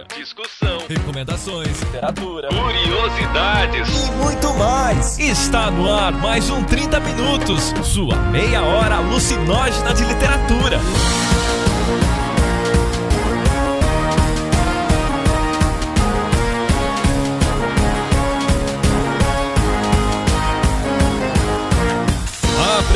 cultura, 0.00 0.06
discussão, 0.16 0.78
recomendações, 0.88 1.80
literatura, 1.82 2.48
curiosidades. 2.48 3.88
E 3.88 4.10
muito 4.12 4.54
mais. 4.54 5.18
Está 5.18 5.70
no 5.70 5.92
ar 5.92 6.12
mais 6.12 6.48
um 6.50 6.62
30 6.64 7.00
Minutos, 7.00 7.72
sua 7.82 8.16
meia 8.16 8.62
hora 8.62 8.96
alucinógena 8.96 9.92
de 9.94 10.04
literatura. 10.04 10.78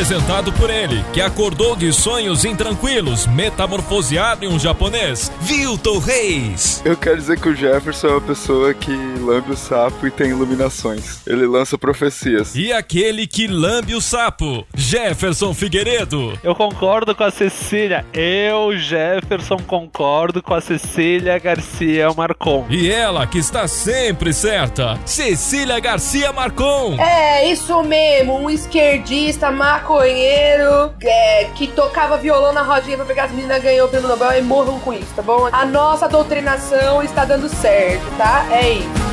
Apresentado 0.04 0.52
por 0.52 0.68
ele, 0.68 1.02
que 1.14 1.20
acordou 1.22 1.74
de 1.74 1.90
sonhos 1.90 2.44
intranquilos, 2.44 3.26
metamorfoseado 3.26 4.44
em 4.44 4.48
um 4.48 4.58
japonês, 4.58 5.32
Vilton 5.40 5.98
Reis. 5.98 6.82
Eu 6.84 6.94
quero 6.94 7.16
dizer 7.16 7.40
que 7.40 7.48
o 7.48 7.56
Jefferson 7.56 8.08
é 8.08 8.10
uma 8.10 8.20
pessoa 8.20 8.74
que 8.74 8.92
lambe 8.92 9.52
o 9.52 9.56
sapo 9.56 10.06
e 10.06 10.10
tem 10.10 10.28
iluminações. 10.28 11.26
Ele 11.26 11.46
lança 11.46 11.78
profecias. 11.78 12.54
E 12.54 12.70
aquele 12.70 13.26
que 13.26 13.46
lambe 13.46 13.94
o 13.94 14.00
sapo, 14.00 14.66
Jefferson 14.74 15.54
Figueiredo. 15.54 16.38
Eu 16.42 16.54
concordo 16.54 17.14
com 17.14 17.24
a 17.24 17.30
Cecília. 17.30 18.04
Eu, 18.12 18.76
Jefferson, 18.76 19.56
concordo 19.66 20.42
com 20.42 20.52
a 20.52 20.60
Cecília 20.60 21.38
Garcia 21.38 22.12
Marcon. 22.14 22.66
E 22.68 22.90
ela, 22.90 23.26
que 23.26 23.38
está 23.38 23.66
sempre 23.66 24.34
certa, 24.34 24.98
Cecília 25.06 25.80
Garcia 25.80 26.30
Marcon. 26.30 27.00
É, 27.00 27.50
isso 27.50 27.82
mesmo, 27.82 28.38
um 28.38 28.50
esquerdista 28.50 29.50
maconheiro 29.50 29.93
maconheiro 29.94 30.92
é, 31.00 31.44
que 31.54 31.68
tocava 31.68 32.16
violão 32.18 32.52
na 32.52 32.62
rodinha 32.62 32.96
pra 32.96 33.06
pegar 33.06 33.24
as 33.24 33.30
meninas 33.30 33.62
ganhou 33.62 33.86
o 33.86 33.90
prêmio 33.90 34.08
Nobel 34.08 34.32
e 34.38 34.42
morram 34.42 34.80
com 34.80 34.92
isso, 34.92 35.14
tá 35.14 35.22
bom? 35.22 35.48
A 35.52 35.64
nossa 35.64 36.08
doutrinação 36.08 37.02
está 37.02 37.24
dando 37.24 37.48
certo, 37.48 38.04
tá? 38.16 38.46
É 38.50 38.70
isso. 38.70 39.04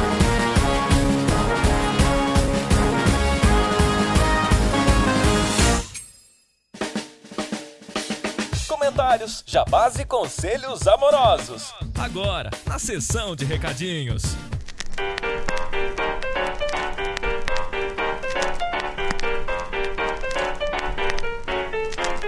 comentários, 8.68 9.44
jabás 9.46 10.00
e 10.00 10.06
conselhos 10.06 10.88
amorosos. 10.88 11.74
Agora, 11.98 12.50
na 12.66 12.80
sessão 12.80 13.36
de 13.36 13.46
recadinhos. 13.46 14.24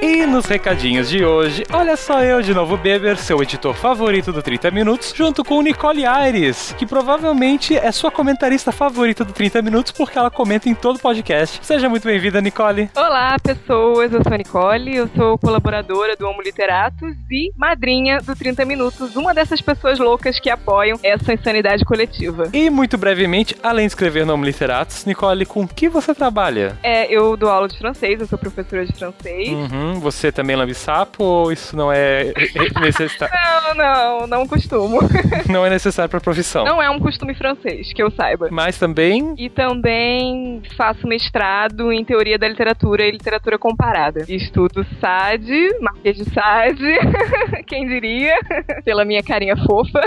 E 0.05 0.25
nos 0.25 0.43
recadinhos 0.47 1.07
de 1.07 1.23
hoje, 1.23 1.63
olha 1.71 1.95
só 1.95 2.21
eu 2.21 2.41
de 2.41 2.53
novo, 2.53 2.75
Beber, 2.75 3.15
seu 3.15 3.41
editor 3.41 3.73
favorito 3.73 4.33
do 4.33 4.43
30 4.43 4.69
Minutos, 4.69 5.13
junto 5.15 5.45
com 5.45 5.61
Nicole 5.61 6.05
Aires, 6.05 6.75
que 6.77 6.85
provavelmente 6.85 7.77
é 7.77 7.89
sua 7.89 8.11
comentarista 8.11 8.73
favorita 8.73 9.23
do 9.23 9.31
30 9.31 9.61
Minutos, 9.61 9.93
porque 9.93 10.19
ela 10.19 10.29
comenta 10.29 10.67
em 10.67 10.75
todo 10.75 10.99
podcast. 10.99 11.57
Seja 11.65 11.87
muito 11.87 12.03
bem-vinda, 12.03 12.41
Nicole. 12.41 12.89
Olá, 12.93 13.37
pessoas, 13.41 14.11
eu 14.11 14.21
sou 14.21 14.33
a 14.33 14.37
Nicole, 14.37 14.93
eu 14.93 15.07
sou 15.15 15.37
colaboradora 15.37 16.17
do 16.17 16.27
Homo 16.27 16.41
Literatus 16.41 17.15
e 17.31 17.53
madrinha 17.55 18.19
do 18.19 18.35
30 18.35 18.65
Minutos, 18.65 19.15
uma 19.15 19.33
dessas 19.33 19.61
pessoas 19.61 19.99
loucas 19.99 20.37
que 20.37 20.49
apoiam 20.49 20.99
essa 21.01 21.33
insanidade 21.33 21.85
coletiva. 21.85 22.49
E 22.51 22.69
muito 22.69 22.97
brevemente, 22.97 23.55
além 23.63 23.85
de 23.85 23.91
escrever 23.91 24.25
no 24.25 24.33
Homo 24.33 24.43
Literatus, 24.43 25.05
Nicole, 25.05 25.45
com 25.45 25.65
que 25.65 25.87
você 25.87 26.13
trabalha? 26.13 26.77
É, 26.83 27.09
eu 27.09 27.37
dou 27.37 27.49
aula 27.49 27.69
de 27.69 27.77
francês, 27.77 28.19
eu 28.19 28.27
sou 28.27 28.37
professora 28.37 28.85
de 28.85 28.91
francês. 28.91 29.47
Uhum 29.47 29.92
você 29.99 30.31
também 30.31 30.55
lambe 30.55 30.73
sapo 30.73 31.23
ou 31.23 31.51
isso 31.51 31.75
não 31.75 31.91
é 31.91 32.33
necessário? 32.81 33.33
não, 33.75 33.75
não, 33.75 34.27
não 34.27 34.47
costumo. 34.47 34.99
não 35.49 35.65
é 35.65 35.69
necessário 35.69 36.09
para 36.09 36.19
profissão. 36.19 36.63
Não 36.65 36.81
é 36.81 36.89
um 36.89 36.99
costume 36.99 37.33
francês, 37.33 37.91
que 37.93 38.01
eu 38.01 38.11
saiba. 38.11 38.47
Mas 38.51 38.77
também. 38.77 39.33
E 39.37 39.49
também 39.49 40.61
faço 40.75 41.07
mestrado 41.07 41.91
em 41.91 42.03
teoria 42.03 42.37
da 42.37 42.47
literatura 42.47 43.05
e 43.05 43.11
literatura 43.11 43.57
comparada. 43.57 44.25
Estudo 44.27 44.85
Sade, 44.99 45.77
Marquês 45.79 46.17
de 46.17 46.25
Sade, 46.33 46.93
quem 47.67 47.87
diria, 47.87 48.35
pela 48.83 49.05
minha 49.05 49.23
carinha 49.23 49.55
fofa. 49.57 50.01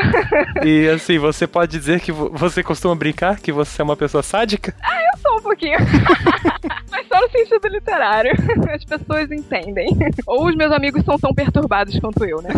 e 0.65 0.89
assim, 0.89 1.19
você 1.19 1.47
pode 1.47 1.73
dizer 1.73 2.01
que 2.01 2.13
você 2.13 2.63
costuma 2.63 2.95
brincar 2.95 3.39
que 3.41 3.53
você 3.53 3.81
é 3.83 3.85
uma 3.85 3.97
pessoa 3.97 4.23
sádica? 4.23 4.75
Ah, 4.83 5.06
sou 5.17 5.39
um 5.39 5.43
pouquinho. 5.43 5.79
Mas 6.91 7.07
só 7.09 7.21
no 7.21 7.31
sentido 7.31 7.69
literário. 7.69 8.33
As 8.73 8.85
pessoas 8.85 9.31
entendem. 9.31 9.89
Ou 10.27 10.47
os 10.47 10.55
meus 10.55 10.73
amigos 10.73 11.05
são 11.05 11.19
tão 11.19 11.35
perturbados 11.35 11.99
quanto 11.99 12.25
eu, 12.25 12.41
né? 12.43 12.51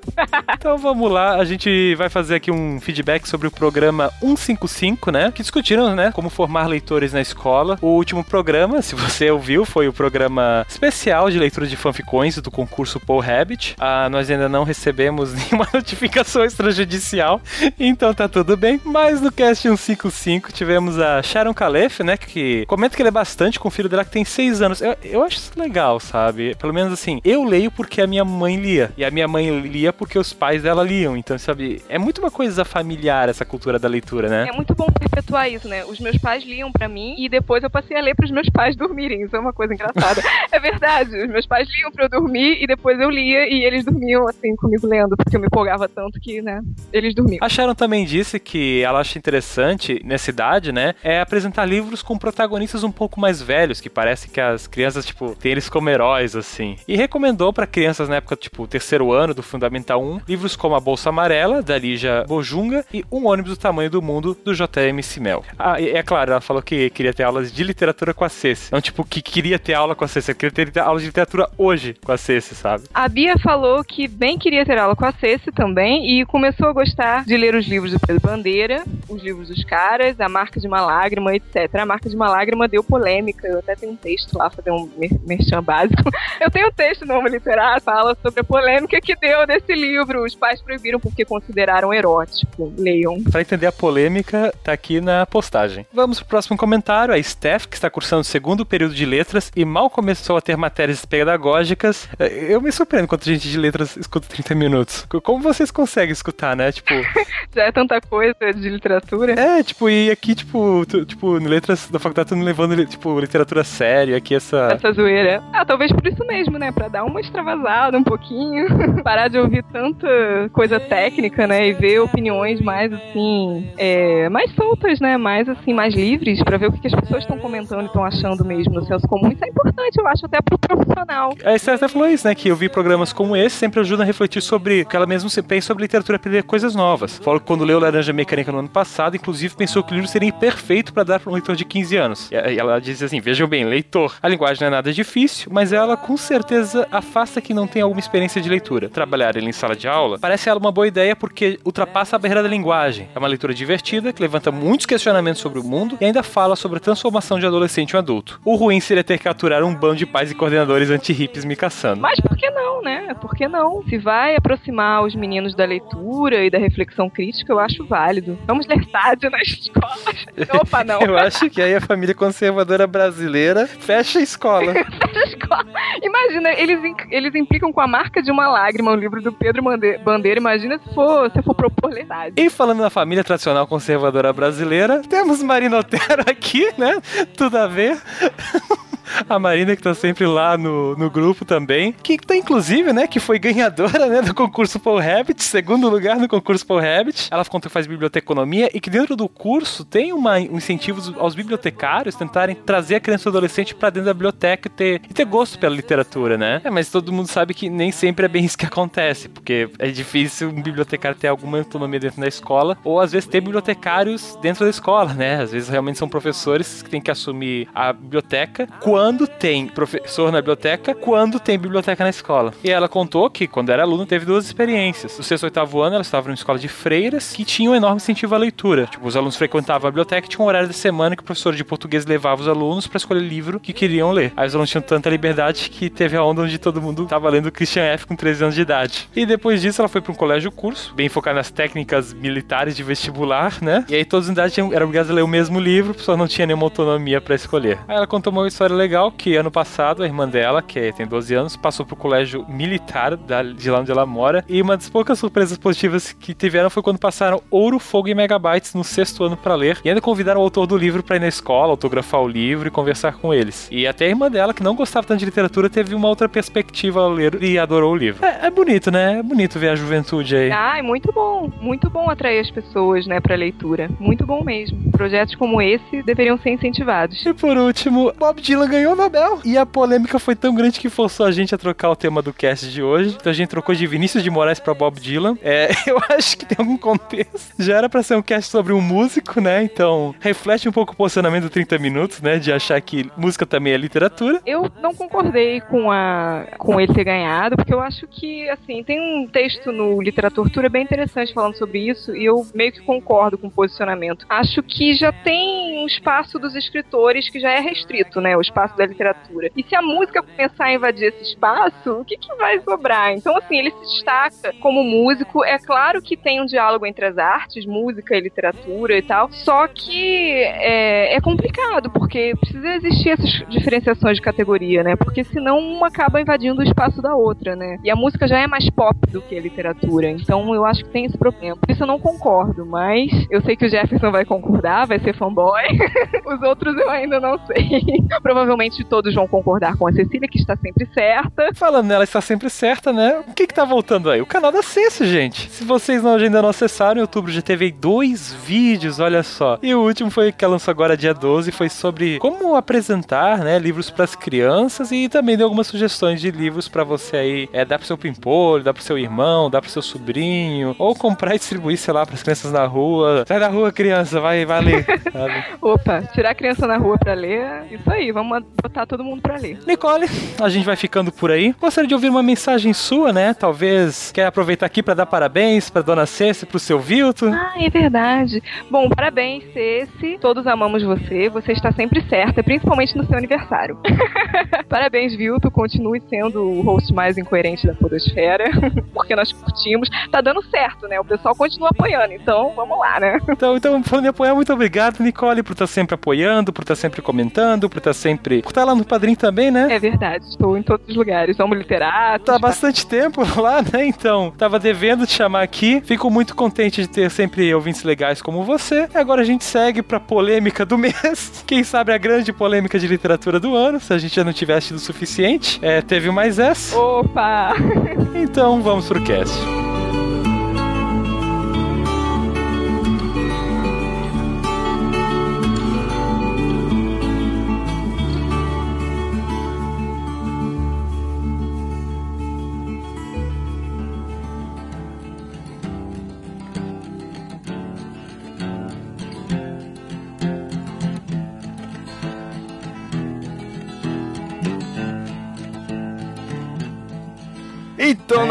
então 0.58 0.76
vamos 0.78 1.10
lá, 1.10 1.36
a 1.36 1.44
gente 1.44 1.94
vai 1.94 2.08
fazer 2.08 2.36
aqui 2.36 2.50
um 2.50 2.80
feedback 2.80 3.28
sobre 3.28 3.46
o 3.46 3.50
programa 3.50 4.10
155, 4.20 5.10
né? 5.10 5.30
Que 5.30 5.42
discutiram, 5.42 5.94
né? 5.94 6.10
Como 6.12 6.30
formar 6.30 6.66
leitores 6.66 7.12
na 7.12 7.20
escola. 7.20 7.78
O 7.80 7.88
último 7.88 8.24
programa, 8.24 8.82
se 8.82 8.94
você 8.94 9.30
ouviu, 9.30 9.64
foi 9.64 9.88
o 9.88 9.92
programa 9.92 10.64
especial 10.68 11.30
de 11.30 11.38
leitura 11.38 11.66
de 11.66 11.76
fanficões 11.76 12.36
do 12.38 12.50
concurso 12.50 13.00
Paul 13.00 13.20
Rabbit. 13.20 13.76
Ah, 13.78 14.08
nós 14.08 14.30
ainda 14.30 14.48
não 14.48 14.64
recebemos 14.64 15.32
nenhuma 15.34 15.68
notificação 15.72 16.44
extrajudicial, 16.44 17.40
então 17.78 18.12
tá 18.12 18.28
tudo 18.28 18.56
bem. 18.56 18.80
Mas 18.84 19.20
no 19.20 19.30
cast 19.32 19.62
155 19.62 20.52
tivemos 20.52 20.98
a 20.98 21.22
Sharon 21.22 21.54
Calef, 21.54 21.95
né? 22.02 22.16
Que 22.16 22.64
comenta 22.66 22.96
que 22.96 23.02
ele 23.02 23.08
é 23.08 23.12
bastante 23.12 23.58
com 23.58 23.68
o 23.68 23.70
filho 23.70 23.88
dela 23.88 24.04
que 24.04 24.10
tem 24.10 24.24
6 24.24 24.62
anos. 24.62 24.80
Eu, 24.80 24.96
eu 25.02 25.22
acho 25.22 25.36
isso 25.36 25.52
legal, 25.56 25.98
sabe? 26.00 26.54
Pelo 26.56 26.72
menos 26.72 26.92
assim, 26.92 27.20
eu 27.24 27.44
leio 27.44 27.70
porque 27.70 28.00
a 28.00 28.06
minha 28.06 28.24
mãe 28.24 28.56
lia. 28.56 28.92
E 28.96 29.04
a 29.04 29.10
minha 29.10 29.28
mãe 29.28 29.60
lia 29.60 29.92
porque 29.92 30.18
os 30.18 30.32
pais 30.32 30.62
dela 30.62 30.82
liam. 30.82 31.16
Então, 31.16 31.38
sabe, 31.38 31.82
é 31.88 31.98
muito 31.98 32.20
uma 32.20 32.30
coisa 32.30 32.64
familiar 32.64 33.28
essa 33.28 33.44
cultura 33.44 33.78
da 33.78 33.88
leitura, 33.88 34.28
né? 34.28 34.48
É 34.48 34.52
muito 34.52 34.74
bom 34.74 34.86
perpetuar 34.86 35.50
isso, 35.50 35.68
né? 35.68 35.84
Os 35.84 36.00
meus 36.00 36.18
pais 36.18 36.44
liam 36.44 36.70
para 36.72 36.88
mim 36.88 37.14
e 37.18 37.28
depois 37.28 37.62
eu 37.62 37.70
passei 37.70 37.96
a 37.96 38.00
ler 38.00 38.14
pros 38.14 38.30
meus 38.30 38.48
pais 38.48 38.74
dormirem. 38.76 39.22
Isso 39.22 39.36
é 39.36 39.40
uma 39.40 39.52
coisa 39.52 39.74
engraçada. 39.74 40.22
é 40.50 40.58
verdade. 40.58 41.16
Os 41.22 41.28
meus 41.28 41.46
pais 41.46 41.68
liam 41.76 41.90
pra 41.90 42.04
eu 42.04 42.08
dormir 42.08 42.62
e 42.62 42.66
depois 42.66 42.98
eu 43.00 43.10
lia 43.10 43.48
e 43.48 43.64
eles 43.64 43.84
dormiam 43.84 44.28
assim 44.28 44.54
comigo 44.56 44.86
lendo, 44.86 45.16
porque 45.16 45.36
eu 45.36 45.40
me 45.40 45.46
empolgava 45.46 45.88
tanto 45.88 46.18
que, 46.20 46.40
né, 46.42 46.60
eles 46.92 47.14
dormiam. 47.14 47.38
A 47.42 47.48
Sharon 47.48 47.74
também 47.74 48.04
disse 48.04 48.38
que 48.38 48.82
ela 48.82 49.00
acha 49.00 49.18
interessante, 49.18 50.00
nessa 50.04 50.30
idade, 50.30 50.72
né, 50.72 50.94
é 51.02 51.20
apresentar 51.20 51.64
livros 51.64 51.75
com 52.02 52.18
protagonistas 52.18 52.84
um 52.84 52.92
pouco 52.92 53.20
mais 53.20 53.40
velhos, 53.40 53.80
que 53.80 53.90
parece 53.90 54.28
que 54.28 54.40
as 54.40 54.66
crianças, 54.66 55.06
tipo, 55.06 55.34
têm 55.34 55.52
eles 55.52 55.68
como 55.68 55.88
heróis, 55.88 56.34
assim. 56.36 56.76
E 56.86 56.96
recomendou 56.96 57.52
para 57.52 57.66
crianças 57.66 58.08
na 58.08 58.16
época, 58.16 58.36
tipo, 58.36 58.66
terceiro 58.66 59.12
ano 59.12 59.34
do 59.34 59.42
Fundamental 59.42 60.02
1, 60.02 60.20
livros 60.28 60.56
como 60.56 60.74
A 60.74 60.80
Bolsa 60.80 61.08
Amarela, 61.08 61.62
da 61.62 61.78
Lígia 61.78 62.24
Bojunga, 62.26 62.84
e 62.92 63.04
Um 63.10 63.26
Ônibus 63.26 63.52
do 63.52 63.60
Tamanho 63.60 63.90
do 63.90 64.02
Mundo, 64.02 64.36
do 64.44 64.54
J.M. 64.54 65.02
Simel. 65.02 65.44
Ah, 65.58 65.80
é 65.80 66.02
claro, 66.02 66.32
ela 66.32 66.40
falou 66.40 66.62
que 66.62 66.90
queria 66.90 67.12
ter 67.12 67.22
aulas 67.22 67.52
de 67.52 67.64
literatura 67.64 68.12
com 68.12 68.24
a 68.24 68.28
Ceci. 68.28 68.72
Não, 68.72 68.80
tipo, 68.80 69.04
que 69.04 69.22
queria 69.22 69.58
ter 69.58 69.74
aula 69.74 69.94
com 69.94 70.04
a 70.04 70.08
Ceci, 70.08 70.34
queria 70.34 70.70
ter 70.70 70.80
aula 70.80 71.00
de 71.00 71.06
literatura 71.06 71.48
hoje 71.56 71.94
com 72.04 72.12
a 72.12 72.16
Ceci, 72.16 72.54
sabe? 72.54 72.84
A 72.92 73.08
Bia 73.08 73.38
falou 73.38 73.82
que 73.84 74.08
bem 74.08 74.38
queria 74.38 74.64
ter 74.64 74.78
aula 74.78 74.96
com 74.96 75.04
a 75.04 75.12
Ceci 75.12 75.52
também, 75.52 76.20
e 76.20 76.26
começou 76.26 76.68
a 76.68 76.72
gostar 76.72 77.24
de 77.24 77.36
ler 77.36 77.54
os 77.54 77.66
livros 77.66 77.92
do 77.92 78.00
Pedro 78.00 78.20
Bandeira, 78.20 78.84
os 79.08 79.22
livros 79.22 79.48
dos 79.48 79.64
caras, 79.64 80.20
A 80.20 80.28
Marca 80.28 80.60
de 80.60 80.66
uma 80.66 80.80
Lágrima, 80.80 81.34
etc. 81.34 81.65
A 81.72 81.86
Marca 81.86 82.08
de 82.08 82.16
uma 82.16 82.28
Lágrima 82.30 82.66
deu 82.66 82.82
polêmica, 82.82 83.46
eu 83.46 83.58
até 83.58 83.74
tenho 83.74 83.92
um 83.92 83.96
texto 83.96 84.36
lá, 84.36 84.48
fazer 84.50 84.70
um 84.70 84.88
merchan 85.26 85.62
básico. 85.62 86.02
Eu 86.40 86.50
tenho 86.50 86.68
um 86.68 86.72
texto 86.72 87.06
no 87.06 87.14
Homo 87.14 87.28
Literário, 87.28 87.82
fala 87.82 88.16
sobre 88.22 88.40
a 88.40 88.44
polêmica 88.44 89.00
que 89.00 89.16
deu 89.16 89.46
desse 89.46 89.72
livro. 89.72 90.24
Os 90.24 90.34
pais 90.34 90.60
proibiram 90.60 91.00
porque 91.00 91.24
consideraram 91.24 91.92
erótico. 91.92 92.72
Leiam. 92.76 93.22
Pra 93.24 93.40
entender 93.40 93.66
a 93.66 93.72
polêmica, 93.72 94.52
tá 94.62 94.72
aqui 94.72 95.00
na 95.00 95.24
postagem. 95.24 95.86
Vamos 95.92 96.18
pro 96.18 96.28
próximo 96.28 96.56
comentário. 96.56 97.14
A 97.14 97.22
Steph, 97.22 97.66
que 97.66 97.76
está 97.76 97.88
cursando 97.88 98.20
o 98.20 98.24
segundo 98.24 98.66
período 98.66 98.94
de 98.94 99.06
letras 99.06 99.50
e 99.56 99.64
mal 99.64 99.88
começou 99.88 100.36
a 100.36 100.40
ter 100.40 100.56
matérias 100.56 101.04
pedagógicas. 101.04 102.08
Eu 102.18 102.60
me 102.60 102.70
surpreendo 102.70 103.08
quanto 103.08 103.24
gente 103.24 103.48
de 103.48 103.58
letras 103.58 103.96
escuta 103.96 104.28
30 104.28 104.54
minutos. 104.54 105.06
Como 105.22 105.42
vocês 105.42 105.70
conseguem 105.70 106.12
escutar, 106.12 106.54
né? 106.54 106.70
Tipo. 106.72 106.94
Já 107.54 107.64
é 107.64 107.72
tanta 107.72 108.00
coisa 108.00 108.34
de 108.54 108.68
literatura. 108.68 109.32
É, 109.32 109.62
tipo, 109.62 109.88
e 109.88 110.10
aqui, 110.10 110.34
tipo, 110.34 110.84
tu, 110.86 111.04
tipo, 111.04 111.38
letras 111.56 111.88
da 111.90 111.98
faculdade, 111.98 112.34
não 112.34 112.44
levando, 112.44 112.84
tipo, 112.86 113.18
literatura 113.18 113.64
séria, 113.64 114.16
aqui 114.16 114.34
essa. 114.34 114.68
Essa 114.72 114.92
zoeira. 114.92 115.42
Ah, 115.52 115.64
talvez 115.64 115.90
por 115.90 116.06
isso 116.06 116.24
mesmo, 116.26 116.58
né? 116.58 116.70
Pra 116.70 116.88
dar 116.88 117.04
uma 117.04 117.20
extravasada 117.20 117.98
um 117.98 118.04
pouquinho. 118.04 118.66
Parar 119.02 119.28
de 119.28 119.38
ouvir 119.38 119.64
tanta 119.72 120.06
coisa 120.52 120.78
técnica, 120.78 121.46
né? 121.46 121.68
E 121.68 121.72
ver 121.72 122.00
opiniões 122.00 122.60
mais 122.60 122.92
assim. 122.92 123.70
É, 123.76 124.28
mais 124.28 124.54
soltas, 124.54 125.00
né? 125.00 125.16
Mais 125.16 125.48
assim, 125.48 125.72
mais 125.72 125.94
livres, 125.94 126.42
pra 126.42 126.58
ver 126.58 126.68
o 126.68 126.72
que 126.72 126.86
as 126.86 126.94
pessoas 126.94 127.22
estão 127.22 127.38
comentando 127.38 127.82
e 127.82 127.86
estão 127.86 128.04
achando 128.04 128.44
mesmo 128.44 128.74
no 128.74 128.84
senso 128.84 129.06
comum. 129.08 129.30
Isso 129.30 129.44
é 129.44 129.48
importante, 129.48 129.98
eu 129.98 130.06
acho, 130.06 130.26
até 130.26 130.40
pro 130.42 130.58
profissional. 130.58 131.32
A 131.44 131.54
Esther 131.54 131.74
até 131.74 131.88
falou 131.88 132.08
isso, 132.08 132.26
né? 132.26 132.34
Que 132.34 132.48
eu 132.48 132.56
vi 132.56 132.68
programas 132.68 133.12
como 133.12 133.36
esse 133.36 133.56
sempre 133.56 133.80
ajudam 133.80 134.04
a 134.04 134.06
refletir 134.06 134.42
sobre 134.42 134.82
o 134.82 134.86
que 134.86 134.96
ela 134.96 135.06
mesmo 135.06 135.30
se 135.30 135.42
pensa 135.42 135.68
sobre 135.68 135.84
literatura, 135.84 136.16
aprender 136.16 136.42
coisas 136.42 136.74
novas. 136.74 137.18
Falo 137.18 137.40
que 137.40 137.46
quando 137.46 137.64
leu 137.64 137.78
Laranja 137.78 138.12
Mecânica 138.12 138.52
no 138.52 138.58
ano, 138.58 138.68
passado, 138.68 139.16
inclusive 139.16 139.54
pensou 139.56 139.82
que 139.82 139.92
o 139.92 139.94
livro 139.94 140.08
seria 140.08 140.32
perfeito 140.32 140.92
para 140.92 141.04
dar 141.04 141.20
para 141.20 141.32
um 141.32 141.36
leitor 141.46 141.56
de 141.56 141.64
15 141.64 141.96
anos. 141.96 142.30
E 142.32 142.58
ela 142.58 142.80
diz 142.80 143.02
assim: 143.02 143.20
vejam 143.20 143.46
bem, 143.46 143.64
leitor, 143.64 144.16
a 144.20 144.28
linguagem 144.28 144.60
não 144.60 144.68
é 144.68 144.70
nada 144.70 144.92
difícil, 144.92 145.48
mas 145.52 145.72
ela 145.72 145.96
com 145.96 146.16
certeza 146.16 146.86
afasta 146.90 147.40
quem 147.40 147.54
não 147.54 147.66
tem 147.66 147.82
alguma 147.82 148.00
experiência 148.00 148.40
de 148.40 148.48
leitura. 148.48 148.88
Trabalhar 148.88 149.36
ele 149.36 149.48
em 149.48 149.52
sala 149.52 149.76
de 149.76 149.86
aula 149.86 150.18
parece 150.18 150.48
ela 150.48 150.58
uma 150.58 150.72
boa 150.72 150.88
ideia 150.88 151.14
porque 151.14 151.58
ultrapassa 151.64 152.16
a 152.16 152.18
barreira 152.18 152.42
da 152.42 152.48
linguagem. 152.48 153.08
É 153.14 153.18
uma 153.18 153.28
leitura 153.28 153.54
divertida 153.54 154.12
que 154.12 154.20
levanta 154.20 154.50
muitos 154.50 154.86
questionamentos 154.86 155.40
sobre 155.40 155.58
o 155.58 155.64
mundo 155.64 155.96
e 156.00 156.04
ainda 156.04 156.22
fala 156.22 156.56
sobre 156.56 156.78
a 156.78 156.80
transformação 156.80 157.38
de 157.38 157.46
adolescente 157.46 157.92
em 157.92 157.96
adulto. 157.98 158.40
O 158.44 158.56
ruim 158.56 158.80
seria 158.80 159.04
ter 159.04 159.18
que 159.18 159.28
aturar 159.28 159.62
um 159.62 159.74
bando 159.74 159.96
de 159.96 160.06
pais 160.06 160.30
e 160.30 160.34
coordenadores 160.34 160.90
anti-hippies 160.90 161.44
me 161.44 161.54
caçando. 161.54 162.00
Mas 162.00 162.18
por 162.20 162.36
que 162.36 162.50
não, 162.50 162.82
né? 162.82 163.14
Por 163.20 163.34
que 163.34 163.46
não? 163.46 163.82
Se 163.84 163.98
vai 163.98 164.36
aproximar 164.36 165.04
os 165.04 165.14
meninos 165.14 165.54
da 165.54 165.64
leitura 165.64 166.44
e 166.44 166.50
da 166.50 166.58
reflexão 166.58 167.08
crítica, 167.08 167.52
eu 167.52 167.58
acho 167.58 167.84
válido. 167.86 168.38
Vamos 168.46 168.66
ler 168.68 168.84
Sádio 168.90 169.30
nas 169.30 169.46
escolas. 169.48 170.26
Opa, 170.60 170.84
não. 170.84 171.00
Eu 171.00 171.16
acho 171.18 171.35
que 171.50 171.60
aí 171.60 171.74
a 171.74 171.80
família 171.80 172.14
conservadora 172.14 172.86
brasileira 172.86 173.66
fecha 173.66 174.18
a 174.18 174.22
escola. 174.22 174.72
fecha 174.74 175.20
a 175.20 175.26
escola. 175.26 175.66
Imagina, 176.02 176.50
eles, 176.52 176.78
eles 177.10 177.34
implicam 177.34 177.72
com 177.72 177.80
a 177.80 177.86
marca 177.86 178.22
de 178.22 178.30
uma 178.30 178.48
lágrima, 178.48 178.90
o 178.90 178.96
livro 178.96 179.22
do 179.22 179.32
Pedro 179.32 179.62
Bandeira. 180.04 180.40
Imagina 180.40 180.78
se 180.78 180.94
for, 180.94 181.30
se 181.30 181.42
for 181.42 181.54
propor. 181.54 181.92
E 182.36 182.50
falando 182.50 182.80
na 182.80 182.90
família 182.90 183.22
tradicional 183.22 183.66
conservadora 183.66 184.32
brasileira, 184.32 185.02
temos 185.08 185.42
Marina 185.42 185.78
Otero 185.78 186.22
aqui, 186.28 186.66
né? 186.76 187.00
Tudo 187.36 187.56
a 187.58 187.66
ver. 187.66 187.96
a 189.28 189.38
Marina 189.38 189.76
que 189.76 189.82
tá 189.82 189.94
sempre 189.94 190.26
lá 190.26 190.56
no, 190.56 190.96
no 190.96 191.10
grupo 191.10 191.44
também, 191.44 191.92
que 191.92 192.18
tá 192.18 192.36
inclusive, 192.36 192.92
né, 192.92 193.06
que 193.06 193.20
foi 193.20 193.38
ganhadora, 193.38 194.06
né, 194.06 194.22
do 194.22 194.34
concurso 194.34 194.78
Paul 194.78 195.00
Rabbit, 195.00 195.42
segundo 195.42 195.88
lugar 195.88 196.16
no 196.16 196.28
concurso 196.28 196.66
Paul 196.66 196.80
Rabbit. 196.80 197.28
Ela 197.30 197.44
conta 197.44 197.68
que 197.68 197.72
faz 197.72 197.86
biblioteconomia 197.86 198.70
e 198.72 198.80
que 198.80 198.90
dentro 198.90 199.16
do 199.16 199.28
curso 199.28 199.84
tem 199.84 200.12
uma, 200.12 200.36
um 200.36 200.56
incentivo 200.56 201.14
aos 201.18 201.34
bibliotecários 201.34 202.14
tentarem 202.14 202.54
trazer 202.54 202.96
a 202.96 203.00
criança 203.00 203.28
e 203.28 203.30
adolescente 203.30 203.74
para 203.74 203.90
dentro 203.90 204.06
da 204.06 204.14
biblioteca 204.14 204.68
e 204.68 204.70
ter, 204.70 205.02
e 205.08 205.14
ter 205.14 205.24
gosto 205.24 205.58
pela 205.58 205.74
literatura, 205.74 206.36
né? 206.36 206.60
É, 206.64 206.70
mas 206.70 206.90
todo 206.90 207.12
mundo 207.12 207.28
sabe 207.28 207.54
que 207.54 207.68
nem 207.68 207.90
sempre 207.92 208.26
é 208.26 208.28
bem 208.28 208.44
isso 208.44 208.58
que 208.58 208.66
acontece, 208.66 209.28
porque 209.28 209.68
é 209.78 209.88
difícil 209.88 210.48
um 210.48 210.62
bibliotecário 210.62 211.18
ter 211.18 211.28
alguma 211.28 211.58
autonomia 211.58 212.00
dentro 212.00 212.20
da 212.20 212.28
escola, 212.28 212.76
ou 212.84 213.00
às 213.00 213.12
vezes 213.12 213.28
ter 213.28 213.40
bibliotecários 213.40 214.36
dentro 214.42 214.64
da 214.64 214.70
escola, 214.70 215.14
né? 215.14 215.42
Às 215.42 215.52
vezes 215.52 215.68
realmente 215.68 215.98
são 215.98 216.08
professores 216.08 216.82
que 216.82 216.90
têm 216.90 217.00
que 217.00 217.10
assumir 217.10 217.68
a 217.74 217.92
biblioteca 217.92 218.68
quando 218.80 218.95
tem 219.26 219.66
professor 219.66 220.32
na 220.32 220.38
biblioteca, 220.38 220.94
quando 220.94 221.38
tem 221.38 221.58
biblioteca 221.58 222.02
na 222.02 222.10
escola. 222.10 222.52
E 222.62 222.70
ela 222.70 222.88
contou 222.88 223.28
que, 223.30 223.46
quando 223.46 223.70
era 223.70 223.82
aluna, 223.82 224.06
teve 224.06 224.24
duas 224.24 224.46
experiências. 224.46 225.16
No 225.16 225.24
sexto 225.24 225.44
e 225.44 225.46
oitavo 225.46 225.80
ano, 225.80 225.96
ela 225.96 226.02
estava 226.02 226.28
numa 226.28 226.34
escola 226.34 226.58
de 226.58 226.68
freiras 226.68 227.32
que 227.32 227.44
tinha 227.44 227.70
um 227.70 227.74
enorme 227.74 227.96
incentivo 227.96 228.34
à 228.34 228.38
leitura. 228.38 228.86
Tipo, 228.86 229.06
os 229.06 229.16
alunos 229.16 229.36
frequentavam 229.36 229.88
a 229.88 229.90
biblioteca 229.90 230.26
e 230.26 230.30
tinha 230.30 230.44
um 230.44 230.48
horário 230.48 230.68
da 230.68 230.74
semana 230.74 231.14
que 231.14 231.22
o 231.22 231.24
professor 231.24 231.54
de 231.54 231.64
português 231.64 232.06
levava 232.06 232.40
os 232.40 232.48
alunos 232.48 232.86
para 232.86 232.96
escolher 232.96 233.20
livro 233.20 233.60
que 233.60 233.72
queriam 233.72 234.12
ler. 234.12 234.32
Aí 234.36 234.46
os 234.46 234.54
alunos 234.54 234.70
tinham 234.70 234.82
tanta 234.82 235.10
liberdade 235.10 235.70
que 235.70 235.90
teve 235.90 236.16
a 236.16 236.24
onda 236.24 236.42
onde 236.42 236.58
todo 236.58 236.80
mundo 236.80 237.04
estava 237.04 237.28
lendo 237.28 237.50
Christian 237.52 237.84
F. 237.84 238.06
com 238.06 238.16
13 238.16 238.44
anos 238.44 238.54
de 238.54 238.62
idade. 238.62 239.08
E 239.14 239.26
depois 239.26 239.60
disso, 239.60 239.80
ela 239.80 239.88
foi 239.88 240.00
para 240.00 240.12
um 240.12 240.14
colégio 240.14 240.50
curso, 240.50 240.94
bem 240.94 241.08
focado 241.08 241.36
nas 241.36 241.50
técnicas 241.50 242.12
militares 242.12 242.76
de 242.76 242.82
vestibular, 242.82 243.58
né? 243.60 243.84
E 243.88 243.94
aí 243.94 244.04
todos 244.04 244.26
os 244.26 244.32
idades 244.32 244.56
eram 244.58 244.86
obrigados 244.86 245.10
a 245.10 245.14
ler 245.14 245.22
o 245.22 245.28
mesmo 245.28 245.60
livro, 245.60 245.92
a 245.92 245.94
pessoa 245.94 246.16
não 246.16 246.26
tinha 246.26 246.46
nenhuma 246.46 246.64
autonomia 246.64 247.20
para 247.20 247.34
escolher. 247.34 247.78
Aí 247.88 247.96
ela 247.96 248.06
contou 248.06 248.32
uma 248.32 248.46
história 248.46 248.74
legal 248.74 248.85
que 249.16 249.36
ano 249.36 249.50
passado 249.50 250.02
a 250.02 250.06
irmã 250.06 250.28
dela, 250.28 250.62
que 250.62 250.92
tem 250.92 251.06
12 251.06 251.34
anos, 251.34 251.56
passou 251.56 251.84
pro 251.84 251.96
colégio 251.96 252.46
militar 252.48 253.16
de 253.16 253.70
lá 253.70 253.80
onde 253.80 253.90
ela 253.90 254.06
mora. 254.06 254.44
E 254.48 254.62
uma 254.62 254.76
das 254.76 254.88
poucas 254.88 255.18
surpresas 255.18 255.58
positivas 255.58 256.12
que 256.12 256.34
tiveram 256.34 256.70
foi 256.70 256.82
quando 256.82 256.98
passaram 256.98 257.42
Ouro, 257.50 257.78
Fogo 257.78 258.08
e 258.08 258.14
Megabytes 258.14 258.74
no 258.74 258.84
sexto 258.84 259.24
ano 259.24 259.36
para 259.36 259.54
ler. 259.54 259.80
E 259.84 259.88
ainda 259.88 260.00
convidaram 260.00 260.40
o 260.40 260.44
autor 260.44 260.66
do 260.66 260.76
livro 260.76 261.02
para 261.02 261.16
ir 261.16 261.20
na 261.20 261.28
escola, 261.28 261.72
autografar 261.72 262.20
o 262.20 262.28
livro 262.28 262.68
e 262.68 262.70
conversar 262.70 263.14
com 263.14 263.34
eles. 263.34 263.68
E 263.70 263.86
até 263.86 264.06
a 264.06 264.08
irmã 264.08 264.30
dela, 264.30 264.54
que 264.54 264.62
não 264.62 264.74
gostava 264.74 265.06
tanto 265.06 265.18
de 265.18 265.24
literatura, 265.24 265.68
teve 265.68 265.94
uma 265.94 266.08
outra 266.08 266.28
perspectiva 266.28 267.00
ao 267.00 267.10
ler 267.10 267.42
e 267.42 267.58
adorou 267.58 267.92
o 267.92 267.96
livro. 267.96 268.24
É, 268.24 268.46
é 268.46 268.50
bonito, 268.50 268.90
né? 268.90 269.18
É 269.18 269.22
bonito 269.22 269.58
ver 269.58 269.70
a 269.70 269.74
juventude 269.74 270.36
aí. 270.36 270.50
Ah, 270.50 270.78
é 270.78 270.82
muito 270.82 271.12
bom. 271.12 271.50
Muito 271.60 271.90
bom 271.90 272.08
atrair 272.08 272.40
as 272.40 272.50
pessoas, 272.50 273.06
né, 273.06 273.20
pra 273.20 273.34
leitura. 273.36 273.88
Muito 273.98 274.26
bom 274.26 274.44
mesmo. 274.44 274.90
Projetos 274.92 275.34
como 275.34 275.60
esse 275.60 276.02
deveriam 276.02 276.38
ser 276.38 276.50
incentivados. 276.50 277.24
E 277.24 277.34
por 277.34 277.56
último, 277.56 278.12
Bob 278.18 278.40
Dylan 278.40 278.68
ganhou 278.76 278.92
o 278.92 278.96
Nobel. 278.96 279.40
E 279.44 279.56
a 279.56 279.64
polêmica 279.64 280.18
foi 280.18 280.36
tão 280.36 280.54
grande 280.54 280.78
que 280.78 280.90
forçou 280.90 281.24
a 281.26 281.30
gente 281.30 281.54
a 281.54 281.58
trocar 281.58 281.90
o 281.90 281.96
tema 281.96 282.20
do 282.20 282.32
cast 282.32 282.70
de 282.70 282.82
hoje. 282.82 283.16
Então 283.18 283.30
a 283.30 283.34
gente 283.34 283.48
trocou 283.48 283.74
de 283.74 283.86
Vinícius 283.86 284.22
de 284.22 284.30
Moraes 284.30 284.60
para 284.60 284.74
Bob 284.74 285.00
Dylan. 285.00 285.36
É, 285.42 285.70
eu 285.88 285.98
acho 286.10 286.36
que 286.36 286.44
tem 286.44 286.56
algum 286.58 286.76
contexto. 286.76 287.54
Já 287.58 287.78
era 287.78 287.88
para 287.88 288.02
ser 288.02 288.16
um 288.16 288.22
cast 288.22 288.50
sobre 288.50 288.72
um 288.72 288.80
músico, 288.80 289.40
né? 289.40 289.62
Então 289.62 290.14
reflete 290.20 290.68
um 290.68 290.72
pouco 290.72 290.92
o 290.92 290.96
posicionamento 290.96 291.44
do 291.44 291.50
30 291.50 291.78
minutos, 291.78 292.20
né? 292.20 292.38
De 292.38 292.52
achar 292.52 292.80
que 292.80 293.10
música 293.16 293.46
também 293.46 293.72
é 293.72 293.76
literatura. 293.76 294.40
Eu 294.44 294.70
não 294.80 294.94
concordei 294.94 295.60
com, 295.62 295.90
a, 295.90 296.46
com 296.58 296.80
ele 296.80 296.92
ter 296.92 297.04
ganhado, 297.04 297.56
porque 297.56 297.72
eu 297.72 297.80
acho 297.80 298.06
que, 298.06 298.48
assim, 298.50 298.82
tem 298.84 299.00
um 299.00 299.26
texto 299.26 299.72
no 299.72 300.00
Literatura 300.02 300.68
bem 300.68 300.82
interessante 300.82 301.32
falando 301.32 301.56
sobre 301.56 301.78
isso 301.78 302.14
e 302.14 302.24
eu 302.24 302.46
meio 302.54 302.72
que 302.72 302.80
concordo 302.80 303.38
com 303.38 303.46
o 303.46 303.50
posicionamento. 303.50 304.26
Acho 304.28 304.62
que 304.62 304.94
já 304.94 305.12
tem 305.12 305.82
um 305.82 305.86
espaço 305.86 306.38
dos 306.38 306.54
escritores 306.54 307.28
que 307.30 307.40
já 307.40 307.50
é 307.50 307.60
restrito, 307.60 308.20
né? 308.20 308.36
O 308.36 308.40
espaço 308.40 308.65
da 308.74 308.86
literatura. 308.86 309.50
E 309.56 309.62
se 309.62 309.74
a 309.74 309.82
música 309.82 310.22
começar 310.22 310.64
a 310.64 310.72
invadir 310.72 311.08
esse 311.08 311.22
espaço, 311.22 311.92
o 311.92 312.04
que, 312.04 312.16
que 312.16 312.34
vai 312.36 312.60
sobrar? 312.60 313.12
Então, 313.12 313.36
assim, 313.36 313.58
ele 313.58 313.70
se 313.70 313.80
destaca 313.80 314.52
como 314.60 314.82
músico. 314.82 315.44
É 315.44 315.58
claro 315.58 316.00
que 316.02 316.16
tem 316.16 316.40
um 316.40 316.46
diálogo 316.46 316.86
entre 316.86 317.06
as 317.06 317.18
artes, 317.18 317.66
música 317.66 318.16
e 318.16 318.20
literatura 318.20 318.96
e 318.96 319.02
tal, 319.02 319.30
só 319.30 319.66
que 319.68 320.32
é, 320.42 321.14
é 321.14 321.20
complicado, 321.20 321.90
porque 321.90 322.34
precisa 322.40 322.68
existir 322.74 323.10
essas 323.10 323.30
diferenciações 323.48 324.16
de 324.16 324.22
categoria, 324.22 324.82
né? 324.82 324.96
Porque 324.96 325.24
senão 325.24 325.58
uma 325.58 325.88
acaba 325.88 326.20
invadindo 326.20 326.60
o 326.60 326.64
espaço 326.64 327.00
da 327.00 327.14
outra, 327.14 327.54
né? 327.54 327.78
E 327.82 327.90
a 327.90 327.96
música 327.96 328.26
já 328.26 328.38
é 328.38 328.46
mais 328.46 328.68
pop 328.70 328.96
do 329.10 329.20
que 329.22 329.36
a 329.36 329.40
literatura, 329.40 330.10
então 330.10 330.54
eu 330.54 330.64
acho 330.64 330.84
que 330.84 330.90
tem 330.90 331.04
esse 331.04 331.18
problema. 331.18 331.56
Por 331.56 331.70
isso 331.70 331.82
eu 331.82 331.86
não 331.86 331.98
concordo, 331.98 332.64
mas 332.66 333.10
eu 333.30 333.40
sei 333.42 333.56
que 333.56 333.66
o 333.66 333.68
Jefferson 333.68 334.10
vai 334.10 334.24
concordar, 334.24 334.86
vai 334.86 334.98
ser 334.98 335.14
fanboy. 335.14 335.62
Os 336.26 336.42
outros 336.42 336.76
eu 336.76 336.90
ainda 336.90 337.20
não 337.20 337.38
sei. 337.46 337.82
Provavelmente 338.22 338.55
todos 338.88 339.14
vão 339.14 339.26
concordar 339.26 339.76
com 339.76 339.86
a 339.86 339.92
Cecília, 339.92 340.28
que 340.28 340.38
está 340.38 340.56
sempre 340.56 340.88
certa. 340.92 341.50
Falando 341.54 341.86
nela 341.86 342.04
está 342.04 342.20
sempre 342.20 342.50
certa, 342.50 342.92
né? 342.92 343.22
O 343.26 343.32
que 343.32 343.46
que 343.46 343.54
tá 343.54 343.64
voltando 343.64 344.10
aí? 344.10 344.20
O 344.20 344.26
canal 344.26 344.50
da 344.50 344.62
Ceci, 344.62 345.06
gente. 345.06 345.50
Se 345.50 345.64
vocês 345.64 346.02
não, 346.02 346.16
ainda 346.16 346.42
não 346.42 346.48
acessaram, 346.48 346.98
em 346.98 347.02
outubro 347.02 347.30
já 347.30 347.42
teve 347.42 347.70
dois 347.70 348.32
vídeos, 348.32 348.98
olha 348.98 349.22
só. 349.22 349.58
E 349.62 349.74
o 349.74 349.82
último 349.82 350.10
foi 350.10 350.32
que 350.32 350.44
ela 350.44 350.52
lançou 350.52 350.72
agora 350.72 350.96
dia 350.96 351.14
12, 351.14 351.52
foi 351.52 351.68
sobre 351.68 352.18
como 352.18 352.54
apresentar, 352.56 353.38
né, 353.38 353.58
livros 353.58 353.90
para 353.90 354.04
as 354.04 354.14
crianças 354.14 354.90
e 354.92 355.08
também 355.08 355.36
deu 355.36 355.46
algumas 355.46 355.66
sugestões 355.66 356.20
de 356.20 356.30
livros 356.30 356.68
para 356.68 356.84
você 356.84 357.16
aí, 357.16 357.48
é, 357.52 357.64
dar 357.64 357.78
pro 357.78 357.86
seu 357.86 357.98
pimpolho, 357.98 358.64
dar 358.64 358.72
pro 358.72 358.82
seu 358.82 358.98
irmão, 358.98 359.50
dar 359.50 359.60
pro 359.60 359.70
seu 359.70 359.82
sobrinho, 359.82 360.74
ou 360.78 360.94
comprar 360.94 361.34
e 361.34 361.38
distribuir, 361.38 361.78
sei 361.78 361.92
lá, 361.92 362.04
para 362.04 362.14
as 362.14 362.22
crianças 362.22 362.52
na 362.52 362.66
rua. 362.66 363.24
Sai 363.26 363.40
da 363.40 363.48
rua, 363.48 363.72
criança, 363.72 364.20
vai, 364.20 364.44
vai 364.44 364.62
ler. 364.62 364.86
Opa, 365.60 366.02
tirar 366.12 366.30
a 366.30 366.34
criança 366.34 366.66
na 366.66 366.76
rua 366.76 366.98
para 366.98 367.14
ler, 367.14 367.66
isso 367.70 367.90
aí, 367.90 368.10
vamos 368.12 368.45
botar 368.62 368.86
todo 368.86 369.04
mundo 369.04 369.22
para 369.22 369.36
ler. 369.36 369.58
Nicole, 369.66 370.06
a 370.40 370.48
gente 370.48 370.64
vai 370.64 370.76
ficando 370.76 371.12
por 371.12 371.30
aí. 371.30 371.54
Gostaria 371.60 371.88
de 371.88 371.94
ouvir 371.94 372.08
uma 372.08 372.22
mensagem 372.22 372.72
sua, 372.72 373.12
né? 373.12 373.34
Talvez 373.34 374.10
quer 374.12 374.26
aproveitar 374.26 374.66
aqui 374.66 374.82
para 374.82 374.94
dar 374.94 375.06
parabéns 375.06 375.70
para 375.70 375.82
dona 375.82 376.06
Ceci, 376.06 376.46
pro 376.46 376.58
seu 376.58 376.78
Vilto. 376.78 377.26
Ah, 377.26 377.54
é 377.58 377.70
verdade. 377.70 378.42
Bom, 378.70 378.88
parabéns, 378.88 379.44
Ceci. 379.52 380.18
Todos 380.20 380.46
amamos 380.46 380.82
você. 380.82 381.28
Você 381.28 381.52
está 381.52 381.72
sempre 381.72 382.02
certa, 382.08 382.42
principalmente 382.42 382.96
no 382.96 383.06
seu 383.06 383.16
aniversário. 383.16 383.78
parabéns, 384.68 385.14
Vilto. 385.14 385.50
Continue 385.50 386.02
sendo 386.08 386.42
o 386.42 386.62
host 386.62 386.92
mais 386.92 387.16
incoerente 387.16 387.66
da 387.66 387.74
Podosfera, 387.74 388.50
porque 388.92 389.14
nós 389.14 389.32
curtimos. 389.32 389.88
Tá 390.10 390.20
dando 390.20 390.42
certo, 390.50 390.88
né? 390.88 390.98
O 390.98 391.04
pessoal 391.04 391.34
continua 391.34 391.70
apoiando, 391.70 392.12
então 392.14 392.52
vamos 392.54 392.78
lá, 392.78 393.00
né? 393.00 393.18
Então, 393.28 393.56
então 393.56 393.82
falando 393.82 394.06
em 394.06 394.08
apoiar, 394.08 394.34
muito 394.34 394.52
obrigado, 394.52 395.02
Nicole, 395.02 395.42
por 395.42 395.52
estar 395.52 395.66
sempre 395.66 395.94
apoiando, 395.94 396.52
por 396.52 396.62
estar 396.62 396.76
sempre 396.76 397.02
comentando, 397.02 397.68
por 397.68 397.78
estar 397.78 397.94
sempre. 397.94 398.25
Por 398.42 398.50
estar 398.50 398.64
lá 398.64 398.74
no 398.74 398.84
Padrim 398.84 399.14
também, 399.14 399.50
né? 399.50 399.68
É 399.70 399.78
verdade, 399.78 400.24
estou 400.26 400.56
em 400.56 400.62
todos 400.62 400.86
os 400.88 400.96
lugares. 400.96 401.36
Somos 401.36 401.56
literatos. 401.56 402.26
Tá 402.26 402.36
há 402.36 402.38
bastante 402.38 402.86
tempo 402.86 403.22
lá, 403.40 403.62
né? 403.62 403.86
Então, 403.86 404.32
tava 404.36 404.58
devendo 404.58 405.06
te 405.06 405.12
chamar 405.12 405.42
aqui. 405.42 405.80
Fico 405.84 406.10
muito 406.10 406.34
contente 406.34 406.82
de 406.82 406.88
ter 406.88 407.10
sempre 407.10 407.54
ouvintes 407.54 407.82
legais 407.84 408.20
como 408.20 408.44
você. 408.44 408.88
E 408.94 408.98
agora 408.98 409.22
a 409.22 409.24
gente 409.24 409.44
segue 409.44 409.82
pra 409.82 410.00
polêmica 410.00 410.64
do 410.64 410.76
mês. 410.78 411.44
Quem 411.46 411.62
sabe 411.64 411.92
a 411.92 411.98
grande 411.98 412.32
polêmica 412.32 412.78
de 412.78 412.86
literatura 412.86 413.38
do 413.38 413.54
ano, 413.54 413.80
se 413.80 413.92
a 413.92 413.98
gente 413.98 414.14
já 414.16 414.24
não 414.24 414.32
tivesse 414.32 414.68
tido 414.68 414.76
o 414.76 414.80
suficiente. 414.80 415.58
É, 415.62 415.80
teve 415.82 416.10
mais 416.10 416.38
essa. 416.38 416.76
Opa! 416.76 417.54
Então, 418.16 418.60
vamos 418.62 418.86
pro 418.88 419.02
cast. 419.02 419.65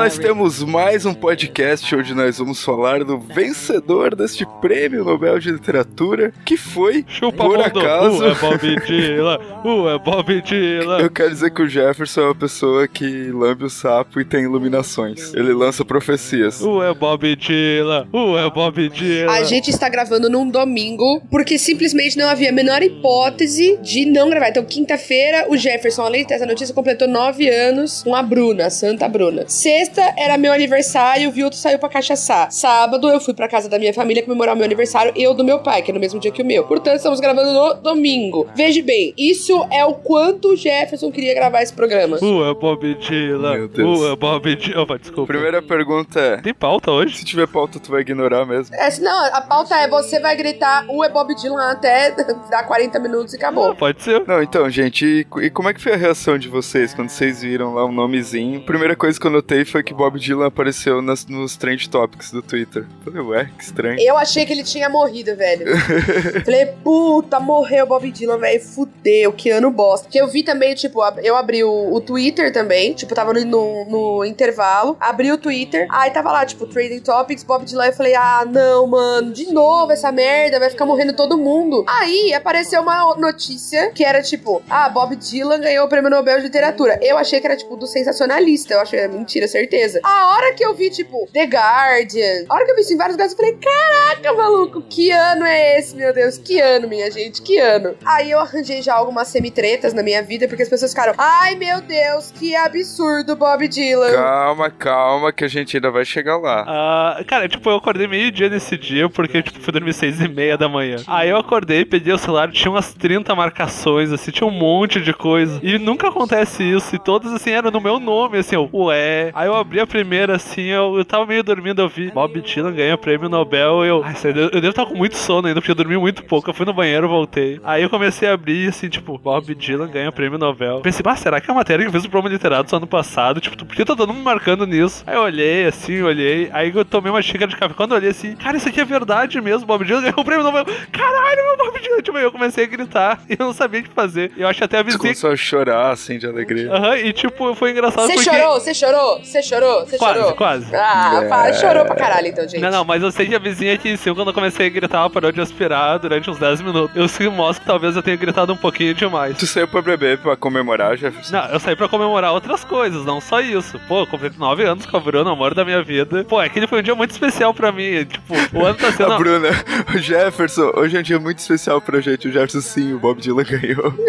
Nós 0.05 0.19
temos 0.19 0.63
mais 0.63 1.03
um 1.03 1.15
podcast 1.15 1.95
onde 1.95 2.13
nós 2.13 2.37
vamos 2.37 2.63
falar 2.63 3.03
do 3.03 3.17
vencedor 3.17 4.15
deste 4.15 4.45
prêmio 4.61 5.03
Nobel 5.03 5.39
de 5.39 5.49
Literatura, 5.49 6.31
que 6.45 6.55
foi, 6.55 7.03
Chupa 7.07 7.43
por 7.43 7.59
acaso... 7.59 8.19
Uh, 8.19 8.27
é 8.27 8.35
Bob 8.35 8.85
Dylan. 8.85 9.39
Uh, 9.63 9.89
é 9.89 9.97
Bob 9.97 10.41
Dylan. 10.43 10.99
Eu 10.99 11.09
quero 11.09 11.31
dizer 11.31 11.49
que 11.49 11.59
o 11.59 11.67
Jefferson 11.67 12.21
é 12.21 12.25
uma 12.25 12.35
pessoa 12.35 12.87
que 12.87 13.31
lambe 13.31 13.63
o 13.63 13.69
sapo 13.69 14.21
e 14.21 14.25
tem 14.25 14.43
iluminações. 14.43 15.33
Ele 15.33 15.51
lança 15.53 15.83
profecias. 15.83 16.61
Uh, 16.61 16.83
é 16.83 16.93
Bob 16.93 17.35
Dylan. 17.35 18.07
Uh, 18.13 18.37
é 18.37 18.47
Bob 18.51 18.87
Dylan. 18.87 19.31
A 19.31 19.43
gente 19.43 19.71
está 19.71 19.89
gravando 19.89 20.29
num 20.29 20.47
domingo, 20.47 21.19
porque 21.31 21.57
simplesmente 21.57 22.15
não 22.15 22.29
havia 22.29 22.49
a 22.49 22.53
menor 22.53 22.83
hipótese 22.83 23.79
de 23.81 24.05
não 24.05 24.29
gravar. 24.29 24.49
Então, 24.49 24.63
quinta-feira, 24.63 25.47
o 25.49 25.57
Jefferson, 25.57 26.03
além 26.03 26.21
de 26.21 26.27
ter 26.27 26.35
essa 26.35 26.45
notícia, 26.45 26.75
completou 26.75 27.07
nove 27.07 27.49
anos 27.49 28.03
com 28.03 28.13
a 28.13 28.21
Bruna, 28.21 28.67
a 28.67 28.69
Santa 28.69 29.09
Bruna. 29.09 29.45
Sexta 29.47 29.94
era 30.17 30.37
meu 30.37 30.51
aniversário, 30.51 31.29
o 31.29 31.31
Vilto 31.31 31.55
saiu 31.55 31.79
pra 31.79 31.89
cachaçar. 31.89 32.51
Sábado, 32.51 33.09
eu 33.09 33.19
fui 33.19 33.33
pra 33.33 33.47
casa 33.47 33.69
da 33.69 33.79
minha 33.79 33.93
família 33.93 34.23
comemorar 34.23 34.55
o 34.55 34.57
meu 34.57 34.65
aniversário, 34.65 35.13
eu 35.15 35.33
do 35.33 35.43
meu 35.43 35.59
pai, 35.59 35.81
que 35.81 35.91
é 35.91 35.93
no 35.93 35.99
mesmo 35.99 36.19
dia 36.19 36.31
que 36.31 36.41
o 36.41 36.45
meu. 36.45 36.63
Portanto, 36.65 36.97
estamos 36.97 37.19
gravando 37.19 37.51
no 37.51 37.73
domingo. 37.75 38.47
Veja 38.55 38.81
bem, 38.83 39.13
isso 39.17 39.65
é 39.71 39.85
o 39.85 39.93
quanto 39.93 40.53
o 40.53 40.55
Jefferson 40.55 41.11
queria 41.11 41.33
gravar 41.33 41.61
esse 41.61 41.73
programa. 41.73 42.17
Bob 42.53 42.95
Dylan. 42.95 43.53
Meu 43.57 43.67
Deus. 43.67 43.99
Uh, 43.99 44.13
é 44.13 44.15
Bob 44.15 44.55
Dylan. 44.55 44.81
Opa, 44.81 44.97
desculpa. 44.97 45.33
Primeira 45.33 45.61
pergunta 45.61 46.19
é: 46.19 46.37
Tem 46.37 46.53
pauta 46.53 46.91
hoje? 46.91 47.17
se 47.17 47.25
tiver 47.25 47.47
pauta, 47.47 47.79
tu 47.79 47.91
vai 47.91 48.01
ignorar 48.01 48.45
mesmo? 48.45 48.75
É, 48.75 48.89
se 48.89 49.01
não, 49.01 49.25
a 49.33 49.41
pauta 49.41 49.75
é 49.75 49.87
você 49.87 50.19
vai 50.19 50.35
gritar 50.35 50.85
o 50.89 51.03
é 51.03 51.09
Bob 51.09 51.33
Dylan 51.35 51.71
até 51.71 52.11
dar 52.49 52.63
40 52.63 52.99
minutos 52.99 53.33
e 53.33 53.37
acabou. 53.37 53.71
Ah, 53.71 53.75
pode 53.75 54.01
ser. 54.01 54.23
Não, 54.27 54.41
então, 54.41 54.69
gente, 54.69 55.05
e, 55.05 55.45
e 55.45 55.49
como 55.49 55.69
é 55.69 55.73
que 55.73 55.81
foi 55.81 55.93
a 55.93 55.97
reação 55.97 56.37
de 56.37 56.47
vocês 56.47 56.93
quando 56.93 57.09
vocês 57.09 57.41
viram 57.41 57.73
lá 57.73 57.85
o 57.85 57.91
nomezinho? 57.91 58.61
Primeira 58.61 58.95
coisa 58.95 59.19
que 59.19 59.25
eu 59.25 59.31
notei 59.31 59.65
foi 59.65 59.81
que 59.85 59.93
Bob 59.93 60.19
Dylan 60.19 60.47
apareceu 60.47 61.01
nas- 61.01 61.25
nos 61.27 61.55
trend 61.55 61.89
topics 61.89 62.31
do 62.31 62.41
Twitter. 62.41 62.85
Falei, 63.03 63.21
ué, 63.21 63.49
que 63.57 63.63
estranho. 63.63 63.99
Eu 64.01 64.17
achei 64.17 64.45
que 64.45 64.51
ele 64.51 64.63
tinha 64.63 64.89
morrido, 64.89 65.35
velho. 65.35 65.65
Falei, 66.43 66.65
puta, 66.83 67.39
morreu 67.39 67.85
o 67.85 67.87
Bob 67.87 68.11
Dylan, 68.11 68.37
velho. 68.39 68.59
Fudeu, 68.61 69.31
que 69.31 69.49
ano 69.49 69.69
bosta. 69.71 70.09
Que 70.09 70.17
eu 70.17 70.27
vi 70.27 70.43
também, 70.43 70.73
tipo, 70.75 70.99
eu 71.23 71.35
abri 71.35 71.63
o, 71.63 71.93
o 71.93 72.01
Twitter 72.01 72.51
também. 72.51 72.93
Tipo, 72.93 73.13
tava 73.13 73.31
no, 73.33 73.45
no, 73.45 73.85
no 73.85 74.25
intervalo. 74.25 74.97
Abri 74.99 75.31
o 75.31 75.37
Twitter. 75.37 75.87
Aí 75.91 76.09
tava 76.11 76.31
lá, 76.31 76.45
tipo, 76.45 76.65
Trading 76.65 76.99
Topics, 77.01 77.43
Bob 77.43 77.63
Dylan. 77.63 77.85
Eu 77.85 77.93
falei, 77.93 78.15
ah, 78.15 78.43
não, 78.49 78.87
mano, 78.87 79.31
de 79.31 79.51
novo 79.53 79.91
essa 79.91 80.11
merda, 80.11 80.59
vai 80.59 80.69
ficar 80.69 80.85
morrendo 80.85 81.15
todo 81.15 81.37
mundo. 81.37 81.85
Aí 81.87 82.33
apareceu 82.33 82.81
uma 82.81 83.15
notícia 83.15 83.91
que 83.91 84.03
era 84.03 84.21
tipo, 84.21 84.61
ah, 84.69 84.89
Bob 84.89 85.15
Dylan 85.15 85.59
ganhou 85.59 85.85
o 85.85 85.89
prêmio 85.89 86.09
Nobel 86.09 86.37
de 86.37 86.43
Literatura. 86.43 86.97
Eu 87.01 87.17
achei 87.17 87.39
que 87.39 87.45
era, 87.45 87.55
tipo, 87.55 87.75
do 87.77 87.85
sensacionalista. 87.85 88.73
Eu 88.73 88.79
achei, 88.81 89.07
mentira, 89.07 89.47
certeza. 89.47 89.74
A 90.03 90.27
hora 90.33 90.53
que 90.53 90.65
eu 90.65 90.73
vi, 90.73 90.89
tipo, 90.89 91.27
The 91.33 91.45
Guardian, 91.45 92.45
a 92.49 92.53
hora 92.53 92.65
que 92.65 92.71
eu 92.71 92.75
vi 92.75 92.81
isso 92.81 92.93
em 92.93 92.97
vários 92.97 93.15
lugares, 93.15 93.33
eu 93.33 93.37
falei, 93.37 93.57
caraca, 93.57 94.33
maluco, 94.33 94.81
que 94.81 95.11
ano 95.11 95.45
é 95.45 95.79
esse, 95.79 95.95
meu 95.95 96.13
Deus? 96.13 96.37
Que 96.37 96.59
ano, 96.59 96.87
minha 96.87 97.09
gente, 97.11 97.41
que 97.41 97.57
ano? 97.57 97.95
Aí 98.05 98.31
eu 98.31 98.39
arranjei 98.39 98.81
já 98.81 98.93
algumas 98.95 99.27
semitretas 99.27 99.93
na 99.93 100.03
minha 100.03 100.21
vida, 100.21 100.47
porque 100.47 100.63
as 100.63 100.69
pessoas 100.69 100.91
ficaram, 100.91 101.13
ai, 101.17 101.55
meu 101.55 101.81
Deus, 101.81 102.31
que 102.31 102.55
absurdo, 102.55 103.35
Bob 103.35 103.67
Dylan. 103.67 104.11
Calma, 104.13 104.69
calma, 104.69 105.33
que 105.33 105.43
a 105.43 105.47
gente 105.47 105.77
ainda 105.77 105.91
vai 105.91 106.05
chegar 106.05 106.37
lá. 106.37 106.63
Ah, 106.67 107.23
cara, 107.27 107.47
tipo, 107.47 107.69
eu 107.69 107.75
acordei 107.75 108.07
meio-dia 108.07 108.49
nesse 108.49 108.77
dia, 108.77 109.09
porque, 109.09 109.41
tipo, 109.41 109.59
fui 109.59 109.73
dormir 109.73 109.93
seis 109.93 110.19
e 110.21 110.27
meia 110.27 110.57
da 110.57 110.69
manhã. 110.69 110.97
Aí 111.07 111.29
eu 111.29 111.37
acordei, 111.37 111.85
peguei 111.85 112.13
o 112.13 112.17
celular, 112.17 112.51
tinha 112.51 112.71
umas 112.71 112.93
30 112.93 113.33
marcações, 113.35 114.11
assim, 114.11 114.31
tinha 114.31 114.47
um 114.47 114.51
monte 114.51 115.01
de 115.01 115.13
coisa. 115.13 115.59
E 115.63 115.77
nunca 115.77 116.09
acontece 116.09 116.63
isso, 116.63 116.95
e 116.95 116.99
todas, 116.99 117.33
assim, 117.33 117.51
eram 117.51 117.71
no 117.71 117.81
meu 117.81 117.99
nome, 117.99 118.37
assim, 118.37 118.55
eu, 118.55 118.69
ué. 118.73 119.31
Aí 119.33 119.47
eu 119.47 119.54
abri 119.55 119.79
a 119.79 119.87
primeira, 119.87 120.35
assim, 120.35 120.63
eu, 120.63 120.97
eu 120.97 121.05
tava 121.05 121.25
meio 121.25 121.43
dormindo, 121.43 121.81
eu 121.81 121.87
vi, 121.89 122.11
Bob 122.11 122.39
Dylan 122.41 122.71
ganha 122.73 122.97
prêmio 122.97 123.29
Nobel, 123.29 123.83
eu, 123.85 124.01
ai, 124.03 124.15
sério, 124.15 124.43
eu, 124.43 124.49
eu 124.49 124.61
devo 124.61 124.69
estar 124.69 124.85
com 124.85 124.95
muito 124.95 125.15
sono 125.17 125.47
ainda, 125.47 125.59
porque 125.61 125.71
eu 125.71 125.75
dormi 125.75 125.97
muito 125.97 126.23
pouco, 126.23 126.49
eu 126.49 126.53
fui 126.53 126.65
no 126.65 126.73
banheiro, 126.73 127.07
voltei. 127.07 127.59
Aí 127.63 127.83
eu 127.83 127.89
comecei 127.89 128.27
a 128.27 128.33
abrir, 128.33 128.69
assim, 128.69 128.89
tipo, 128.89 129.17
Bob 129.17 129.53
Dylan 129.55 129.87
ganha 129.87 130.11
prêmio 130.11 130.37
Nobel. 130.37 130.81
Pensei, 130.81 131.03
ah, 131.05 131.15
será 131.15 131.39
que 131.41 131.49
é 131.49 131.53
a 131.53 131.55
matéria 131.55 131.83
que 131.83 131.89
eu 131.89 131.93
fiz 131.93 132.05
o 132.05 132.09
promo 132.09 132.27
literário 132.27 132.69
só 132.69 132.77
ano 132.77 132.87
passado? 132.87 133.39
Tipo, 133.41 133.65
por 133.65 133.75
que 133.75 133.85
tá 133.85 133.95
todo 133.95 134.07
mundo 134.09 134.17
me 134.19 134.23
marcando 134.23 134.65
nisso? 134.65 135.03
Aí 135.07 135.15
eu 135.15 135.21
olhei, 135.21 135.65
assim, 135.65 136.01
olhei, 136.01 136.49
aí 136.53 136.71
eu 136.75 136.83
tomei 136.85 137.11
uma 137.11 137.21
xícara 137.21 137.47
de 137.47 137.55
café. 137.55 137.73
Quando 137.73 137.91
eu 137.91 137.97
olhei 137.97 138.09
assim, 138.11 138.35
cara, 138.35 138.57
isso 138.57 138.67
aqui 138.69 138.81
é 138.81 138.85
verdade 138.85 139.39
mesmo, 139.41 139.65
Bob 139.65 139.83
Dylan 139.85 140.01
ganhou 140.01 140.19
o 140.19 140.23
prêmio 140.25 140.43
Nobel. 140.43 140.65
Caralho, 140.91 141.43
meu 141.45 141.57
Bob 141.57 141.79
Dylan. 141.79 142.01
Tipo, 142.01 142.17
eu 142.17 142.31
comecei 142.31 142.63
a 142.63 142.67
gritar 142.67 143.19
e 143.29 143.35
eu 143.39 143.45
não 143.45 143.53
sabia 143.53 143.79
o 143.81 143.83
que 143.83 143.89
fazer. 143.89 144.31
Eu 144.37 144.47
acho 144.47 144.63
até 144.63 144.77
a 144.77 144.81
Você 144.81 144.85
vizinha. 144.85 144.99
começou 144.99 145.31
a 145.31 145.35
chorar, 145.35 145.91
assim, 145.91 146.17
de 146.17 146.27
alegria. 146.27 146.71
Aham, 146.71 146.97
e 146.97 147.13
tipo, 147.13 147.53
foi 147.55 147.71
engraçado 147.71 148.07
Você 148.07 148.13
porque. 148.15 148.29
chorou? 148.29 148.59
Você 148.59 148.73
chorou? 148.73 149.19
Você 149.23 149.41
chorou? 149.47 149.85
Você 149.85 149.97
Quase, 149.97 150.19
chorou? 150.19 150.33
quase. 150.35 150.75
Ah, 150.75 151.21
É. 151.23 151.27
para, 151.27 151.53
chorou 151.53 151.85
pra 151.85 151.95
caralho 151.95 152.27
então, 152.27 152.47
gente. 152.47 152.61
Não, 152.61 152.71
não, 152.71 152.85
mas 152.85 153.01
eu 153.03 153.11
sei 153.11 153.27
que 153.27 153.35
a 153.35 153.39
vizinha 153.39 153.73
aqui 153.73 153.89
em 153.89 153.97
cima, 153.97 154.15
quando 154.15 154.29
eu 154.29 154.33
comecei 154.33 154.67
a 154.67 154.69
gritar, 154.69 154.99
ela 154.99 155.09
parou 155.09 155.31
de 155.31 155.41
aspirar 155.41 155.97
durante 155.99 156.29
uns 156.29 156.37
10 156.37 156.61
minutos. 156.61 156.95
Eu 156.95 157.07
se 157.07 157.27
mostro 157.29 157.61
que 157.61 157.67
talvez 157.67 157.95
eu 157.95 158.03
tenha 158.03 158.17
gritado 158.17 158.53
um 158.53 158.57
pouquinho 158.57 158.93
demais. 158.93 159.37
Tu 159.37 159.45
saiu 159.47 159.67
pra 159.67 159.81
beber 159.81 160.17
pra 160.19 160.35
comemorar, 160.35 160.95
Jefferson? 160.97 161.35
Não, 161.35 161.45
eu 161.49 161.59
saí 161.59 161.75
pra 161.75 161.87
comemorar 161.87 162.31
outras 162.33 162.63
coisas, 162.63 163.05
não 163.05 163.19
só 163.21 163.39
isso. 163.41 163.79
Pô, 163.87 164.01
eu 164.01 164.07
completei 164.07 164.37
9 164.39 164.63
anos 164.63 164.85
com 164.85 164.97
a 164.97 164.99
Bruna, 164.99 165.31
amor 165.31 165.53
da 165.53 165.63
minha 165.65 165.81
vida. 165.83 166.23
Pô, 166.23 166.39
aquele 166.39 166.67
foi 166.67 166.79
um 166.79 166.83
dia 166.83 166.95
muito 166.95 167.11
especial 167.11 167.53
pra 167.53 167.71
mim. 167.71 168.05
Tipo, 168.05 168.33
o 168.57 168.65
ano 168.65 168.75
tá 168.77 168.91
sendo. 168.95 169.13
A 169.13 169.17
Bruna, 169.17 169.49
o 169.93 169.97
Jefferson, 169.97 170.71
hoje 170.75 170.97
é 170.97 170.99
um 170.99 171.03
dia 171.03 171.19
muito 171.19 171.39
especial 171.39 171.79
pra 171.81 171.99
gente. 172.01 172.27
O 172.27 172.31
Jefferson, 172.31 172.61
sim, 172.61 172.93
o 172.93 172.99
Bob 172.99 173.21
Dylan 173.21 173.43
ganhou. 173.43 173.93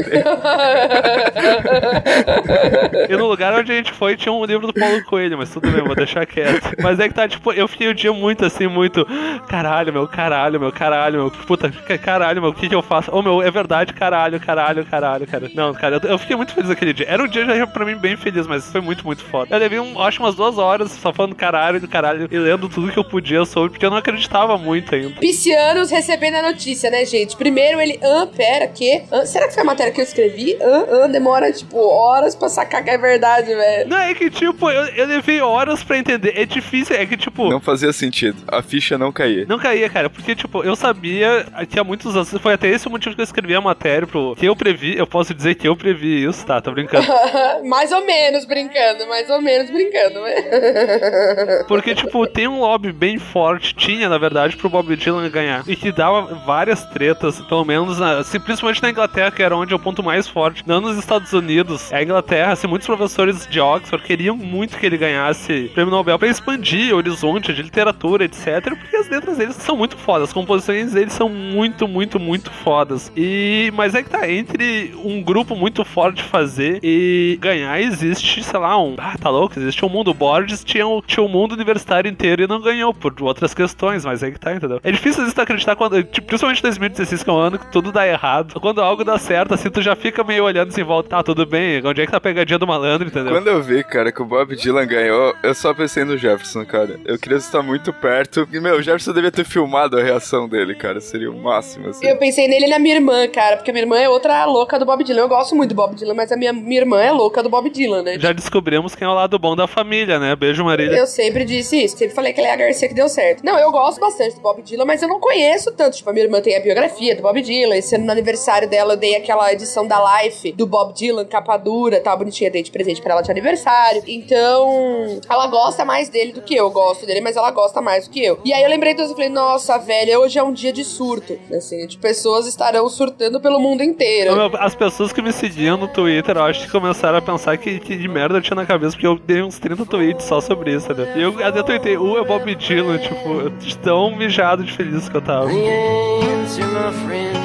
E 3.09 3.17
no 3.17 3.27
lugar 3.27 3.53
onde 3.55 3.73
a 3.73 3.75
gente 3.75 3.93
foi 3.93 4.17
tinha 4.17 4.33
um 4.33 4.45
livro 4.45 4.67
do 4.67 4.73
Paulo 4.73 5.03
Coelho, 5.05 5.26
mas 5.35 5.51
tudo 5.51 5.71
bem, 5.71 5.83
vou 5.83 5.95
deixar 5.95 6.27
quieto. 6.27 6.75
Mas 6.83 7.01
é 7.01 7.09
que 7.09 7.15
tá, 7.15 7.27
tipo, 7.27 7.53
eu 7.53 7.67
fiquei 7.67 7.89
o 7.89 7.95
dia 7.95 8.13
muito 8.13 8.45
assim, 8.45 8.67
muito. 8.67 9.07
Caralho, 9.49 9.93
meu, 9.93 10.07
caralho, 10.07 10.61
meu, 10.61 10.71
caralho, 10.73 11.21
meu. 11.23 11.31
Puta, 11.31 11.71
ca- 11.71 11.99
caralho, 11.99 12.41
meu, 12.43 12.51
o 12.51 12.55
que 12.55 12.69
que 12.69 12.75
eu 12.75 12.83
faço? 12.83 13.11
Ô, 13.15 13.23
meu, 13.23 13.43
é 13.43 13.51
verdade, 13.51 13.93
caralho, 13.93 14.39
caralho, 14.39 14.85
caralho, 14.85 15.27
cara. 15.27 15.51
Não, 15.55 15.73
cara, 15.75 16.01
eu, 16.03 16.11
eu 16.11 16.19
fiquei 16.19 16.37
muito 16.37 16.53
feliz 16.55 16.71
aquele 16.71 16.93
dia. 16.93 17.07
Era 17.09 17.23
um 17.23 17.29
dia 17.29 17.45
já 17.47 17.67
pra 17.67 17.85
mim 17.85 17.97
bem 17.97 18.17
feliz, 18.17 18.47
mas 18.47 18.71
foi 18.71 18.81
muito, 18.81 19.05
muito 19.07 19.25
foda. 19.25 19.55
Eu 19.55 19.59
levei, 19.59 19.81
um, 19.81 20.01
acho, 20.01 20.23
umas 20.23 20.35
duas 20.35 20.59
horas 20.59 20.91
só 20.93 21.13
falando 21.13 21.35
caralho 21.35 21.81
do 21.81 21.89
caralho 21.89 22.29
e 22.31 22.39
lendo 22.39 22.69
tudo 22.69 22.93
que 22.93 22.99
eu 22.99 23.05
podia 23.05 23.45
sobre, 23.45 23.71
porque 23.71 23.87
eu 23.87 23.91
não 23.91 23.97
acreditava 23.97 24.59
muito 24.59 24.95
ainda. 24.95 25.19
Piscianos 25.21 25.91
recebendo 25.91 26.35
a 26.37 26.43
notícia, 26.43 26.91
né, 26.91 27.05
gente? 27.05 27.37
Primeiro 27.37 27.81
ele, 27.81 27.99
ah, 28.03 28.27
pera, 28.37 28.67
que? 28.69 29.03
será 29.27 29.47
que 29.49 29.55
foi 29.55 29.63
a 29.63 29.67
matéria 29.67 29.93
que 29.93 30.01
eu 30.01 30.05
escrevi? 30.05 30.57
Ah, 30.61 31.05
ah, 31.05 31.09
demora, 31.09 31.51
tipo, 31.53 31.79
horas 31.79 32.35
pra 32.35 32.49
sacar 32.49 32.83
que 32.85 32.91
é 32.91 32.99
verdade, 32.99 33.47
velho. 33.55 33.89
Não, 33.89 33.97
é 33.99 34.15
que, 34.15 34.29
tipo, 34.31 34.71
eu, 34.71 34.87
eu 34.89 35.07
levei 35.17 35.41
horas 35.41 35.83
pra 35.83 35.99
entender. 35.99 36.33
É 36.37 36.45
difícil, 36.45 36.97
é 36.97 37.05
que, 37.07 37.17
tipo. 37.17 37.49
Não 37.49 37.61
fazia 37.61 37.93
sentido. 37.93 38.37
A 38.47 38.63
ficha 38.63 38.97
não 38.97 39.13
caía. 39.13 39.47
Não 39.49 39.59
caía, 39.59 39.89
cara, 39.89 40.09
porque, 40.09 40.35
tipo, 40.35 40.63
eu 40.63 40.77
sabia 40.77 41.47
que 41.69 41.79
há 41.79 41.85
muitos 41.85 42.15
anos. 42.15 42.31
Foi 42.41 42.55
até 42.55 42.69
esse 42.69 42.87
o 42.87 42.91
motivo 42.91 43.15
que 43.15 43.21
eu 43.21 43.25
escrevi 43.25 43.55
a 43.55 43.61
matéria 43.61 44.07
pro. 44.07 44.35
Que 44.37 44.47
eu 44.47 44.55
previ, 44.55 44.97
eu 44.97 45.07
posso 45.07 45.35
dizer 45.35 45.55
que 45.55 45.67
eu 45.67 45.77
previ 45.77 46.25
isso, 46.25 46.45
tá? 46.47 46.61
Tô 46.61 46.73
brincando. 46.73 47.07
mais 47.65 47.91
ou 47.93 48.05
menos 48.05 48.45
brincando, 48.45 49.07
mais 49.09 49.29
ou 49.31 49.41
menos 49.41 49.71
brincando, 49.71 50.21
né? 50.21 51.65
Porque, 51.69 51.95
tipo, 51.95 52.27
tem 52.27 52.47
um 52.47 52.61
lobby 52.61 52.93
bem 52.93 53.19
forte, 53.19 53.75
tinha, 53.75 54.09
na 54.09 54.19
verdade, 54.19 54.57
pro 54.57 54.69
Bob 54.69 54.95
Dylan 54.97 55.29
ganhar. 55.31 55.65
E 55.67 55.75
que 55.75 55.91
dava 55.91 56.35
várias 56.47 56.85
tretas, 56.87 57.41
pelo 57.41 57.65
menos, 57.65 57.99
na, 57.99 58.19
assim, 58.19 58.39
principalmente 58.39 58.83
na 58.83 58.91
Inglaterra, 58.91 59.31
que 59.31 59.43
era 59.43 59.57
onde 59.57 59.73
é 59.73 59.77
o 59.77 59.81
ponto 59.81 60.03
mais 60.03 60.29
forte. 60.29 60.63
Não 60.67 60.81
nos 60.81 60.97
Estados 60.99 61.33
Unidos. 61.33 61.93
A 61.93 62.03
Inglaterra, 62.03 62.53
assim, 62.53 62.67
muitos 62.67 62.87
professores 62.87 63.47
de 63.47 63.61
Oxford 63.61 64.05
queriam 64.05 64.37
muito 64.37 64.77
que 64.79 64.87
ele 64.87 64.97
ganhasse 64.97 65.06
o 65.07 65.69
prêmio 65.71 65.91
Nobel 65.91 66.19
pra 66.19 66.29
expandir 66.29 66.93
o 66.95 66.97
horizonte 66.97 67.53
de 67.53 67.63
literatura, 67.63 68.25
etc. 68.25 68.77
Porque 68.77 68.97
as 68.97 69.09
letras 69.09 69.39
deles 69.39 69.57
são 69.57 69.77
muito 69.77 69.97
fodas, 69.97 70.29
as 70.29 70.33
composições 70.33 70.93
deles 70.93 71.13
são 71.13 71.29
muito, 71.29 71.87
muito, 71.87 72.19
muito 72.19 72.51
fodas. 72.51 73.13
E. 73.17 73.73
Mas 73.75 73.95
é 73.95 74.03
que 74.03 74.11
tá, 74.11 74.29
entre 74.31 74.95
um 75.05 75.23
grupo 75.23 75.55
muito 75.55 75.85
forte 75.85 76.23
fazer 76.23 76.81
e 76.83 77.39
ganhar, 77.41 77.81
existe, 77.81 78.43
sei 78.43 78.59
lá, 78.59 78.79
um. 78.81 78.97
Ah, 78.99 79.17
tá 79.21 79.31
louco? 79.31 79.59
Existe 79.59 79.85
um 79.85 79.89
mundo. 79.89 80.13
Borges 80.15 80.65
tinha 80.65 80.87
o, 80.87 81.03
tinha 81.03 81.25
o 81.25 81.29
mundo 81.29 81.53
universitário 81.53 82.11
inteiro 82.11 82.43
e 82.43 82.47
não 82.47 82.61
ganhou 82.61 82.93
por 82.93 83.15
outras 83.23 83.55
questões, 83.55 84.05
mas 84.05 84.23
é 84.23 84.31
que 84.31 84.39
tá, 84.39 84.55
entendeu? 84.55 84.81
É 84.83 84.91
difícil 84.91 85.25
acreditar 85.37 85.77
quando. 85.77 86.03
Tipo, 86.03 86.27
principalmente 86.27 86.63
2016, 86.63 87.23
que 87.23 87.31
é 87.31 87.33
um 87.33 87.37
ano 87.37 87.59
que 87.59 87.71
tudo 87.71 87.93
dá 87.93 88.07
errado. 88.07 88.61
Quando 88.61 88.81
algo 88.81 89.05
dá 89.05 89.19
certo, 89.19 89.55
assim, 89.55 89.71
tu 89.71 89.83
já 89.83 89.95
fica 89.95 90.25
meio 90.25 90.45
olhando 90.45 90.69
assim, 90.69 90.83
volta, 90.83 91.11
tá, 91.11 91.23
tudo 91.23 91.47
bem, 91.47 91.81
onde 91.85 92.01
é 92.01 92.07
que 92.07 92.11
tá 92.11 92.19
a 92.19 92.21
pegadinha 92.21 92.59
do 92.59 92.67
malandro, 92.67 93.09
entendeu? 93.09 93.33
Quando 93.33 93.49
eu 93.49 93.63
vi, 93.63 93.83
cara, 93.85 94.11
que 94.11 94.23
o 94.23 94.25
Bob 94.25 94.55
Dylan 94.57 94.87
ganhou, 94.97 95.35
eu 95.43 95.55
só 95.55 95.75
pensei 95.75 96.05
no 96.05 96.17
Jefferson, 96.17 96.65
cara. 96.65 96.99
Eu 97.05 97.19
queria 97.19 97.37
estar 97.37 97.63
muito 97.63 97.93
perto. 97.93 98.49
E, 98.51 98.59
meu, 98.59 98.77
o 98.77 98.83
Jefferson 98.83 99.13
devia 99.13 99.31
ter 99.31 99.45
filmado 99.45 99.99
a 99.99 100.03
reação 100.03 100.49
dele, 100.49 100.75
cara. 100.75 101.01
Seria 101.01 101.31
o 101.31 101.37
máximo, 101.37 101.89
assim. 101.89 102.07
Eu 102.07 102.17
pensei 102.17 102.49
nele 102.49 102.67
e 102.67 102.71
na 102.71 102.79
minha 102.79 102.95
irmã, 102.95 103.29
cara, 103.29 103.57
porque 103.57 103.71
a 103.71 103.75
minha 103.75 103.83
irmã 103.83 103.99
é 103.99 104.09
outra 104.09 104.45
louca 104.47 104.79
do 104.79 104.87
Bob 104.87 105.05
Dylan. 105.05 105.23
Eu 105.23 105.29
gosto 105.29 105.55
muito 105.55 105.71
do 105.71 105.75
Bob 105.75 105.95
Dylan, 105.95 106.15
mas 106.15 106.33
a 106.33 106.37
minha, 106.37 106.53
minha 106.53 106.81
irmã 106.81 107.03
é 107.03 107.13
louca 107.13 107.43
do 107.43 107.51
Bob 107.51 107.69
Dylan, 107.69 108.03
né? 108.03 108.19
Já 108.19 108.33
descobrimos 108.33 108.95
quem 108.95 109.07
é 109.07 109.11
o 109.11 109.15
lado 109.15 109.39
bom 109.39 109.55
da 109.55 109.67
família, 109.67 110.19
né? 110.19 110.35
Beijo, 110.35 110.65
Marília. 110.65 110.97
Eu 110.97 111.07
sempre 111.07 111.45
disse 111.45 111.85
isso, 111.85 111.99
sempre 111.99 112.15
falei 112.15 112.33
que 112.33 112.41
ela 112.41 112.49
é 112.49 112.53
a 112.53 112.57
Garcia 112.57 112.89
que 112.89 112.95
deu 112.95 113.09
certo. 113.09 113.45
Não, 113.45 113.59
eu 113.59 113.71
gosto 113.71 114.01
bastante 114.01 114.37
do 114.37 114.41
Bob 114.41 114.63
Dylan, 114.63 114.87
mas 114.87 115.03
eu 115.03 115.09
não 115.09 115.21
conheço 115.21 115.73
tanto. 115.73 115.97
Tipo, 115.97 116.11
a 116.11 116.13
minha 116.13 116.25
irmã 116.25 116.41
tem 116.41 116.57
a 116.57 116.61
biografia 116.61 117.15
do 117.15 117.23
Bob 117.23 117.41
Dylan. 117.43 117.77
Esse 117.77 117.97
ano 117.97 118.07
no 118.07 118.13
aniversário 118.13 118.69
dela, 118.69 118.95
eu 118.95 118.97
dei 118.97 119.15
aquela 119.15 119.53
edição 119.53 119.87
da 119.87 120.23
Life 120.23 120.53
do 120.53 120.67
Bob 120.67 120.95
Dylan, 120.95 121.27
capa 121.27 121.57
dura, 121.57 122.01
tá 122.01 122.17
bonitinha, 122.17 122.51
dei 122.51 122.63
de 122.63 122.71
presente 122.71 123.03
pra 123.03 123.13
ela 123.13 123.23
de 123.23 123.31
aniversário. 123.31 124.03
Então, 124.07 124.86
Ela 125.29 125.47
gosta 125.47 125.85
mais 125.85 126.09
dele 126.09 126.33
do 126.33 126.43
que 126.43 126.55
eu. 126.55 126.71
Gosto 126.71 127.07
dele, 127.07 127.21
mas 127.21 127.37
ela 127.37 127.51
gosta 127.51 127.81
mais 127.81 128.07
do 128.07 128.11
que 128.11 128.25
eu. 128.25 128.39
E 128.45 128.53
aí 128.53 128.63
eu 128.63 128.69
lembrei 128.69 128.95
disso 128.95 129.13
e 129.13 129.15
falei, 129.15 129.29
nossa, 129.29 129.79
velho, 129.79 130.21
hoje 130.21 130.39
é 130.39 130.43
um 130.43 130.53
dia 130.53 130.73
de 130.73 130.85
surto. 130.85 131.39
Assim, 131.53 131.87
de 131.87 131.99
pessoas 131.99 132.47
estarão 132.47 132.89
surtando 132.89 133.41
pelo 133.41 133.59
mundo 133.59 133.83
inteiro. 133.83 134.35
As 134.59 134.75
pessoas 134.75 135.13
que 135.13 135.23
me 135.23 135.33
seguiam 135.33 135.77
no 135.77 135.89
Twitter, 135.89 136.37
eu 136.37 136.45
acho 136.45 136.65
que 136.65 136.71
começaram 136.71 137.19
a 137.19 137.23
pensar 137.23 137.57
que, 137.57 137.79
que 137.79 137.97
de 137.97 138.09
merda 138.09 138.39
eu 138.39 138.43
tinha 138.43 138.57
na 138.57 138.67
cabeça, 138.67 138.93
porque 138.93 139.07
eu 139.07 139.19
dei 139.19 139.43
uns 139.43 139.59
30 139.59 139.87
tweets 139.87 140.25
só 140.27 140.41
sobre 140.41 140.75
isso, 140.75 140.93
né? 140.93 141.15
E 141.17 141.23
eu 141.23 141.45
até 141.45 141.63
tuitei, 141.63 141.97
o 141.97 142.19
é 142.19 142.25
Bob 142.25 142.55
Dylan, 142.55 142.99
tipo, 142.99 143.51
tão 143.83 144.15
mijado 144.17 144.65
de 144.65 144.73
feliz 144.73 145.09
que 145.09 145.17
eu 145.17 145.23
tava. 145.23 145.49
The 145.49 146.21
answer, 146.23 146.67
my 146.67 146.93
friend, 147.05 147.37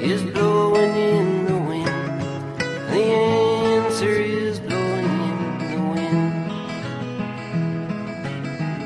is 0.00 0.32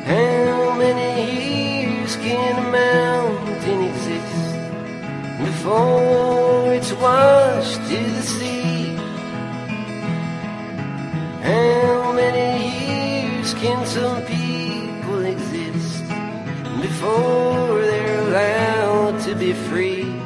How 0.07 0.79
many 0.79 1.83
years 1.83 2.15
can 2.15 2.65
a 2.65 2.71
mountain 2.71 3.83
exist 3.91 4.55
before 5.45 6.73
it's 6.73 6.93
washed 6.93 7.81
to 7.89 7.99
the 8.15 8.23
sea? 8.23 8.95
How 11.43 12.13
many 12.13 12.47
years 12.87 13.53
can 13.55 13.85
some 13.85 14.23
people 14.27 15.25
exist 15.25 16.05
before 16.81 17.81
they're 17.83 18.21
allowed 18.29 19.21
to 19.23 19.35
be 19.35 19.55
free? 19.55 20.26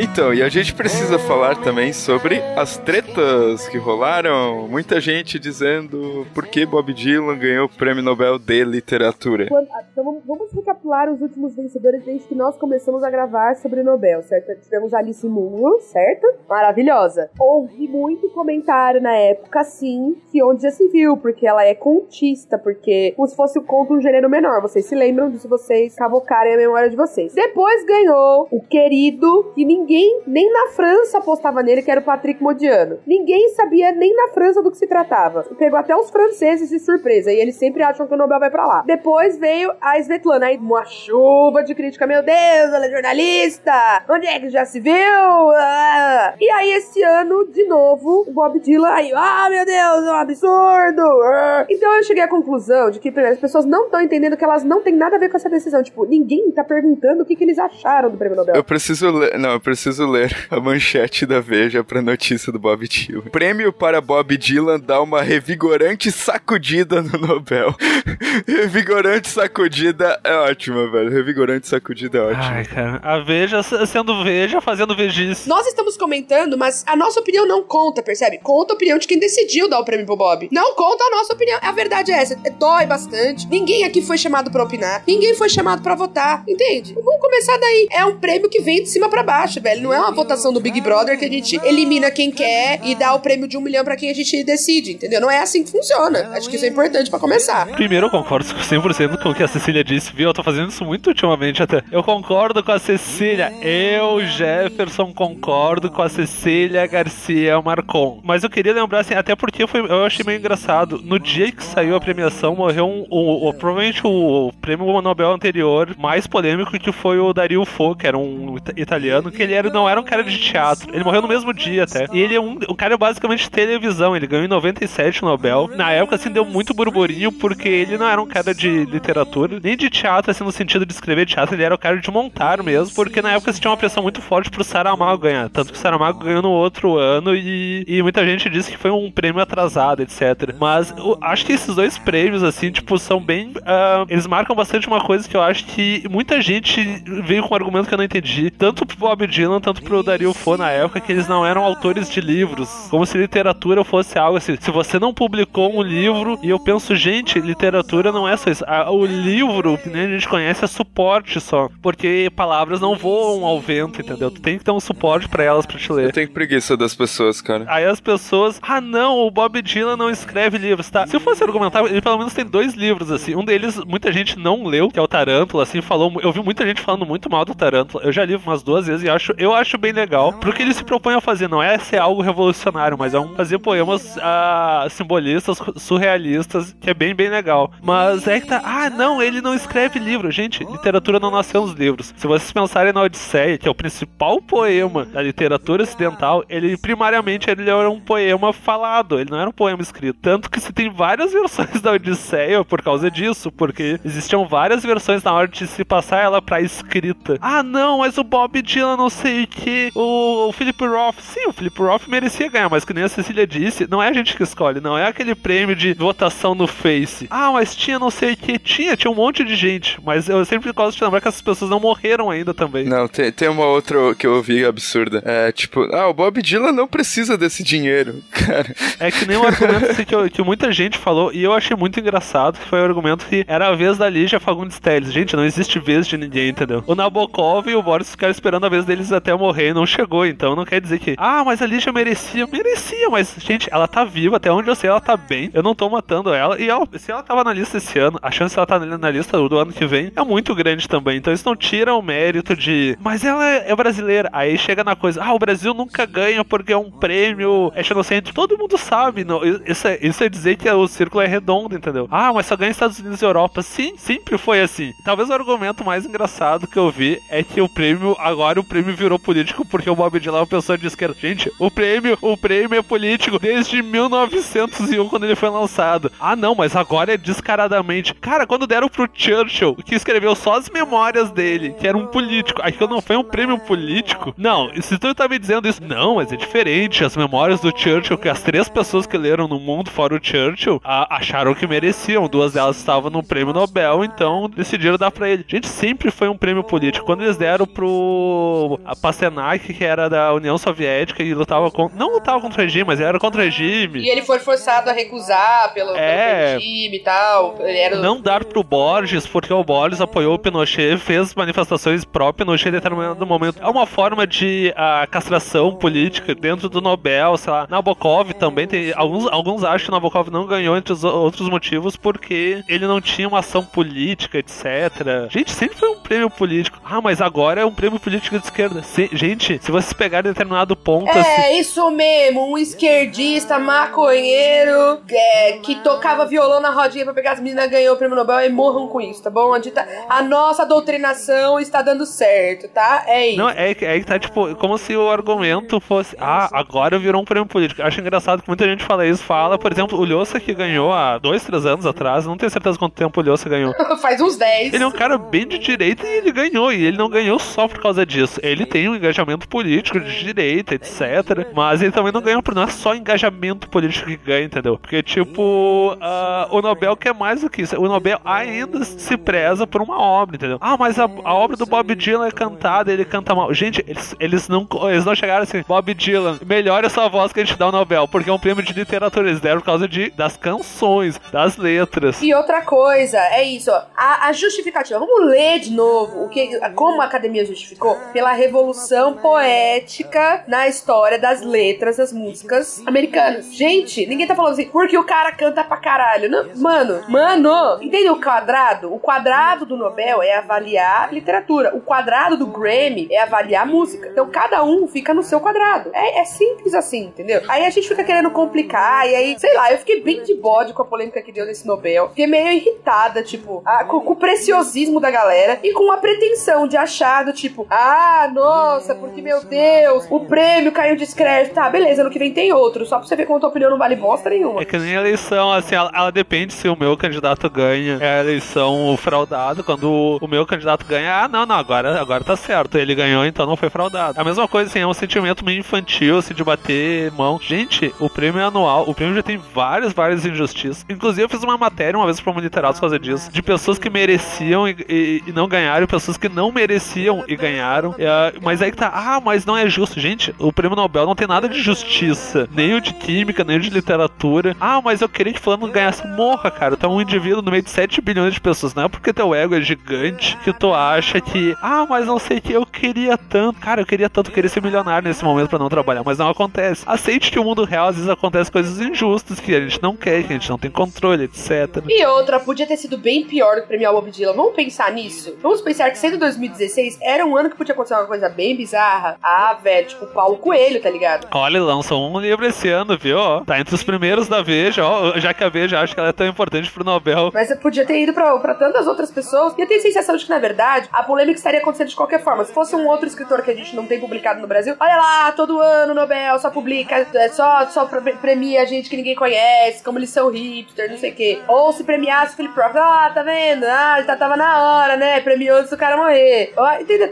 Então, 0.00 0.32
e 0.32 0.42
a 0.42 0.48
gente 0.48 0.74
precisa 0.74 1.18
falar 1.18 1.56
também 1.56 1.92
sobre 1.92 2.40
as 2.56 2.76
tretas 2.76 3.66
que 3.68 3.78
rolaram. 3.78 4.68
Muita 4.68 5.00
gente 5.00 5.38
dizendo 5.38 6.24
por 6.32 6.46
que 6.46 6.64
Bob 6.64 6.92
Dylan 6.94 7.36
ganhou 7.36 7.66
o 7.66 7.68
prêmio 7.68 8.02
Nobel 8.02 8.38
de 8.38 8.64
Literatura. 8.64 9.46
Quando- 9.48 9.66
então 9.90 10.22
vamos, 10.26 10.52
recapitular 10.52 11.12
os 11.12 11.20
últimos 11.20 11.54
vencedores 11.56 12.04
desde 12.04 12.28
que 12.28 12.34
nós 12.34 12.56
começamos 12.56 13.02
a 13.02 13.10
gravar 13.10 13.56
sobre 13.56 13.82
Nobel, 13.82 14.22
certo? 14.22 14.54
Tivemos 14.62 14.94
Alice 14.94 15.26
Munro, 15.26 15.80
certo? 15.80 16.26
Maravilhosa. 16.48 17.28
Ouvi 17.38 17.88
muito 17.88 18.28
comentário 18.30 19.00
na 19.00 19.14
época, 19.14 19.64
sim, 19.64 20.16
que 20.30 20.42
onde 20.42 20.62
já 20.62 20.70
se 20.70 20.86
viu, 20.88 21.16
porque 21.16 21.46
ela 21.46 21.64
é 21.64 21.74
contista, 21.74 22.56
porque 22.56 23.12
como 23.16 23.26
se 23.26 23.34
fosse 23.34 23.58
o 23.58 23.62
conto 23.62 23.94
um 23.94 24.00
gênero 24.00 24.30
menor. 24.30 24.60
Vocês 24.62 24.84
se 24.86 24.94
lembram 24.94 25.28
disso, 25.30 25.48
vocês 25.48 25.94
cavocarem 25.96 26.54
a 26.54 26.56
memória 26.56 26.88
de 26.88 26.96
vocês. 26.96 27.34
Depois 27.34 27.84
ganhou 27.84 28.46
o 28.50 28.60
querido, 28.62 29.52
que 29.54 29.64
ninguém, 29.64 29.87
nem 30.26 30.52
na 30.52 30.68
França 30.68 31.18
apostava 31.18 31.62
nele, 31.62 31.82
que 31.82 31.90
era 31.90 32.00
o 32.00 32.04
Patrick 32.04 32.42
Modiano. 32.42 32.98
Ninguém 33.06 33.48
sabia 33.50 33.92
nem 33.92 34.14
na 34.14 34.28
França 34.28 34.62
do 34.62 34.70
que 34.70 34.76
se 34.76 34.86
tratava. 34.86 35.44
Pegou 35.58 35.78
até 35.78 35.94
os 35.96 36.10
franceses 36.10 36.70
de 36.70 36.78
surpresa, 36.78 37.32
e 37.32 37.36
eles 37.36 37.56
sempre 37.56 37.82
acham 37.82 38.06
que 38.06 38.14
o 38.14 38.16
Nobel 38.16 38.38
vai 38.38 38.50
pra 38.50 38.66
lá. 38.66 38.82
Depois 38.86 39.38
veio 39.38 39.72
a 39.80 39.98
Svetlana, 39.98 40.46
aí 40.46 40.56
uma 40.56 40.84
chuva 40.84 41.62
de 41.62 41.74
crítica. 41.74 42.06
Meu 42.06 42.22
Deus, 42.22 42.72
ela 42.72 42.86
é 42.86 42.90
jornalista! 42.90 44.04
Onde 44.08 44.26
é 44.26 44.38
que 44.38 44.50
já 44.50 44.64
se 44.64 44.80
viu? 44.80 44.92
Ah. 44.94 46.34
E 46.40 46.50
aí, 46.50 46.72
esse 46.72 47.02
ano, 47.02 47.46
de 47.46 47.64
novo, 47.64 48.24
o 48.26 48.32
Bob 48.32 48.60
Dylan, 48.60 48.90
aí, 48.90 49.12
ah, 49.14 49.48
meu 49.50 49.64
Deus, 49.64 50.06
é 50.06 50.10
um 50.10 50.14
absurdo! 50.14 51.02
Ah. 51.24 51.66
Então 51.68 51.96
eu 51.96 52.02
cheguei 52.02 52.22
à 52.22 52.28
conclusão 52.28 52.90
de 52.90 52.98
que, 52.98 53.10
primeiro, 53.10 53.34
as 53.34 53.40
pessoas 53.40 53.64
não 53.64 53.86
estão 53.86 54.00
entendendo 54.00 54.36
que 54.36 54.44
elas 54.44 54.64
não 54.64 54.82
têm 54.82 54.94
nada 54.94 55.16
a 55.16 55.18
ver 55.18 55.30
com 55.30 55.36
essa 55.36 55.48
decisão. 55.48 55.82
Tipo, 55.82 56.04
ninguém 56.04 56.50
tá 56.50 56.64
perguntando 56.64 57.22
o 57.22 57.26
que, 57.26 57.36
que 57.36 57.44
eles 57.44 57.58
acharam 57.58 58.10
do 58.10 58.18
prêmio 58.18 58.36
Nobel. 58.36 58.54
Eu 58.54 58.64
preciso 58.64 59.10
ler, 59.10 59.38
não, 59.38 59.52
eu 59.52 59.60
preciso 59.60 59.77
ler 59.86 60.48
a 60.50 60.60
manchete 60.60 61.24
da 61.26 61.40
Veja 61.40 61.84
pra 61.84 62.02
notícia 62.02 62.52
do 62.52 62.58
Bob 62.58 62.86
Dylan. 62.88 63.22
Prêmio 63.30 63.72
para 63.72 64.00
Bob 64.00 64.36
Dylan 64.36 64.80
dá 64.80 65.00
uma 65.00 65.22
revigorante 65.22 66.10
sacudida 66.10 67.02
no 67.02 67.18
Nobel. 67.18 67.74
revigorante 68.46 69.28
sacudida 69.28 70.20
é 70.24 70.34
ótima, 70.34 70.90
velho. 70.90 71.10
Revigorante 71.10 71.68
sacudida 71.68 72.18
é 72.18 72.22
ótima. 72.22 72.44
Ai, 72.44 72.64
cara. 72.64 73.00
A 73.02 73.18
Veja 73.20 73.62
sendo 73.62 74.24
Veja, 74.24 74.60
fazendo 74.60 74.96
vejice. 74.96 75.48
Nós 75.48 75.66
estamos 75.66 75.96
comentando, 75.96 76.56
mas 76.56 76.84
a 76.86 76.96
nossa 76.96 77.20
opinião 77.20 77.46
não 77.46 77.62
conta, 77.62 78.02
percebe? 78.02 78.38
Conta 78.38 78.72
a 78.72 78.76
opinião 78.76 78.98
de 78.98 79.06
quem 79.06 79.18
decidiu 79.18 79.68
dar 79.68 79.78
o 79.80 79.84
prêmio 79.84 80.06
pro 80.06 80.16
Bob. 80.16 80.48
Não 80.50 80.74
conta 80.74 81.04
a 81.04 81.10
nossa 81.10 81.32
opinião. 81.32 81.58
A 81.62 81.72
verdade 81.72 82.10
é 82.10 82.16
essa. 82.16 82.38
É, 82.44 82.50
dói 82.50 82.86
bastante. 82.86 83.46
Ninguém 83.48 83.84
aqui 83.84 84.02
foi 84.02 84.18
chamado 84.18 84.50
pra 84.50 84.62
opinar. 84.64 85.02
Ninguém 85.06 85.34
foi 85.34 85.48
chamado 85.48 85.82
pra 85.82 85.94
votar. 85.94 86.42
Entende? 86.48 86.94
Vamos 86.94 87.20
começar 87.20 87.56
daí. 87.58 87.88
É 87.90 88.04
um 88.04 88.18
prêmio 88.18 88.48
que 88.48 88.60
vem 88.60 88.82
de 88.82 88.88
cima 88.88 89.08
pra 89.08 89.22
baixo, 89.22 89.57
velho. 89.60 89.82
Não 89.82 89.92
é 89.92 89.98
uma 89.98 90.12
votação 90.12 90.52
do 90.52 90.60
Big 90.60 90.80
Brother 90.80 91.18
que 91.18 91.24
a 91.24 91.30
gente 91.30 91.60
elimina 91.64 92.10
quem 92.10 92.30
quer 92.30 92.80
e 92.84 92.94
dá 92.94 93.14
o 93.14 93.20
prêmio 93.20 93.46
de 93.48 93.56
um 93.56 93.60
milhão 93.60 93.84
pra 93.84 93.96
quem 93.96 94.10
a 94.10 94.14
gente 94.14 94.42
decide, 94.44 94.92
entendeu? 94.92 95.20
Não 95.20 95.30
é 95.30 95.38
assim 95.40 95.62
que 95.64 95.70
funciona. 95.70 96.30
Acho 96.32 96.48
que 96.48 96.56
isso 96.56 96.64
é 96.64 96.68
importante 96.68 97.10
pra 97.10 97.18
começar. 97.18 97.66
Primeiro, 97.68 98.06
eu 98.06 98.10
concordo 98.10 98.44
100% 98.46 99.22
com 99.22 99.30
o 99.30 99.34
que 99.34 99.42
a 99.42 99.48
Cecília 99.48 99.82
disse, 99.84 100.12
viu? 100.14 100.28
Eu 100.28 100.34
tô 100.34 100.42
fazendo 100.42 100.68
isso 100.70 100.84
muito 100.84 101.08
ultimamente 101.08 101.62
até. 101.62 101.82
Eu 101.90 102.02
concordo 102.02 102.62
com 102.62 102.72
a 102.72 102.78
Cecília. 102.78 103.52
Eu, 103.62 104.20
Jefferson, 104.26 105.12
concordo 105.12 105.90
com 105.90 106.02
a 106.02 106.08
Cecília 106.08 106.86
Garcia 106.86 107.60
Marcon. 107.62 108.20
Mas 108.24 108.42
eu 108.44 108.50
queria 108.50 108.72
lembrar, 108.72 109.00
assim, 109.00 109.14
até 109.14 109.34
porque 109.36 109.66
foi, 109.66 109.80
eu 109.80 110.04
achei 110.04 110.24
meio 110.24 110.38
engraçado. 110.38 111.00
No 111.02 111.18
dia 111.18 111.50
que 111.52 111.62
saiu 111.62 111.94
a 111.96 112.00
premiação, 112.00 112.54
morreu 112.54 112.86
um, 112.86 113.06
o- 113.10 113.48
o- 113.48 113.54
provavelmente 113.54 114.00
o 114.04 114.52
prêmio 114.60 115.00
Nobel 115.02 115.30
anterior 115.32 115.94
mais 115.98 116.26
polêmico, 116.26 116.78
que 116.78 116.92
foi 116.92 117.18
o 117.18 117.32
Dario 117.32 117.64
Fo, 117.64 117.94
que 117.94 118.06
era 118.06 118.16
um 118.18 118.56
ita- 118.56 118.72
italiano, 118.76 119.30
que 119.30 119.42
ele 119.48 119.54
era, 119.54 119.70
não 119.70 119.88
era 119.88 120.00
um 120.00 120.04
cara 120.04 120.22
de 120.22 120.38
teatro. 120.38 120.94
Ele 120.94 121.04
morreu 121.04 121.22
no 121.22 121.28
mesmo 121.28 121.52
dia 121.52 121.84
até. 121.84 122.06
E 122.12 122.20
ele 122.20 122.34
é 122.34 122.40
um, 122.40 122.58
um 122.68 122.74
cara 122.74 122.96
basicamente 122.96 123.44
de 123.44 123.50
televisão. 123.50 124.14
Ele 124.14 124.26
ganhou 124.26 124.44
em 124.44 124.48
97 124.48 125.22
o 125.22 125.26
Nobel. 125.26 125.70
Na 125.74 125.90
época, 125.90 126.16
assim, 126.16 126.30
deu 126.30 126.44
muito 126.44 126.74
burburinho, 126.74 127.32
porque 127.32 127.68
ele 127.68 127.96
não 127.96 128.08
era 128.08 128.20
um 128.20 128.26
cara 128.26 128.54
de 128.54 128.84
literatura, 128.84 129.58
nem 129.62 129.76
de 129.76 129.88
teatro, 129.90 130.30
assim, 130.30 130.44
no 130.44 130.52
sentido 130.52 130.84
de 130.84 130.92
escrever 130.92 131.26
teatro, 131.26 131.54
ele 131.54 131.62
era 131.62 131.74
o 131.74 131.78
cara 131.78 131.96
de 131.96 132.10
montar 132.10 132.62
mesmo, 132.62 132.94
porque 132.94 133.22
na 133.22 133.32
época 133.32 133.52
se 133.52 133.60
tinha 133.60 133.70
uma 133.70 133.76
pressão 133.76 134.02
muito 134.02 134.20
forte 134.20 134.50
pro 134.50 134.64
Saramago 134.64 135.18
ganhar. 135.18 135.48
Tanto 135.48 135.72
que 135.72 135.78
o 135.78 135.80
Saramago 135.80 136.24
ganhou 136.24 136.42
no 136.42 136.50
outro 136.50 136.96
ano 136.96 137.34
e, 137.34 137.84
e 137.86 138.02
muita 138.02 138.24
gente 138.24 138.48
disse 138.50 138.70
que 138.70 138.76
foi 138.76 138.90
um 138.90 139.10
prêmio 139.10 139.40
atrasado, 139.40 140.02
etc. 140.02 140.54
Mas 140.58 140.92
eu 140.96 141.18
acho 141.20 141.46
que 141.46 141.52
esses 141.52 141.74
dois 141.74 141.98
prêmios, 141.98 142.42
assim, 142.42 142.70
tipo, 142.70 142.98
são 142.98 143.20
bem. 143.20 143.52
ah, 143.64 144.04
eles 144.08 144.26
marcam 144.26 144.54
bastante 144.54 144.86
uma 144.86 145.00
coisa 145.00 145.28
que 145.28 145.36
eu 145.36 145.42
acho 145.42 145.64
que 145.64 146.04
muita 146.10 146.40
gente 146.40 146.82
veio 147.24 147.42
com 147.42 147.54
um 147.54 147.56
argumento 147.56 147.88
que 147.88 147.94
eu 147.94 147.98
não 147.98 148.04
entendi. 148.04 148.50
Tanto 148.50 148.86
pro 148.86 148.96
Bob 148.96 149.26
Dylan, 149.38 149.60
tanto 149.60 149.82
pro 149.82 150.02
Dario 150.02 150.34
Fo 150.34 150.56
na 150.56 150.68
época, 150.70 151.00
que 151.00 151.12
eles 151.12 151.28
não 151.28 151.46
eram 151.46 151.62
autores 151.62 152.10
de 152.10 152.20
livros. 152.20 152.68
Como 152.90 153.06
se 153.06 153.16
literatura 153.16 153.84
fosse 153.84 154.18
algo 154.18 154.36
assim. 154.36 154.56
Se 154.58 154.70
você 154.72 154.98
não 154.98 155.14
publicou 155.14 155.76
um 155.76 155.80
livro, 155.80 156.36
e 156.42 156.50
eu 156.50 156.58
penso, 156.58 156.96
gente, 156.96 157.38
literatura 157.38 158.10
não 158.10 158.28
é 158.28 158.36
só 158.36 158.50
isso. 158.50 158.64
O 158.90 159.06
livro, 159.06 159.78
que 159.78 159.88
nem 159.88 160.06
a 160.06 160.08
gente 160.08 160.28
conhece, 160.28 160.64
é 160.64 160.66
suporte 160.66 161.40
só. 161.40 161.68
Porque 161.80 162.30
palavras 162.34 162.80
não 162.80 162.96
voam 162.96 163.44
ao 163.44 163.60
vento, 163.60 164.00
entendeu? 164.00 164.28
Tu 164.30 164.40
tem 164.40 164.58
que 164.58 164.64
ter 164.64 164.72
um 164.72 164.80
suporte 164.80 165.28
pra 165.28 165.44
elas 165.44 165.64
pra 165.64 165.78
te 165.78 165.92
ler. 165.92 166.06
Eu 166.06 166.12
tenho 166.12 166.30
preguiça 166.30 166.76
das 166.76 166.94
pessoas, 166.94 167.40
cara. 167.40 167.64
Aí 167.68 167.84
as 167.84 168.00
pessoas, 168.00 168.58
ah 168.60 168.80
não, 168.80 169.18
o 169.18 169.30
Bob 169.30 169.62
Dylan 169.62 169.96
não 169.96 170.10
escreve 170.10 170.58
livros, 170.58 170.90
tá? 170.90 171.06
Se 171.06 171.14
eu 171.14 171.20
fosse 171.20 171.44
argumentar, 171.44 171.84
ele 171.84 172.02
pelo 172.02 172.18
menos 172.18 172.34
tem 172.34 172.44
dois 172.44 172.74
livros, 172.74 173.12
assim. 173.12 173.36
Um 173.36 173.44
deles, 173.44 173.76
muita 173.84 174.10
gente 174.10 174.36
não 174.36 174.64
leu, 174.64 174.90
que 174.90 174.98
é 174.98 175.02
o 175.02 175.06
Tarântula, 175.08 175.62
assim, 175.62 175.80
falou. 175.80 176.12
Eu 176.22 176.32
vi 176.32 176.42
muita 176.42 176.66
gente 176.66 176.80
falando 176.80 177.06
muito 177.06 177.30
mal 177.30 177.44
do 177.44 177.54
Tarântula. 177.54 178.02
Eu 178.04 178.12
já 178.12 178.24
li 178.24 178.34
umas 178.34 178.62
duas 178.62 178.86
vezes 178.86 179.04
e 179.04 179.08
acho, 179.08 179.27
eu 179.36 179.52
acho 179.52 179.76
bem 179.78 179.92
legal. 179.92 180.32
Porque 180.32 180.62
ele 180.62 180.74
se 180.74 180.84
propõe 180.84 181.14
a 181.14 181.20
fazer, 181.20 181.48
não 181.48 181.62
é 181.62 181.78
ser 181.78 181.98
algo 181.98 182.22
revolucionário, 182.22 182.96
mas 182.98 183.14
é 183.14 183.20
um 183.20 183.34
fazer 183.34 183.58
poemas 183.58 184.16
ah, 184.18 184.86
simbolistas, 184.90 185.58
surrealistas, 185.76 186.74
que 186.80 186.90
é 186.90 186.94
bem, 186.94 187.14
bem 187.14 187.28
legal. 187.28 187.70
Mas 187.82 188.26
é 188.26 188.40
que 188.40 188.46
tá, 188.46 188.60
ah 188.64 188.90
não, 188.90 189.22
ele 189.22 189.40
não 189.40 189.54
escreve 189.54 189.98
livro. 189.98 190.30
Gente, 190.30 190.64
literatura 190.64 191.20
não 191.20 191.30
nasceu 191.30 191.62
nos 191.62 191.72
livros. 191.72 192.14
Se 192.16 192.26
vocês 192.26 192.52
pensarem 192.52 192.92
na 192.92 193.02
Odisseia, 193.02 193.58
que 193.58 193.68
é 193.68 193.70
o 193.70 193.74
principal 193.74 194.40
poema 194.40 195.04
da 195.04 195.22
literatura 195.22 195.82
ocidental, 195.82 196.44
ele 196.48 196.76
primariamente 196.76 197.50
ele 197.50 197.68
era 197.68 197.90
um 197.90 198.00
poema 198.00 198.52
falado, 198.52 199.18
ele 199.18 199.30
não 199.30 199.40
era 199.40 199.50
um 199.50 199.52
poema 199.52 199.82
escrito. 199.82 200.18
Tanto 200.20 200.50
que 200.50 200.60
se 200.60 200.72
tem 200.72 200.90
várias 200.90 201.32
versões 201.32 201.80
da 201.80 201.92
Odisseia 201.92 202.64
por 202.64 202.82
causa 202.82 203.10
disso, 203.10 203.50
porque 203.50 203.98
existiam 204.04 204.46
várias 204.46 204.82
versões 204.82 205.22
na 205.22 205.32
hora 205.32 205.48
de 205.48 205.66
se 205.66 205.84
passar 205.84 206.22
ela 206.22 206.40
pra 206.40 206.60
escrita. 206.60 207.38
Ah, 207.40 207.62
não, 207.62 207.98
mas 207.98 208.18
o 208.18 208.24
Bob 208.24 208.60
Dylan 208.62 208.96
não 208.96 209.10
sei 209.20 209.44
o 209.44 209.46
que, 209.46 209.90
o, 209.94 210.48
o 210.48 210.52
Philip 210.52 210.84
Roth, 210.86 211.16
sim, 211.20 211.46
o 211.48 211.52
Philip 211.52 211.78
Roth 211.80 212.06
merecia 212.08 212.48
ganhar, 212.48 212.68
mas 212.68 212.84
que 212.84 212.94
nem 212.94 213.04
a 213.04 213.08
Cecília 213.08 213.46
disse, 213.46 213.86
não 213.90 214.02
é 214.02 214.08
a 214.08 214.12
gente 214.12 214.36
que 214.36 214.42
escolhe, 214.42 214.80
não 214.80 214.96
é 214.96 215.06
aquele 215.06 215.34
prêmio 215.34 215.74
de 215.76 215.92
votação 215.94 216.54
no 216.54 216.66
Face. 216.66 217.26
Ah, 217.30 217.50
mas 217.52 217.74
tinha 217.74 217.98
não 217.98 218.10
sei 218.10 218.32
o 218.32 218.36
que, 218.36 218.58
tinha, 218.58 218.96
tinha 218.96 219.10
um 219.10 219.14
monte 219.14 219.44
de 219.44 219.54
gente, 219.56 219.98
mas 220.04 220.28
eu 220.28 220.44
sempre 220.44 220.72
gosto 220.72 220.96
de 220.98 221.04
lembrar 221.04 221.20
que 221.20 221.28
essas 221.28 221.42
pessoas 221.42 221.70
não 221.70 221.80
morreram 221.80 222.30
ainda 222.30 222.52
também. 222.54 222.84
Não, 222.84 223.08
tem, 223.08 223.30
tem 223.32 223.48
uma 223.48 223.64
outra 223.66 224.14
que 224.14 224.26
eu 224.26 224.34
ouvi 224.36 224.64
absurda. 224.64 225.22
É 225.24 225.50
tipo, 225.52 225.82
ah, 225.94 226.08
o 226.08 226.14
Bob 226.14 226.40
Dylan 226.42 226.72
não 226.72 226.86
precisa 226.86 227.36
desse 227.36 227.62
dinheiro, 227.62 228.22
cara. 228.30 228.74
É 229.00 229.10
que 229.10 229.26
nem 229.26 229.36
um 229.36 229.44
argumento 229.46 229.86
assim, 229.90 230.04
que, 230.04 230.14
eu- 230.14 230.30
que 230.30 230.42
muita 230.42 230.70
gente 230.72 230.96
falou, 230.98 231.32
e 231.32 231.42
eu 231.42 231.52
achei 231.52 231.76
muito 231.76 231.98
engraçado, 232.00 232.58
que 232.58 232.68
foi 232.68 232.80
o 232.80 232.84
argumento 232.84 233.26
que 233.26 233.44
era 233.48 233.68
a 233.68 233.74
vez 233.74 233.96
da 233.98 234.08
Lígia 234.08 234.38
Fagundes 234.40 234.78
Telles. 234.78 235.12
Gente, 235.12 235.34
não 235.36 235.44
existe 235.44 235.78
vez 235.78 236.06
de 236.06 236.16
ninguém, 236.16 236.48
entendeu? 236.50 236.82
O 236.86 236.94
Nabokov 236.94 237.66
e 237.68 237.74
o 237.74 237.82
Boris 237.82 238.10
ficaram 238.10 238.30
esperando 238.30 238.66
a 238.66 238.68
vez 238.68 238.84
deles 238.84 239.07
vezes 239.08 239.12
até 239.12 239.34
morrer 239.34 239.70
e 239.70 239.74
não 239.74 239.86
chegou. 239.86 240.26
Então 240.26 240.54
não 240.54 240.64
quer 240.64 240.80
dizer 240.80 240.98
que, 240.98 241.14
ah, 241.16 241.42
mas 241.44 241.62
a 241.62 241.66
Lígia 241.66 241.92
merecia. 241.92 242.46
Merecia, 242.46 243.08
mas, 243.10 243.34
gente, 243.38 243.68
ela 243.70 243.88
tá 243.88 244.04
viva. 244.04 244.36
Até 244.36 244.50
onde 244.50 244.68
eu 244.68 244.74
sei, 244.74 244.90
ela 244.90 245.00
tá 245.00 245.16
bem. 245.16 245.50
Eu 245.52 245.62
não 245.62 245.74
tô 245.74 245.88
matando 245.88 246.32
ela. 246.32 246.60
E 246.60 246.68
ela, 246.68 246.86
se 246.96 247.10
ela 247.10 247.22
tava 247.22 247.44
na 247.44 247.52
lista 247.52 247.78
esse 247.78 247.98
ano, 247.98 248.18
a 248.22 248.30
chance 248.30 248.54
de 248.54 248.58
ela 248.58 248.66
tá 248.66 248.78
na 248.78 249.10
lista 249.10 249.36
do 249.48 249.58
ano 249.58 249.72
que 249.72 249.86
vem 249.86 250.12
é 250.14 250.22
muito 250.22 250.54
grande 250.54 250.88
também. 250.88 251.16
Então 251.16 251.32
isso 251.32 251.48
não 251.48 251.56
tira 251.56 251.94
o 251.94 252.02
mérito 252.02 252.54
de, 252.56 252.96
mas 253.00 253.24
ela 253.24 253.44
é, 253.46 253.70
é 253.70 253.76
brasileira. 253.76 254.28
Aí 254.32 254.56
chega 254.58 254.84
na 254.84 254.96
coisa, 254.96 255.22
ah, 255.22 255.32
o 255.32 255.38
Brasil 255.38 255.72
nunca 255.74 256.04
ganha 256.06 256.44
porque 256.44 256.72
é 256.72 256.76
um 256.76 256.90
prêmio 256.90 257.72
etnocêntrico. 257.74 258.34
Todo 258.34 258.58
mundo 258.58 258.76
sabe. 258.76 259.24
Não, 259.24 259.40
isso, 259.44 259.86
é, 259.86 259.98
isso 260.00 260.22
é 260.22 260.28
dizer 260.28 260.56
que 260.56 260.68
o 260.68 260.86
círculo 260.86 261.22
é 261.22 261.26
redondo, 261.26 261.74
entendeu? 261.74 262.08
Ah, 262.10 262.32
mas 262.32 262.46
só 262.46 262.56
ganha 262.56 262.70
Estados 262.70 262.98
Unidos 262.98 263.22
e 263.22 263.24
Europa. 263.24 263.62
Sim, 263.62 263.96
sempre 263.96 264.36
foi 264.36 264.60
assim. 264.60 264.92
Talvez 265.04 265.30
o 265.30 265.32
argumento 265.32 265.84
mais 265.84 266.04
engraçado 266.04 266.66
que 266.66 266.78
eu 266.78 266.90
vi 266.90 267.18
é 267.30 267.42
que 267.42 267.60
o 267.60 267.68
prêmio, 267.68 268.16
agora 268.18 268.60
o 268.60 268.64
prêmio 268.64 268.94
virou 268.98 269.18
político 269.18 269.64
porque 269.64 269.88
o 269.88 269.96
Bob 269.96 270.18
Dylan 270.18 270.38
é 270.38 270.40
uma 270.40 270.46
pessoa 270.46 270.76
de 270.76 270.86
esquerda. 270.86 271.16
Gente, 271.18 271.50
o 271.58 271.70
prêmio, 271.70 272.18
o 272.20 272.36
prêmio 272.36 272.78
é 272.78 272.82
político 272.82 273.38
desde 273.38 273.82
1901 273.82 275.08
quando 275.08 275.24
ele 275.24 275.34
foi 275.34 275.48
lançado. 275.48 276.10
Ah, 276.20 276.36
não, 276.36 276.54
mas 276.54 276.76
agora 276.76 277.14
é 277.14 277.16
descaradamente. 277.16 278.14
Cara, 278.14 278.46
quando 278.46 278.66
deram 278.66 278.88
pro 278.88 279.08
Churchill, 279.12 279.76
que 279.76 279.94
escreveu 279.94 280.34
só 280.34 280.56
as 280.58 280.68
memórias 280.68 281.30
dele, 281.30 281.74
que 281.78 281.86
era 281.86 281.96
um 281.96 282.06
político, 282.06 282.60
aquilo 282.62 282.90
não 282.90 283.00
foi 283.00 283.16
um 283.16 283.24
prêmio 283.24 283.58
político? 283.58 284.34
Não, 284.36 284.70
se 284.80 284.98
tu 284.98 285.14
tá 285.14 285.28
me 285.28 285.38
dizendo 285.38 285.68
isso, 285.68 285.82
não, 285.82 286.16
mas 286.16 286.32
é 286.32 286.36
diferente. 286.36 287.04
As 287.04 287.16
memórias 287.16 287.60
do 287.60 287.76
Churchill, 287.76 288.18
que 288.18 288.28
as 288.28 288.42
três 288.42 288.68
pessoas 288.68 289.06
que 289.06 289.16
leram 289.16 289.48
no 289.48 289.60
mundo 289.60 289.90
fora 289.90 290.14
o 290.14 290.20
Churchill, 290.22 290.80
a, 290.84 291.16
acharam 291.16 291.54
que 291.54 291.66
mereciam. 291.66 292.28
Duas 292.28 292.52
delas 292.52 292.76
estavam 292.76 293.10
no 293.10 293.22
prêmio 293.22 293.52
Nobel, 293.52 294.04
então 294.04 294.48
decidiram 294.48 294.96
dar 294.96 295.10
pra 295.10 295.28
ele. 295.28 295.44
Gente, 295.46 295.68
sempre 295.68 296.10
foi 296.10 296.28
um 296.28 296.36
prêmio 296.36 296.64
político. 296.64 297.06
Quando 297.06 297.22
eles 297.22 297.36
deram 297.36 297.66
pro 297.66 298.80
a 298.88 298.96
Pasternak, 298.96 299.72
que 299.74 299.84
era 299.84 300.08
da 300.08 300.32
União 300.32 300.56
Soviética 300.56 301.22
e 301.22 301.34
lutava 301.34 301.70
contra. 301.70 301.96
Não 301.98 302.14
lutava 302.14 302.40
contra 302.40 302.60
o 302.60 302.64
regime, 302.64 302.84
mas 302.86 303.00
era 303.00 303.18
contra 303.18 303.40
o 303.40 303.44
regime. 303.44 304.00
E 304.00 304.08
ele 304.08 304.22
foi 304.22 304.38
forçado 304.38 304.88
a 304.88 304.92
recusar 304.92 305.72
pelo, 305.74 305.94
É. 305.94 306.52
pelo 306.52 306.60
regime 306.60 306.96
e 306.96 307.00
tal. 307.00 307.56
Era 307.60 307.96
Não 307.96 308.20
dar 308.20 308.44
pro 308.44 308.62
Borges, 308.62 309.26
porque 309.26 309.52
o 309.52 309.62
Borges 309.62 310.00
apoiou 310.00 310.34
o 310.34 310.38
Pinochet, 310.38 310.96
fez 310.96 311.34
manifestações 311.34 312.04
pró-Pinochet 312.04 312.68
em 312.70 312.72
determinado 312.72 313.26
momento. 313.26 313.58
É 313.62 313.68
uma 313.68 313.86
forma 313.86 314.26
de 314.26 314.72
ah, 314.74 315.06
castração 315.10 315.74
política 315.74 316.34
dentro 316.34 316.68
do 316.68 316.80
Nobel, 316.80 317.36
sei 317.36 317.52
lá. 317.52 317.66
Nabokov 317.68 318.32
também 318.32 318.66
tem. 318.66 318.92
Alguns, 318.96 319.26
alguns 319.30 319.64
acham 319.64 319.86
que 319.86 319.92
Nabokov 319.92 320.30
não 320.30 320.46
ganhou, 320.46 320.76
entre 320.76 320.92
os 320.94 321.04
outros 321.04 321.48
motivos, 321.48 321.94
porque 321.96 322.62
ele 322.66 322.86
não 322.86 323.00
tinha 323.00 323.28
uma 323.28 323.40
ação 323.40 323.62
política, 323.64 324.38
etc. 324.38 325.28
Gente, 325.28 325.50
sempre 325.50 325.76
foi 325.76 325.90
um 325.90 326.00
prêmio 326.00 326.30
político. 326.30 326.80
Ah, 326.84 327.00
mas 327.00 327.20
agora 327.20 327.60
é 327.60 327.66
um 327.66 327.72
prêmio 327.72 328.00
político 328.00 328.38
de 328.38 328.44
esquerda. 328.44 328.67
Se- 328.82 329.10
gente, 329.12 329.58
se 329.62 329.70
vocês 329.70 329.92
pegarem 329.92 330.30
determinado 330.32 330.76
ponto. 330.76 331.08
assim, 331.10 331.20
É, 331.42 331.58
isso 331.60 331.90
mesmo, 331.90 332.50
um 332.52 332.58
esquerdista 332.58 333.58
maconheiro 333.58 335.00
é, 335.10 335.52
que 335.62 335.76
tocava 335.76 336.24
violão 336.26 336.60
na 336.60 336.70
rodinha 336.70 337.04
pra 337.04 337.14
pegar 337.14 337.32
as 337.32 337.40
meninas 337.40 337.70
ganhou 337.70 337.94
o 337.94 337.98
prêmio 337.98 338.16
Nobel 338.16 338.40
e 338.44 338.48
morram 338.48 338.88
com 338.88 339.00
isso, 339.00 339.22
tá 339.22 339.30
bom? 339.30 339.52
A, 339.52 339.58
dita- 339.58 339.86
a 340.08 340.22
nossa 340.22 340.64
doutrinação 340.64 341.58
está 341.60 341.82
dando 341.82 342.04
certo, 342.06 342.68
tá? 342.68 343.04
É 343.06 343.28
isso. 343.28 343.38
Não, 343.38 343.48
é, 343.48 343.74
que- 343.74 343.84
é 343.84 343.98
que 343.98 344.06
tá 344.06 344.18
tipo, 344.18 344.54
como 344.56 344.76
se 344.78 344.96
o 344.96 345.08
argumento 345.10 345.80
fosse, 345.80 346.16
ah, 346.20 346.48
agora 346.52 346.98
virou 346.98 347.20
um 347.22 347.24
prêmio 347.24 347.46
político. 347.46 347.82
Acho 347.82 348.00
engraçado 348.00 348.42
que 348.42 348.48
muita 348.48 348.64
gente 348.66 348.84
fala 348.84 349.06
isso, 349.06 349.22
fala, 349.22 349.58
por 349.58 349.72
exemplo, 349.72 349.98
o 349.98 350.04
Lhosa 350.04 350.40
que 350.40 350.54
ganhou 350.54 350.92
há 350.92 351.18
dois, 351.18 351.44
três 351.44 351.64
anos 351.66 351.86
atrás, 351.86 352.26
não 352.26 352.36
tenho 352.36 352.50
certeza 352.50 352.78
quanto 352.78 352.94
tempo 352.94 353.20
o 353.20 353.24
Lhosa 353.24 353.48
ganhou. 353.48 353.74
Faz 354.00 354.20
uns 354.20 354.36
10. 354.36 354.74
Ele 354.74 354.82
é 354.84 354.86
um 354.86 354.90
cara 354.92 355.18
bem 355.18 355.46
de 355.46 355.58
direita 355.58 356.06
e 356.06 356.18
ele 356.18 356.32
ganhou, 356.32 356.72
e 356.72 356.84
ele 356.84 356.96
não 356.96 357.08
ganhou 357.08 357.38
só 357.38 357.66
por 357.68 357.80
causa 357.80 358.04
disso. 358.06 358.40
Ele 358.58 358.66
tem 358.66 358.88
um 358.88 358.96
engajamento 358.96 359.48
político 359.48 360.00
de 360.00 360.18
direita, 360.18 360.74
etc. 360.74 361.46
Mas 361.54 361.80
ele 361.80 361.92
também 361.92 362.12
não 362.12 362.20
ganhou 362.20 362.42
por 362.42 362.54
não 362.54 362.64
é 362.64 362.66
só 362.66 362.94
engajamento 362.94 363.68
político 363.68 364.06
que 364.06 364.16
ganha, 364.16 364.44
entendeu? 364.44 364.76
Porque, 364.76 365.00
tipo, 365.02 365.96
ah, 366.00 366.48
o 366.50 366.60
Nobel 366.60 366.96
quer 366.96 367.14
mais 367.14 367.40
do 367.40 367.48
que 367.48 367.62
isso. 367.62 367.80
O 367.80 367.86
Nobel 367.86 368.18
ainda 368.24 368.84
se 368.84 369.16
preza 369.16 369.66
por 369.66 369.80
uma 369.80 370.00
obra, 370.00 370.36
entendeu? 370.36 370.58
Ah, 370.60 370.76
mas 370.76 370.98
a, 370.98 371.04
a 371.04 371.34
obra 371.34 371.56
do 371.56 371.66
Bob 371.66 371.94
Dylan 371.94 372.26
é 372.26 372.32
cantada, 372.32 372.92
ele 372.92 373.04
canta 373.04 373.34
mal. 373.34 373.54
Gente, 373.54 373.84
eles, 373.86 374.14
eles, 374.18 374.48
não, 374.48 374.66
eles 374.90 375.04
não 375.04 375.14
chegaram 375.14 375.42
assim, 375.44 375.62
Bob 375.66 375.94
Dylan, 375.94 376.38
melhore 376.44 376.86
a 376.86 376.90
sua 376.90 377.08
voz 377.08 377.32
que 377.32 377.40
a 377.40 377.44
gente 377.44 377.56
dá 377.56 377.68
o 377.68 377.72
Nobel, 377.72 378.08
porque 378.08 378.28
é 378.28 378.32
um 378.32 378.38
prêmio 378.38 378.62
de 378.62 378.72
literatura. 378.72 379.28
Eles 379.28 379.40
deram 379.40 379.60
por 379.60 379.66
causa 379.66 379.86
de, 379.86 380.10
das 380.10 380.36
canções, 380.36 381.20
das 381.30 381.56
letras. 381.56 382.20
E 382.22 382.34
outra 382.34 382.62
coisa, 382.62 383.18
é 383.18 383.44
isso, 383.44 383.70
ó. 383.70 383.82
A, 383.96 384.28
a 384.28 384.32
justificativa. 384.32 384.98
Vamos 384.98 385.30
ler 385.30 385.60
de 385.60 385.70
novo 385.70 386.24
o 386.24 386.28
que, 386.28 386.58
como 386.74 387.00
a 387.00 387.04
academia 387.04 387.44
justificou 387.44 387.94
pela 388.12 388.32
revolução 388.48 389.14
poética 389.14 390.44
na 390.48 390.66
história 390.68 391.18
das 391.18 391.42
letras 391.42 391.96
das 391.98 392.12
músicas 392.12 392.82
americanas. 392.86 393.52
Gente, 393.54 394.06
ninguém 394.06 394.26
tá 394.26 394.34
falando 394.34 394.52
assim, 394.54 394.66
porque 394.68 394.96
o 394.96 395.04
cara 395.04 395.32
canta 395.32 395.62
pra 395.62 395.76
caralho. 395.76 396.30
Não, 396.30 396.48
mano, 396.56 397.02
mano, 397.08 397.78
entende 397.82 398.08
o 398.10 398.20
quadrado? 398.20 398.92
O 398.94 398.98
quadrado 398.98 399.66
do 399.66 399.76
Nobel 399.76 400.22
é 400.22 400.36
avaliar 400.36 401.12
literatura. 401.12 401.74
O 401.76 401.80
quadrado 401.80 402.36
do 402.36 402.46
Grammy 402.46 403.08
é 403.10 403.20
avaliar 403.22 403.66
música. 403.66 404.08
Então 404.08 404.28
cada 404.30 404.64
um 404.64 404.86
fica 404.88 405.12
no 405.12 405.22
seu 405.22 405.40
quadrado. 405.40 405.90
É, 405.92 406.20
é 406.20 406.24
simples 406.24 406.74
assim, 406.74 407.04
entendeu? 407.04 407.42
Aí 407.48 407.64
a 407.66 407.70
gente 407.70 407.86
fica 407.88 408.02
querendo 408.04 408.30
complicar, 408.30 409.08
e 409.08 409.14
aí, 409.14 409.38
sei 409.38 409.54
lá, 409.54 409.70
eu 409.72 409.78
fiquei 409.78 410.00
bem 410.00 410.22
de 410.22 410.34
bode 410.34 410.72
com 410.72 410.82
a 410.82 410.84
polêmica 410.86 411.20
que 411.22 411.32
deu 411.32 411.44
nesse 411.46 411.66
Nobel. 411.66 412.08
Fiquei 412.10 412.26
meio 412.26 412.48
irritada, 412.48 413.22
tipo, 413.22 413.62
a- 413.64 413.84
com, 413.84 414.00
com 414.00 414.12
o 414.12 414.16
preciosismo 414.16 415.00
da 415.00 415.10
galera 415.10 415.58
e 415.62 415.72
com 415.72 415.90
a 415.92 415.98
pretensão 415.98 416.66
de 416.66 416.76
achar 416.76 417.24
do 417.24 417.32
tipo, 417.32 417.66
ah, 417.70 418.30
nossa, 418.38 418.94
porque 418.94 419.20
meu 419.20 419.42
Deus, 419.44 420.06
o 420.10 420.20
prêmio 420.20 420.72
caiu 420.72 420.94
de 420.96 421.04
descrédito. 421.04 421.54
Tá, 421.54 421.68
beleza, 421.68 422.02
ano 422.02 422.10
que 422.10 422.18
vem 422.18 422.32
tem 422.32 422.52
outro, 422.52 422.84
só 422.86 422.98
pra 422.98 423.06
você 423.06 423.16
ver 423.16 423.26
como 423.26 423.38
a 423.38 423.40
tua 423.40 423.48
opinião 423.50 423.70
não 423.70 423.78
vale 423.78 423.96
bosta 423.96 424.30
nenhuma. 424.30 424.60
É 424.60 424.64
que 424.64 424.78
nem 424.78 424.94
eleição, 424.94 425.52
assim, 425.52 425.74
ela, 425.74 425.90
ela 425.94 426.10
depende 426.12 426.52
se 426.52 426.68
o 426.68 426.76
meu 426.78 426.96
candidato 426.96 427.48
ganha. 427.50 427.98
É 428.00 428.18
a 428.18 428.20
eleição 428.20 428.96
fraudada. 428.96 429.62
Quando 429.62 430.18
o, 430.20 430.26
meu 430.28 430.44
candidato 430.46 430.84
ganha, 430.86 431.24
ah, 431.24 431.28
não, 431.28 431.44
não, 431.46 431.56
agora, 431.56 432.00
agora 432.00 432.22
tá 432.24 432.36
certo. 432.36 432.76
Ele 432.78 432.94
ganhou, 432.94 433.24
então 433.24 433.46
não 433.46 433.56
foi 433.56 433.70
fraudado. 433.70 434.20
A 434.20 434.24
mesma 434.24 434.46
coisa, 434.46 434.68
assim, 434.70 434.80
é 434.80 434.86
um 434.86 434.94
sentimento 434.94 435.44
meio 435.44 435.58
infantil, 435.60 436.18
assim, 436.18 436.34
de 436.34 436.44
bater 436.44 437.10
mão. 437.12 437.38
Gente, 437.42 437.94
o 437.98 438.08
prêmio 438.08 438.40
é 438.40 438.44
anual. 438.44 438.84
O 438.88 438.94
prêmio 438.94 439.14
já 439.14 439.22
tem 439.22 439.36
várias, 439.36 439.92
várias 439.92 440.24
injustiças. 440.24 440.84
Inclusive, 440.88 441.22
eu 441.24 441.28
fiz 441.28 441.42
uma 441.42 441.56
matéria 441.56 441.98
uma 441.98 442.04
vez 442.06 442.20
pra 442.20 442.32
Moniterados 442.32 442.78
por 442.78 442.82
causa 442.82 442.98
disso, 442.98 443.30
de 443.32 443.42
pessoas 443.42 443.78
que 443.78 443.88
mereciam 443.90 444.68
e, 444.68 444.76
e- 444.88 445.22
e 445.26 445.32
não 445.32 445.48
ganharam, 445.48 445.86
pessoas 445.86 446.16
que 446.16 446.28
não 446.28 446.52
mereciam 446.52 447.24
e 447.26 447.34
ganharam. 447.36 447.94
E, 447.98 448.04
mas 448.42 448.62
aí 448.62 448.70
que 448.70 448.76
tá, 448.76 448.90
ah, 448.92 449.20
mas 449.20 449.44
não 449.44 449.56
é 449.56 449.68
justo. 449.68 450.00
Gente, 450.00 450.34
o 450.38 450.52
prêmio 450.52 450.76
Nobel 450.76 451.06
não 451.06 451.14
tem 451.14 451.26
nada 451.26 451.48
de 451.48 451.60
justiça, 451.60 452.48
nem 452.52 452.74
o 452.74 452.80
de 452.80 452.94
química, 452.94 453.44
nem 453.44 453.56
o 453.56 453.60
de 453.60 453.70
literatura. 453.70 454.56
Ah, 454.60 454.80
mas 454.82 455.00
eu 455.00 455.08
queria 455.08 455.32
que 455.32 455.40
fulano 455.40 455.68
ganhasse. 455.68 456.06
Morra, 456.08 456.50
cara. 456.50 456.76
Tu 456.76 456.86
é 456.86 456.88
um 456.88 457.00
indivíduo 457.00 457.42
no 457.42 457.50
meio 457.50 457.62
de 457.62 457.70
7 457.70 458.00
bilhões 458.00 458.34
de 458.34 458.40
pessoas. 458.40 458.74
Não 458.74 458.84
é 458.84 458.88
porque 458.88 459.12
teu 459.12 459.34
ego 459.34 459.54
é 459.54 459.60
gigante 459.60 460.36
que 460.38 460.52
tu 460.52 460.72
acha 460.72 461.20
que, 461.20 461.56
ah, 461.62 461.86
mas 461.88 462.06
não 462.06 462.18
sei 462.18 462.40
que, 462.40 462.52
eu 462.52 462.64
queria 462.64 463.16
tanto. 463.16 463.60
Cara, 463.60 463.80
eu 463.80 463.86
queria 463.86 464.08
tanto, 464.08 464.30
eu 464.30 464.34
queria 464.34 464.48
ser 464.48 464.62
milionário 464.62 465.08
nesse 465.08 465.24
momento 465.24 465.48
pra 465.48 465.58
não 465.58 465.68
trabalhar, 465.68 466.02
mas 466.04 466.18
não 466.18 466.28
acontece. 466.28 466.82
Aceite 466.86 467.30
que 467.30 467.38
o 467.38 467.44
mundo 467.44 467.64
real 467.64 467.88
às 467.88 467.96
vezes 467.96 468.10
acontece 468.10 468.50
coisas 468.50 468.80
injustas 468.80 469.40
que 469.40 469.54
a 469.54 469.60
gente 469.60 469.82
não 469.82 469.96
quer, 469.96 470.22
que 470.22 470.32
a 470.32 470.36
gente 470.36 470.50
não 470.50 470.58
tem 470.58 470.70
controle, 470.70 471.24
etc. 471.24 471.82
E 471.88 472.04
outra, 472.06 472.40
podia 472.40 472.66
ter 472.66 472.76
sido 472.76 472.98
bem 472.98 473.24
pior 473.24 473.56
do 473.56 473.62
que 473.62 473.68
premiar 473.68 473.92
o 473.92 474.00
Bob 474.00 474.10
Dylan. 474.10 474.34
Vamos 474.34 474.54
pensar 474.54 474.92
nisso? 474.92 475.36
Vamos 475.42 475.60
pensar 475.60 475.90
que 475.90 475.98
sendo 475.98 476.18
2016, 476.18 476.98
era 477.00 477.24
um 477.24 477.36
ano 477.36 477.50
que 477.50 477.56
podia 477.56 477.72
acontecer 477.72 477.94
uma 477.94 478.06
coisa 478.06 478.17
bem 478.26 478.56
bizarra. 478.56 479.18
Ah, 479.22 479.54
velho, 479.62 479.86
tipo 479.86 480.06
Paulo 480.06 480.38
Coelho, 480.38 480.80
tá 480.80 480.88
ligado? 480.88 481.26
Olha, 481.32 481.62
lançou 481.62 482.10
um 482.10 482.18
livro 482.18 482.46
esse 482.46 482.70
ano, 482.70 482.96
viu? 482.96 483.18
Tá 483.44 483.60
entre 483.60 483.74
os 483.74 483.82
primeiros 483.82 484.28
da 484.28 484.40
Veja, 484.40 484.86
ó. 484.86 485.18
Já 485.18 485.34
que 485.34 485.44
a 485.44 485.48
Veja 485.50 485.78
acha 485.80 485.92
que 485.92 486.00
ela 486.00 486.08
é 486.08 486.12
tão 486.12 486.26
importante 486.26 486.70
pro 486.70 486.82
Nobel. 486.84 487.30
Mas 487.34 487.54
podia 487.58 487.84
ter 487.84 488.00
ido 488.02 488.14
pra, 488.14 488.38
pra 488.38 488.54
tantas 488.54 488.86
outras 488.86 489.10
pessoas. 489.10 489.52
E 489.58 489.60
eu 489.60 489.66
tenho 489.66 489.80
a 489.80 489.82
sensação 489.82 490.16
de 490.16 490.24
que, 490.24 490.30
na 490.30 490.38
verdade, 490.38 490.88
a 490.92 491.02
polêmica 491.02 491.36
estaria 491.36 491.60
acontecendo 491.60 491.88
de 491.88 491.96
qualquer 491.96 492.22
forma. 492.22 492.44
Se 492.44 492.52
fosse 492.52 492.74
um 492.74 492.86
outro 492.86 493.06
escritor 493.06 493.42
que 493.42 493.50
a 493.50 493.54
gente 493.54 493.76
não 493.76 493.84
tem 493.86 494.00
publicado 494.00 494.40
no 494.40 494.46
Brasil, 494.46 494.74
olha 494.80 494.96
lá, 494.96 495.32
todo 495.32 495.60
ano 495.60 495.92
o 495.92 495.94
Nobel 495.94 496.38
só 496.38 496.48
publica, 496.48 497.06
é 497.14 497.28
só, 497.28 497.66
só 497.66 497.84
pre- 497.84 498.12
premia 498.14 498.64
gente 498.64 498.88
que 498.88 498.96
ninguém 498.96 499.14
conhece, 499.14 499.82
como 499.84 499.98
eles 499.98 500.10
são 500.10 500.30
hipster, 500.30 500.88
não 500.90 500.96
sei 500.96 501.10
o 501.10 501.14
quê. 501.14 501.42
Ou 501.48 501.72
se 501.72 501.84
premiasse 501.84 502.32
o 502.32 502.36
Philip 502.36 502.54
Roth, 502.58 502.76
ah, 502.76 503.10
tá 503.12 503.22
vendo? 503.22 503.64
Ah, 503.64 504.00
já 504.06 504.16
tava 504.16 504.36
na 504.36 504.62
hora, 504.62 504.96
né? 504.96 505.20
Premiou 505.20 505.58
antes 505.58 505.70
do 505.70 505.76
cara 505.76 505.96
morrer. 505.96 506.52
Ó, 506.56 506.68
Entendeu? 506.78 507.10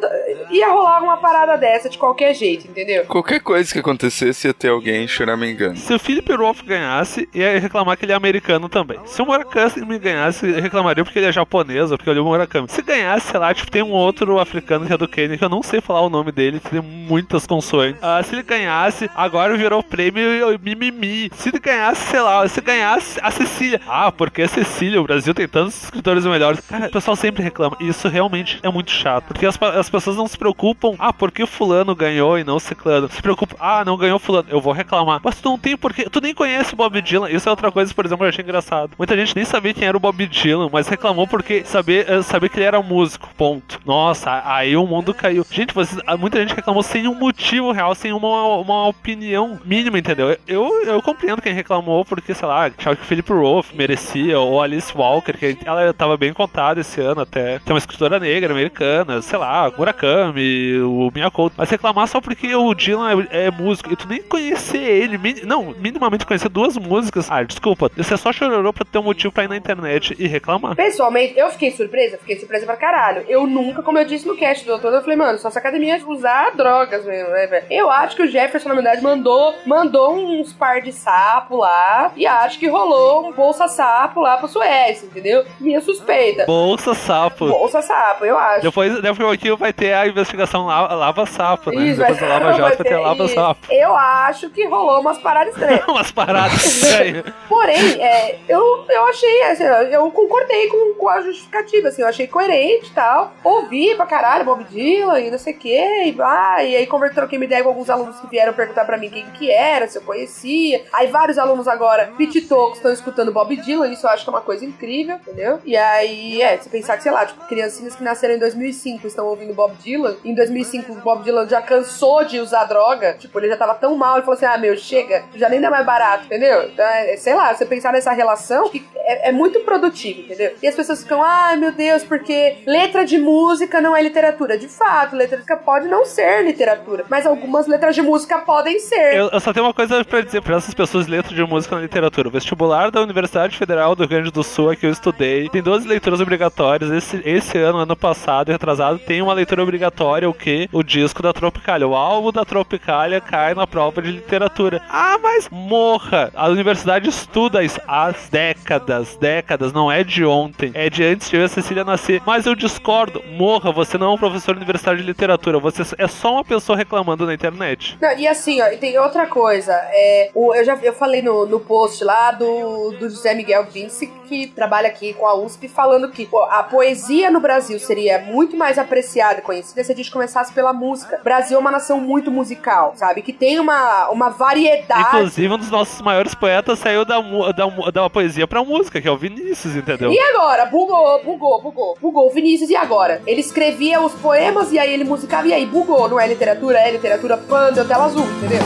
Ia 0.50 0.68
rolar 0.70 0.95
uma 1.02 1.16
parada 1.16 1.56
dessa 1.56 1.88
de 1.88 1.98
qualquer 1.98 2.34
jeito, 2.34 2.66
entendeu? 2.68 3.04
Qualquer 3.06 3.40
coisa 3.40 3.72
que 3.72 3.78
acontecesse 3.78 4.46
ia 4.46 4.54
ter 4.54 4.68
alguém 4.68 5.06
choramingando. 5.06 5.78
Se 5.78 5.92
o 5.94 5.98
Philip 5.98 6.32
Roth 6.34 6.62
ganhasse, 6.64 7.28
ia 7.34 7.58
reclamar 7.58 7.96
que 7.96 8.04
ele 8.04 8.12
é 8.12 8.14
americano 8.14 8.68
também. 8.68 8.98
Se 9.04 9.20
o 9.22 9.26
Murakami 9.26 9.98
ganhasse, 9.98 10.46
eu 10.48 10.60
reclamaria 10.60 11.04
porque 11.04 11.18
ele 11.18 11.26
é 11.26 11.32
japonês, 11.32 11.90
ou 11.90 11.96
porque 11.96 12.10
eu 12.10 12.14
li 12.14 12.20
o 12.20 12.24
Murakami. 12.24 12.68
Se 12.68 12.82
ganhasse, 12.82 13.30
sei 13.30 13.40
lá, 13.40 13.52
tipo, 13.54 13.70
tem 13.70 13.82
um 13.82 13.92
outro 13.92 14.38
africano 14.38 14.86
que 14.86 14.92
é 14.92 14.96
do 14.96 15.08
Quênia, 15.08 15.36
que 15.36 15.44
eu 15.44 15.48
não 15.48 15.62
sei 15.62 15.80
falar 15.80 16.00
o 16.00 16.10
nome 16.10 16.32
dele, 16.32 16.60
que 16.60 16.70
tem 16.70 16.80
muitas 16.80 17.46
consoantes. 17.46 18.02
Ah, 18.02 18.22
se 18.22 18.34
ele 18.34 18.42
ganhasse, 18.42 19.10
agora 19.14 19.56
virou 19.56 19.82
prêmio 19.82 20.26
mimimi. 20.62 21.30
Se 21.34 21.48
ele 21.48 21.58
ganhasse, 21.58 22.10
sei 22.10 22.20
lá, 22.20 22.46
se 22.48 22.60
ganhasse 22.60 23.18
a 23.22 23.30
Cecília. 23.30 23.80
Ah, 23.86 24.10
porque 24.10 24.42
a 24.42 24.48
Cecília, 24.48 25.00
o 25.00 25.04
Brasil 25.04 25.34
tem 25.34 25.48
tantos 25.48 25.84
escritores 25.84 26.24
melhores. 26.24 26.60
Cara, 26.60 26.86
o 26.86 26.90
pessoal 26.90 27.16
sempre 27.16 27.42
reclama. 27.42 27.76
E 27.80 27.88
isso 27.88 28.08
realmente 28.08 28.58
é 28.62 28.70
muito 28.70 28.90
chato. 28.90 29.26
Porque 29.28 29.46
as, 29.46 29.60
as 29.60 29.88
pessoas 29.88 30.16
não 30.16 30.26
se 30.26 30.36
preocupam 30.36 30.85
preocupam. 30.86 30.96
Ah, 30.98 31.12
por 31.12 31.32
que 31.32 31.46
fulano 31.46 31.94
ganhou 31.94 32.38
e 32.38 32.44
não 32.44 32.58
ciclano? 32.58 33.10
Se 33.10 33.20
preocupam. 33.20 33.56
Ah, 33.58 33.84
não 33.84 33.96
ganhou 33.96 34.18
fulano. 34.18 34.48
Eu 34.48 34.60
vou 34.60 34.72
reclamar. 34.72 35.20
Mas 35.22 35.40
tu 35.40 35.48
não 35.48 35.58
tem 35.58 35.76
porquê. 35.76 36.08
Tu 36.08 36.20
nem 36.20 36.34
conhece 36.34 36.74
o 36.74 36.76
Bob 36.76 37.00
Dylan. 37.00 37.30
Isso 37.30 37.48
é 37.48 37.50
outra 37.50 37.72
coisa, 37.72 37.92
por 37.92 38.04
exemplo, 38.04 38.24
eu 38.24 38.28
achei 38.28 38.44
engraçado. 38.44 38.92
Muita 38.98 39.16
gente 39.16 39.34
nem 39.34 39.44
sabia 39.44 39.74
quem 39.74 39.88
era 39.88 39.96
o 39.96 40.00
Bob 40.00 40.26
Dylan, 40.26 40.68
mas 40.72 40.88
reclamou 40.88 41.26
porque 41.26 41.64
saber, 41.64 42.08
eh, 42.08 42.22
saber 42.22 42.48
que 42.48 42.58
ele 42.58 42.66
era 42.66 42.80
músico. 42.82 43.28
Ponto. 43.36 43.80
Nossa, 43.84 44.42
aí 44.44 44.76
o 44.76 44.86
mundo 44.86 45.14
caiu. 45.14 45.44
Gente, 45.50 45.74
vocês, 45.74 46.00
muita 46.18 46.38
gente 46.40 46.54
reclamou 46.54 46.82
sem 46.82 47.08
um 47.08 47.14
motivo 47.14 47.72
real, 47.72 47.94
sem 47.94 48.12
uma, 48.12 48.56
uma 48.56 48.88
opinião 48.88 49.58
mínima, 49.64 49.98
entendeu? 49.98 50.36
Eu, 50.46 50.84
eu 50.84 51.02
compreendo 51.02 51.42
quem 51.42 51.52
reclamou 51.52 52.04
porque, 52.04 52.34
sei 52.34 52.46
lá, 52.46 52.66
achava 52.66 52.96
que 52.96 53.02
o 53.02 53.06
Philip 53.06 53.32
Roth 53.32 53.72
merecia, 53.74 54.38
ou 54.38 54.62
Alice 54.62 54.92
Walker, 54.96 55.32
que 55.32 55.56
ela 55.64 55.92
tava 55.92 56.16
bem 56.16 56.32
contada 56.32 56.80
esse 56.80 57.00
ano 57.00 57.22
até. 57.22 57.58
Tem 57.58 57.72
uma 57.72 57.78
escritora 57.78 58.18
negra 58.18 58.52
americana, 58.52 59.22
sei 59.22 59.38
lá, 59.38 59.70
Murakami, 59.76 60.65
o 60.80 61.10
Miyako. 61.14 61.50
Mas 61.56 61.70
reclamar 61.70 62.06
só 62.08 62.20
porque 62.20 62.54
o 62.54 62.74
Dylan 62.74 63.26
é, 63.30 63.46
é 63.46 63.50
músico 63.50 63.92
e 63.92 63.96
tu 63.96 64.08
nem 64.08 64.22
conhecer 64.22 64.78
ele, 64.78 65.18
min- 65.18 65.42
não, 65.44 65.74
minimamente 65.78 66.26
conhecer 66.26 66.48
duas 66.48 66.76
músicas. 66.76 67.30
Ah, 67.30 67.42
desculpa, 67.42 67.90
você 67.96 68.16
só 68.16 68.32
chororou 68.32 68.72
pra 68.72 68.84
ter 68.84 68.98
um 68.98 69.02
motivo 69.02 69.32
pra 69.32 69.44
ir 69.44 69.48
na 69.48 69.56
internet 69.56 70.14
e 70.18 70.26
reclamar. 70.26 70.74
Pessoalmente, 70.76 71.38
eu 71.38 71.50
fiquei 71.50 71.70
surpresa, 71.70 72.18
fiquei 72.18 72.36
surpresa 72.38 72.66
pra 72.66 72.76
caralho. 72.76 73.24
Eu 73.28 73.46
nunca, 73.46 73.82
como 73.82 73.98
eu 73.98 74.04
disse 74.04 74.26
no 74.26 74.36
cast 74.36 74.64
do 74.64 74.68
doutor, 74.72 74.92
eu 74.92 75.00
falei, 75.02 75.16
mano, 75.16 75.38
só 75.38 75.48
essa 75.48 75.58
academia 75.58 75.96
é 75.96 76.02
usar 76.06 76.50
drogas 76.56 77.04
mesmo, 77.04 77.30
né, 77.30 77.46
velho? 77.46 77.66
Eu 77.70 77.90
acho 77.90 78.16
que 78.16 78.22
o 78.22 78.26
Jefferson, 78.28 78.68
na 78.68 78.74
verdade, 78.74 79.02
mandou, 79.02 79.54
mandou 79.66 80.14
uns 80.16 80.52
par 80.52 80.80
de 80.80 80.92
sapo 80.92 81.56
lá 81.56 82.12
e 82.16 82.26
acho 82.26 82.58
que 82.58 82.68
rolou 82.68 83.28
um 83.28 83.32
bolsa 83.32 83.68
sapo 83.68 84.20
lá 84.20 84.36
pra 84.36 84.48
Suécia, 84.48 85.06
entendeu? 85.06 85.44
Minha 85.60 85.80
suspeita. 85.80 86.44
Bolsa 86.46 86.94
sapo. 86.94 87.46
Bolsa 87.48 87.82
sapo, 87.82 88.24
eu 88.24 88.38
acho. 88.38 88.62
Depois, 88.62 89.00
depois 89.02 89.32
aqui 89.34 89.50
vai 89.56 89.72
ter 89.72 89.92
a 89.92 90.06
investigação 90.06 90.55
Lava, 90.64 90.94
lava 90.94 91.26
Sapo, 91.26 91.70
né? 91.70 91.82
Isso, 91.86 91.98
Depois 91.98 92.18
da 92.20 92.26
Lava 92.28 92.52
Jato 92.52 92.76
vai 92.78 92.86
ter 92.86 92.96
Lava 92.96 93.24
isso. 93.24 93.34
Sapo. 93.34 93.60
Eu 93.72 93.94
acho 93.96 94.50
que 94.50 94.66
rolou 94.66 95.00
umas 95.00 95.18
paradas 95.18 95.52
estranhas. 95.54 95.84
Umas 95.88 96.10
paradas 96.10 96.64
estranhas. 96.64 97.24
Porém, 97.48 98.02
é, 98.02 98.38
eu, 98.48 98.84
eu 98.88 99.06
achei, 99.06 99.42
assim, 99.42 99.64
eu 99.64 100.10
concordei 100.10 100.68
com, 100.68 100.94
com 100.94 101.08
a 101.08 101.20
justificativa, 101.20 101.88
assim, 101.88 102.02
eu 102.02 102.08
achei 102.08 102.26
coerente 102.26 102.86
e 102.90 102.94
tal. 102.94 103.32
Ouvi 103.44 103.94
pra 103.94 104.06
caralho 104.06 104.44
Bob 104.44 104.64
Dylan 104.64 105.20
e 105.20 105.30
não 105.30 105.38
sei 105.38 105.52
o 105.54 105.58
quê, 105.58 106.04
e, 106.06 106.16
ah, 106.20 106.62
e 106.62 106.76
aí 106.76 106.86
conver- 106.86 107.12
troquei 107.14 107.38
uma 107.38 107.44
ideia 107.44 107.62
com 107.62 107.68
alguns 107.70 107.90
alunos 107.90 108.18
que 108.20 108.26
vieram 108.28 108.52
perguntar 108.52 108.84
pra 108.84 108.96
mim 108.98 109.10
quem 109.10 109.24
que 109.30 109.50
era, 109.50 109.86
se 109.88 109.98
eu 109.98 110.02
conhecia. 110.02 110.84
Aí 110.92 111.06
vários 111.08 111.38
alunos 111.38 111.66
agora, 111.68 112.12
pititocos, 112.16 112.76
estão 112.78 112.92
escutando 112.92 113.32
Bob 113.32 113.56
Dylan, 113.56 113.88
isso 113.88 114.06
eu 114.06 114.10
acho 114.10 114.24
que 114.24 114.30
é 114.30 114.32
uma 114.32 114.40
coisa 114.40 114.64
incrível, 114.64 115.16
entendeu? 115.16 115.58
E 115.64 115.76
aí, 115.76 116.42
é, 116.42 116.56
você 116.56 116.68
pensar 116.68 116.96
que, 116.96 117.02
sei 117.02 117.12
lá, 117.12 117.24
tipo, 117.26 117.44
criancinhas 117.46 117.94
que 117.96 118.02
nasceram 118.02 118.34
em 118.34 118.38
2005 118.38 119.06
estão 119.06 119.26
ouvindo 119.26 119.54
Bob 119.54 119.74
Dylan, 119.82 120.16
em 120.24 120.34
2005 120.34 120.45
o 120.92 120.94
Bob 121.00 121.22
Dylan 121.22 121.48
já 121.48 121.60
cansou 121.60 122.24
de 122.24 122.40
usar 122.40 122.64
droga, 122.64 123.14
tipo, 123.14 123.38
ele 123.38 123.48
já 123.48 123.56
tava 123.56 123.74
tão 123.74 123.96
mal, 123.96 124.16
ele 124.16 124.24
falou 124.24 124.36
assim, 124.36 124.46
ah, 124.46 124.58
meu, 124.58 124.76
chega, 124.76 125.24
já 125.34 125.48
nem 125.48 125.60
dá 125.60 125.70
mais 125.70 125.84
barato, 125.84 126.26
entendeu? 126.26 126.68
Então, 126.68 126.84
é, 126.84 127.16
sei 127.16 127.34
lá, 127.34 127.54
você 127.54 127.64
pensar 127.64 127.92
nessa 127.92 128.12
relação, 128.12 128.68
que 128.68 128.84
é, 129.06 129.28
é 129.28 129.32
muito 129.32 129.60
produtivo, 129.60 130.20
entendeu? 130.20 130.52
E 130.62 130.66
as 130.66 130.74
pessoas 130.74 131.02
ficam, 131.02 131.22
ai 131.22 131.56
meu 131.56 131.72
Deus, 131.72 132.02
porque 132.04 132.58
letra 132.66 133.04
de 133.04 133.18
música 133.18 133.80
não 133.80 133.96
é 133.96 134.02
literatura. 134.02 134.58
De 134.58 134.68
fato, 134.68 135.16
letra 135.16 135.36
de 135.36 135.42
música 135.42 135.56
pode 135.56 135.88
não 135.88 136.04
ser 136.04 136.44
literatura, 136.44 137.04
mas 137.08 137.26
algumas 137.26 137.66
letras 137.66 137.94
de 137.94 138.02
música 138.02 138.38
podem 138.38 138.78
ser. 138.78 139.14
Eu, 139.14 139.28
eu 139.30 139.40
só 139.40 139.52
tenho 139.52 139.66
uma 139.66 139.74
coisa 139.74 140.04
pra 140.04 140.20
dizer 140.20 140.42
pra 140.42 140.56
essas 140.56 140.74
pessoas 140.74 141.06
letra 141.06 141.34
de 141.34 141.42
música 141.44 141.76
na 141.76 141.82
literatura. 141.82 142.28
O 142.28 142.30
vestibular 142.30 142.90
da 142.90 143.00
Universidade 143.00 143.56
Federal 143.56 143.94
do 143.94 144.00
Rio 144.00 144.08
Grande 144.08 144.30
do 144.30 144.42
Sul, 144.42 144.72
é 144.72 144.76
que 144.76 144.86
eu 144.86 144.90
estudei, 144.90 145.48
tem 145.48 145.62
12 145.62 145.86
leituras 145.86 146.20
obrigatórias. 146.20 146.90
Esse, 146.90 147.20
esse 147.24 147.58
ano, 147.58 147.78
ano 147.78 147.96
passado 147.96 148.50
retrasado, 148.50 148.98
tem 148.98 149.22
uma 149.22 149.32
leitura 149.32 149.62
obrigatória, 149.62 150.28
que? 150.36 150.68
O 150.72 150.82
disco 150.82 151.22
da 151.22 151.32
Tropicália. 151.32 151.88
O 151.88 151.94
álbum 151.94 152.30
da 152.30 152.44
Tropicália 152.44 153.20
cai 153.20 153.54
na 153.54 153.66
prova 153.66 154.00
de 154.00 154.12
literatura. 154.12 154.80
Ah, 154.88 155.18
mas 155.20 155.48
morra! 155.50 156.30
A 156.34 156.48
universidade 156.48 157.08
estuda 157.08 157.64
isso 157.64 157.80
há 157.86 158.14
décadas, 158.30 159.16
décadas, 159.16 159.72
não 159.72 159.90
é 159.90 160.04
de 160.04 160.24
ontem. 160.24 160.70
É 160.74 160.88
de 160.88 161.02
antes 161.02 161.30
de 161.30 161.36
eu 161.36 161.42
e 161.42 161.44
a 161.44 161.48
Cecília 161.48 161.84
nascer. 161.84 162.22
Mas 162.24 162.46
eu 162.46 162.54
discordo. 162.54 163.22
Morra, 163.32 163.72
você 163.72 163.98
não 163.98 164.12
é 164.12 164.14
um 164.14 164.18
professor 164.18 164.54
universitário 164.54 165.00
de 165.00 165.06
literatura. 165.06 165.58
Você 165.58 165.82
é 165.98 166.06
só 166.06 166.34
uma 166.34 166.44
pessoa 166.44 166.76
reclamando 166.76 167.26
na 167.26 167.34
internet. 167.34 167.96
Não, 168.00 168.16
e 168.16 168.28
assim, 168.28 168.60
ó, 168.60 168.68
e 168.68 168.76
tem 168.76 168.98
outra 168.98 169.26
coisa. 169.26 169.72
É, 169.72 170.30
o, 170.34 170.54
eu 170.54 170.64
já 170.64 170.76
eu 170.82 170.92
falei 170.92 171.22
no, 171.22 171.46
no 171.46 171.60
post 171.60 172.04
lá 172.04 172.30
do, 172.32 172.92
do 172.92 173.08
José 173.08 173.34
Miguel 173.34 173.64
Vince, 173.64 174.06
que 174.28 174.46
trabalha 174.48 174.88
aqui 174.88 175.14
com 175.14 175.26
a 175.26 175.34
USP, 175.34 175.68
falando 175.68 176.10
que 176.10 176.28
a 176.50 176.62
poesia 176.62 177.30
no 177.30 177.40
Brasil 177.40 177.78
seria 177.78 178.18
muito 178.20 178.56
mais 178.56 178.78
apreciada 178.78 179.40
e 179.40 179.42
conhecida 179.42 179.82
se 179.82 179.92
a 179.92 179.94
gente 179.94 180.10
pela 180.52 180.72
música. 180.72 181.18
O 181.20 181.24
Brasil 181.24 181.56
é 181.56 181.60
uma 181.60 181.70
nação 181.70 182.00
muito 182.00 182.30
musical, 182.30 182.92
sabe? 182.96 183.22
Que 183.22 183.32
tem 183.32 183.58
uma, 183.58 184.08
uma 184.10 184.30
variedade. 184.30 185.16
Inclusive, 185.16 185.54
um 185.54 185.58
dos 185.58 185.70
nossos 185.70 186.00
maiores 186.00 186.34
poetas 186.34 186.78
saiu 186.78 187.04
da, 187.04 187.20
da, 187.52 187.90
da 187.90 188.10
poesia 188.10 188.46
pra 188.46 188.62
música, 188.64 189.00
que 189.00 189.08
é 189.08 189.10
o 189.10 189.16
Vinícius, 189.16 189.76
entendeu? 189.76 190.12
E 190.12 190.18
agora? 190.18 190.66
Bugou, 190.66 191.22
bugou, 191.24 191.62
bugou. 191.62 191.98
Bugou. 192.00 192.30
Vinícius, 192.30 192.70
e 192.70 192.76
agora? 192.76 193.22
Ele 193.26 193.40
escrevia 193.40 194.00
os 194.00 194.12
poemas 194.14 194.72
e 194.72 194.78
aí 194.78 194.92
ele 194.92 195.04
musicava 195.04 195.46
e 195.48 195.52
aí 195.52 195.66
bugou. 195.66 196.08
Não 196.08 196.20
é 196.20 196.26
literatura, 196.26 196.78
é 196.78 196.90
literatura 196.90 197.36
panda, 197.36 197.84
tela 197.84 198.04
azul, 198.04 198.26
entendeu? 198.36 198.62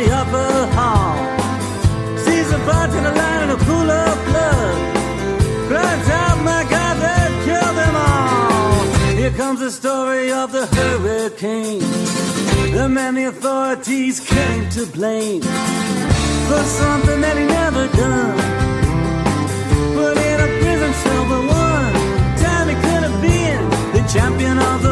The 0.00 0.10
upper 0.22 0.52
hall. 0.76 1.16
Sees 2.24 2.50
a 2.52 2.58
bartender 2.68 3.14
lying 3.20 3.42
in 3.44 3.50
a 3.50 3.60
pool 3.68 3.90
of 4.04 4.14
blood. 4.28 4.76
Cries 5.68 6.08
out, 6.22 6.38
my 6.50 6.62
God, 6.74 6.94
they 7.04 7.24
killed 7.46 7.76
them 7.82 7.94
all. 8.08 9.16
Here 9.20 9.34
comes 9.42 9.60
the 9.60 9.70
story 9.70 10.32
of 10.32 10.52
the 10.52 10.64
hurricane. 10.76 11.84
The 12.76 12.88
man 12.88 13.14
the 13.14 13.24
authorities 13.24 14.20
came 14.20 14.68
to 14.76 14.86
blame 14.86 15.42
for 16.48 16.62
something 16.80 17.20
that 17.24 17.36
he 17.40 17.46
never 17.60 17.84
done. 18.04 18.38
Put 19.96 20.16
in 20.28 20.38
a 20.46 20.50
prison 20.60 20.92
cell 21.02 21.24
for 21.30 21.42
one 21.66 21.92
time 22.44 22.66
he 22.72 22.76
could 22.84 23.02
have 23.08 23.18
been 23.28 23.62
the 23.96 24.02
champion 24.14 24.58
of 24.58 24.82
the 24.82 24.89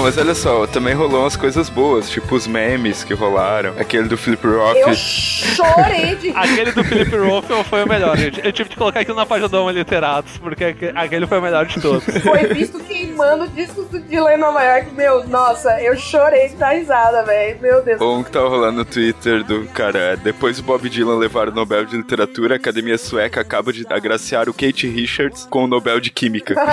Não, 0.00 0.06
mas 0.06 0.16
olha 0.16 0.34
só, 0.34 0.66
também 0.66 0.94
rolou 0.94 1.20
umas 1.20 1.36
coisas 1.36 1.68
boas, 1.68 2.08
tipo 2.08 2.34
os 2.34 2.46
memes 2.46 3.04
que 3.04 3.12
rolaram, 3.12 3.74
aquele 3.78 4.08
do 4.08 4.16
Flip 4.16 4.42
Rock. 4.46 4.80
Eu 4.80 4.94
chorei 4.94 6.16
de. 6.16 6.30
Aquele 6.30 6.72
do 6.72 6.82
Felipe 6.82 7.16
Ruffel 7.18 7.62
foi 7.64 7.84
o 7.84 7.88
melhor, 7.88 8.16
gente. 8.16 8.40
Eu 8.42 8.50
tive 8.50 8.70
que 8.70 8.76
colocar 8.76 9.00
aquilo 9.00 9.18
na 9.18 9.26
página 9.26 9.46
do 9.50 9.58
Homo 9.60 9.68
Literatos, 9.68 10.38
porque 10.38 10.64
aque- 10.64 10.92
aquele 10.94 11.26
foi 11.26 11.38
o 11.38 11.42
melhor 11.42 11.66
de 11.66 11.78
todos. 11.82 12.02
Foi 12.22 12.46
visto 12.46 12.80
queimando 12.80 13.46
discos 13.48 13.88
do 13.88 14.00
Dylan 14.00 14.32
em 14.32 14.38
Nova 14.38 14.62
York. 14.64 14.90
Meu, 14.94 15.28
nossa, 15.28 15.78
eu 15.82 15.94
chorei 15.98 16.48
de 16.48 16.56
dar 16.56 16.70
risada, 16.70 17.22
velho. 17.22 17.58
Meu 17.60 17.82
Deus. 17.84 18.00
Um 18.00 18.22
que 18.22 18.30
tava 18.30 18.48
rolando 18.48 18.78
no 18.78 18.84
Twitter 18.86 19.44
do 19.44 19.66
cara, 19.66 19.98
é, 19.98 20.16
depois 20.16 20.56
do 20.56 20.62
Bob 20.62 20.88
Dylan 20.88 21.18
levar 21.18 21.48
o 21.48 21.52
Nobel 21.52 21.84
de 21.84 21.98
Literatura, 21.98 22.54
a 22.54 22.56
Academia 22.56 22.96
Sueca 22.96 23.42
acaba 23.42 23.70
de 23.70 23.84
agraciar 23.90 24.48
o 24.48 24.54
Kate 24.54 24.88
Richards 24.88 25.46
com 25.50 25.64
o 25.64 25.66
Nobel 25.66 26.00
de 26.00 26.08
Química. 26.10 26.54